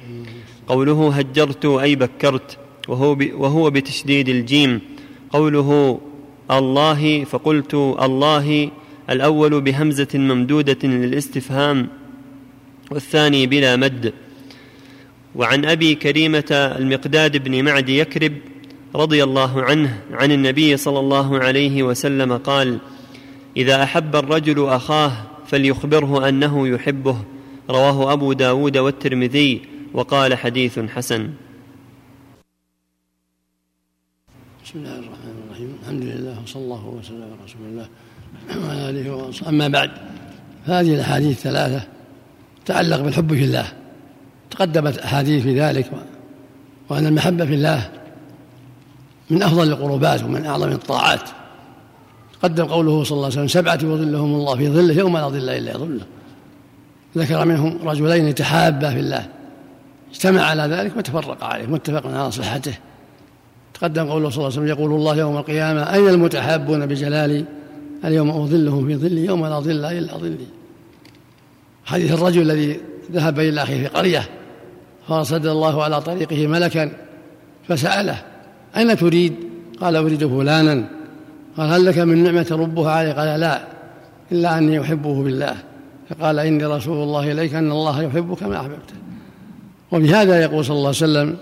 قوله 0.67 1.13
هجرت 1.13 1.65
أي 1.65 1.95
بكرت. 1.95 2.57
وهو, 2.87 3.17
وهو 3.33 3.69
بتشديد 3.69 4.29
الجيم. 4.29 4.81
قوله 5.29 5.99
الله 6.51 7.23
فقلت 7.23 7.73
الله 7.73 8.71
الأول 9.09 9.61
بهمزة 9.61 10.07
ممدودة 10.15 10.87
للاستفهام 10.87 11.87
والثاني 12.91 13.47
بلا 13.47 13.75
مد. 13.75 14.13
وعن 15.35 15.65
أبي 15.65 15.95
كريمة 15.95 16.51
المقداد 16.51 17.43
بن 17.43 17.63
معد 17.65 17.89
يكرب 17.89 18.33
رضي 18.95 19.23
الله 19.23 19.61
عنه 19.61 19.99
عن 20.11 20.31
النبي 20.31 20.77
صلى 20.77 20.99
الله 20.99 21.39
عليه 21.39 21.83
وسلم 21.83 22.37
قال 22.37 22.79
إذا 23.57 23.83
أحب 23.83 24.15
الرجل 24.15 24.65
أخاه 24.65 25.11
فليخبره 25.47 26.29
أنه 26.29 26.67
يحبه 26.67 27.17
رواه 27.69 28.13
أبو 28.13 28.33
داود 28.33 28.77
والترمذي 28.77 29.61
وقال 29.93 30.35
حديث 30.35 30.79
حسن. 30.79 31.29
بسم 34.67 34.79
الله 34.79 34.99
الرحمن 34.99 35.43
الرحيم. 35.47 35.77
الحمد 35.83 36.03
لله 36.03 36.35
وصلى 36.43 36.63
الله 36.63 36.85
وسلم 36.85 37.21
على 37.23 37.31
رسول 37.45 37.61
الله 37.69 37.87
وعلى 38.67 38.89
آله 38.89 39.15
وصحبه. 39.15 39.49
أما 39.49 39.67
بعد 39.67 39.91
هذه 40.65 40.95
الأحاديث 40.95 41.37
الثلاثه 41.37 41.87
تتعلق 42.65 43.01
بالحب 43.01 43.33
في 43.33 43.43
الله. 43.43 43.65
تقدمت 44.51 44.97
أحاديث 44.97 45.43
في 45.43 45.59
ذلك 45.61 45.91
وأن 46.89 47.05
المحبة 47.05 47.45
في 47.45 47.53
الله 47.53 47.89
من 49.29 49.43
أفضل 49.43 49.67
القربات 49.67 50.23
ومن 50.23 50.45
أعظم 50.45 50.71
الطاعات. 50.71 51.29
قدم 52.43 52.65
قوله 52.65 53.03
صلى 53.03 53.15
الله 53.15 53.25
عليه 53.25 53.35
وسلم 53.35 53.47
سبعة 53.47 53.75
يظلهم 53.75 54.35
الله 54.35 54.55
في 54.55 54.69
ظله 54.69 54.93
يوم 54.93 55.17
لا 55.17 55.27
ظل 55.29 55.49
إلا 55.49 55.77
ظله. 55.77 56.05
ذكر 57.17 57.45
منهم 57.45 57.89
رجلين 57.89 58.27
يتحابا 58.27 58.89
في 58.89 58.99
الله. 58.99 59.27
اجتمع 60.11 60.41
على 60.41 60.63
ذلك 60.63 60.97
وتفرق 60.97 61.43
عليه 61.43 61.65
متفق 61.65 62.07
على 62.07 62.31
صحته. 62.31 62.73
تقدم 63.79 64.09
قوله 64.09 64.29
صلى 64.29 64.37
الله 64.37 64.57
عليه 64.57 64.61
وسلم 64.61 64.67
يقول 64.67 64.91
الله 64.91 65.15
يوم 65.15 65.37
القيامة 65.37 65.93
أين 65.93 66.09
المتحابون 66.09 66.85
بجلالي 66.85 67.45
اليوم 68.05 68.29
أظلهم 68.29 68.87
في 68.87 68.95
ظلي 68.95 69.25
يوم 69.25 69.45
لا 69.45 69.59
ظل 69.59 69.85
إلا 69.85 70.17
ظلي. 70.17 70.47
حديث 71.85 72.13
الرجل 72.13 72.41
الذي 72.41 72.79
ذهب 73.11 73.39
إلى 73.39 73.63
أخيه 73.63 73.77
في 73.81 73.87
قرية 73.87 74.29
فأرسل 75.07 75.47
الله 75.47 75.83
على 75.83 76.01
طريقه 76.01 76.47
ملكا 76.47 76.91
فسأله 77.67 78.23
أين 78.77 78.97
تريد؟ 78.97 79.33
قال 79.81 79.95
أريد 79.95 80.27
فلانا. 80.27 80.89
قال 81.57 81.69
هل 81.69 81.85
لك 81.85 81.97
من 81.97 82.23
نعمة 82.23 82.47
ربها؟ 82.51 82.91
علي 82.91 83.11
قال 83.11 83.39
لا 83.39 83.61
إلا 84.31 84.57
أني 84.57 84.81
أحبه 84.81 85.23
بالله. 85.23 85.55
فقال 86.09 86.39
إني 86.39 86.65
رسول 86.65 87.03
الله 87.03 87.31
إليك 87.31 87.53
أن 87.53 87.71
الله 87.71 88.01
يحبك 88.01 88.43
ما 88.43 88.61
أحببته 88.61 88.95
وبهذا 89.91 90.41
يقول 90.41 90.65
صلى 90.65 90.75
الله 90.77 90.87
عليه 90.87 90.97
وسلم 90.97 91.37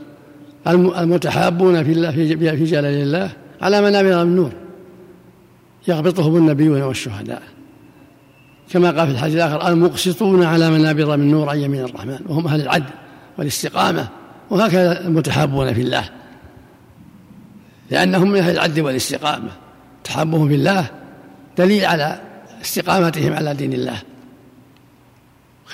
المتحابون 0.68 1.84
في 1.84 1.92
الله 1.92 2.12
في 2.12 2.64
جلال 2.66 2.86
الله 2.86 3.32
على 3.62 3.82
منابر 3.82 4.26
من 4.26 4.36
نور 4.36 4.52
يغبطهم 5.88 6.36
النبيون 6.36 6.82
والشهداء. 6.82 7.42
كما 8.70 8.92
قال 8.92 9.08
في 9.08 9.14
الحديث 9.14 9.36
الآخر 9.36 9.68
المقسطون 9.68 10.44
على 10.44 10.70
منابر 10.70 11.18
من 11.18 11.32
نور 11.32 11.50
عن 11.50 11.58
يمين 11.58 11.82
الرحمن 11.82 12.20
وهم 12.28 12.48
أهل 12.48 12.62
العدل 12.62 12.90
والاستقامة. 13.38 14.08
وهكذا 14.50 15.08
المتحابون 15.08 15.74
في 15.74 15.82
الله. 15.82 16.10
لأنهم 17.92 18.32
من 18.32 18.40
أهل 18.40 18.52
العدل 18.52 18.82
والاستقامة. 18.82 19.50
تحابهم 20.04 20.48
في 20.48 20.56
الله 20.56 20.88
دليل 21.58 21.86
على 21.86 22.22
استقامتهم 22.62 23.34
على 23.34 23.54
دين 23.54 23.74
الله. 23.74 23.98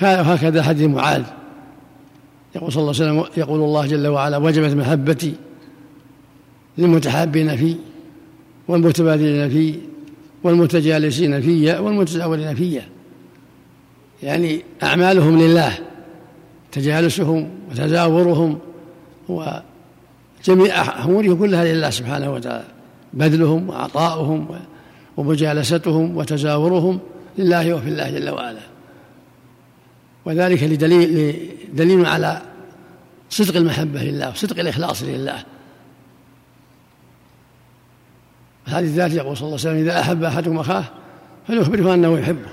وهكذا 0.02 0.62
حديث 0.62 0.88
معاذ. 0.88 1.22
يقول 2.56 2.72
صلى 2.72 2.80
الله 2.80 2.94
عليه 3.02 3.20
وسلم 3.20 3.42
يقول 3.42 3.60
الله 3.60 3.86
جل 3.86 4.06
وعلا 4.06 4.36
وجبت 4.36 4.72
محبتي 4.74 5.34
للمتحابين 6.78 7.56
في 7.56 7.76
والمتبادلين 8.68 9.48
في 9.48 9.78
والمتجالسين 10.44 11.40
في 11.40 11.78
والمتزاورين 11.78 12.54
في. 12.54 12.80
يعني 14.22 14.62
أعمالهم 14.82 15.38
لله 15.38 15.72
تجالسهم 16.72 17.50
وتزاورهم 17.70 18.58
وجميع 19.28 21.04
أمورهم 21.04 21.38
كلها 21.38 21.64
لله 21.64 21.90
سبحانه 21.90 22.32
وتعالى 22.32 22.64
بذلهم 23.12 23.68
وعطاؤهم 23.68 24.46
ومجالستهم 25.16 26.16
وتزاورهم 26.16 27.00
لله 27.38 27.74
وفي 27.74 27.88
الله 27.88 28.10
جل 28.10 28.30
وعلا. 28.30 28.60
وذلك 30.24 30.62
لدليل 30.62 31.36
دليل 31.72 32.06
على 32.06 32.42
صدق 33.30 33.56
المحبة 33.56 34.02
لله 34.02 34.30
وصدق 34.30 34.58
الإخلاص 34.58 35.02
لله. 35.02 35.44
هذه 38.66 38.84
الذات 38.84 39.12
يقول 39.12 39.36
صلى 39.36 39.46
الله 39.46 39.58
عليه 39.58 39.70
وسلم 39.70 39.76
إذا 39.76 40.00
أحب 40.00 40.24
أحدكم 40.24 40.58
أخاه 40.58 40.84
فليخبره 41.48 41.94
أنه 41.94 42.18
يحبه. 42.18 42.48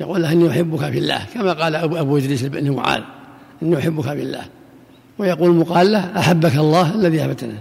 يقول 0.00 0.22
له 0.22 0.32
إني 0.32 0.50
أحبك 0.50 0.90
في 0.90 0.98
الله. 0.98 1.26
كما 1.34 1.52
قال 1.52 1.76
أبو, 1.76 1.96
أبو 1.96 2.16
إدريس 2.18 2.42
بن 2.42 2.70
معاذ 2.70 3.02
إني 3.62 3.78
أحبك 3.78 4.04
في 4.04 4.22
الله. 4.22 4.44
ويقول 5.18 5.50
المقال 5.50 5.92
له 5.92 6.18
أحبك 6.18 6.56
الله 6.56 6.94
الذي 6.94 7.20
أحببتنا 7.20 7.58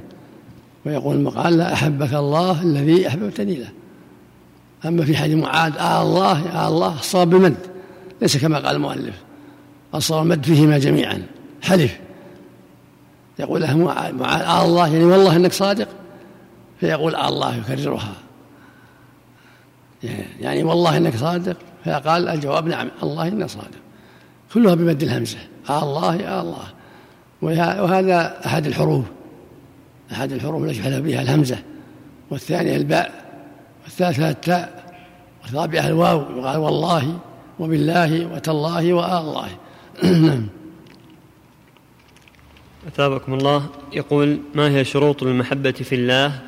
ويقول 0.85 1.15
المقال 1.15 1.57
له 1.57 1.73
أحبك 1.73 2.13
الله 2.13 2.61
الذي 2.61 3.07
أحببتني 3.07 3.55
له. 3.55 3.69
أما 4.85 5.05
في 5.05 5.17
حديث 5.17 5.37
معاذ 5.37 5.77
آه 5.77 6.01
الله 6.01 6.47
يا 6.47 6.67
الله 6.67 6.97
صاب 7.01 7.29
بمد. 7.29 7.57
ليس 8.21 8.37
كما 8.37 8.57
قال 8.59 8.75
المؤلف. 8.75 9.15
المد 10.21 10.45
فيهما 10.45 10.77
جميعا. 10.77 11.23
حلف. 11.61 11.99
يقول 13.39 13.61
له 13.61 13.77
معاذ 13.77 14.21
آه 14.21 14.65
الله 14.65 14.87
يعني 14.87 15.05
والله 15.05 15.35
إنك 15.35 15.53
صادق؟ 15.53 15.87
فيقول 16.79 17.15
آه 17.15 17.29
الله 17.29 17.55
يكررها. 17.55 18.13
يعني 20.39 20.63
والله 20.63 20.97
إنك 20.97 21.15
صادق؟ 21.15 21.57
فقال 21.85 22.27
الجواب 22.27 22.67
نعم 22.67 22.87
الله 23.03 23.27
إنك 23.27 23.49
صادق. 23.49 23.77
كلها 24.53 24.75
بمد 24.75 25.03
الهمزة. 25.03 25.37
آه 25.69 25.83
الله 25.83 26.15
يا 26.15 26.41
الله. 26.41 26.67
وهذا 27.41 28.45
أحد 28.45 28.67
الحروف. 28.67 29.05
أحد 30.11 30.31
الحروف 30.31 30.63
التي 30.63 30.81
حلف 30.81 30.99
بها 30.99 31.21
الهمزة. 31.21 31.57
والثانية 32.29 32.75
الباء. 32.75 33.11
والثالثة 33.83 34.29
التاء. 34.29 34.93
والرابعة 35.43 35.87
الواو. 35.87 36.21
يقال 36.39 36.57
والله 36.57 37.19
وبالله 37.59 38.25
وتالله 38.25 38.93
وآه 38.93 39.21
الله. 39.21 39.47
أثابكم 42.87 43.33
الله. 43.33 43.65
يقول 43.93 44.39
ما 44.55 44.69
هي 44.69 44.85
شروط 44.85 45.23
المحبة 45.23 45.71
في 45.71 45.95
الله؟ 45.95 46.39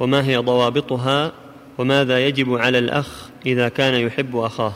وما 0.00 0.24
هي 0.24 0.36
ضوابطها؟ 0.36 1.32
وماذا 1.78 2.26
يجب 2.26 2.54
على 2.54 2.78
الأخ 2.78 3.28
إذا 3.46 3.68
كان 3.68 3.94
يحب 3.94 4.36
أخاه؟ 4.36 4.72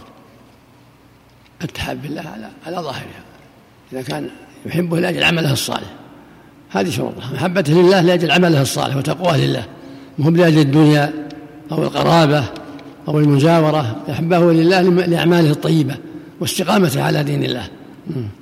التحاب 1.64 2.02
بالله 2.02 2.20
على 2.20 2.50
على 2.66 2.76
ظاهرها. 2.76 3.22
إذا 3.92 4.02
كان 4.02 4.30
يحبه 4.66 5.00
لأجل 5.00 5.24
عمله 5.24 5.52
الصالح. 5.52 5.90
هذه 6.70 6.90
شروطها. 6.90 7.32
محبته 7.34 7.72
لله 7.72 8.00
لأجل 8.00 8.30
عمله 8.30 8.62
الصالح 8.62 8.96
وتقواه 8.96 9.36
لله. 9.36 9.64
مهم 10.18 10.36
لأجل 10.36 10.58
الدنيا 10.58 11.28
أو 11.72 11.82
القرابة 11.82 12.44
أو 13.08 13.18
المجاورة 13.18 14.02
يحبه 14.08 14.52
لله 14.52 14.82
لأعماله 14.82 15.50
الطيبة 15.50 15.96
واستقامته 16.40 17.02
على 17.02 17.22
دين 17.22 17.44
الله. 17.44 17.68
Mm. 18.10 18.39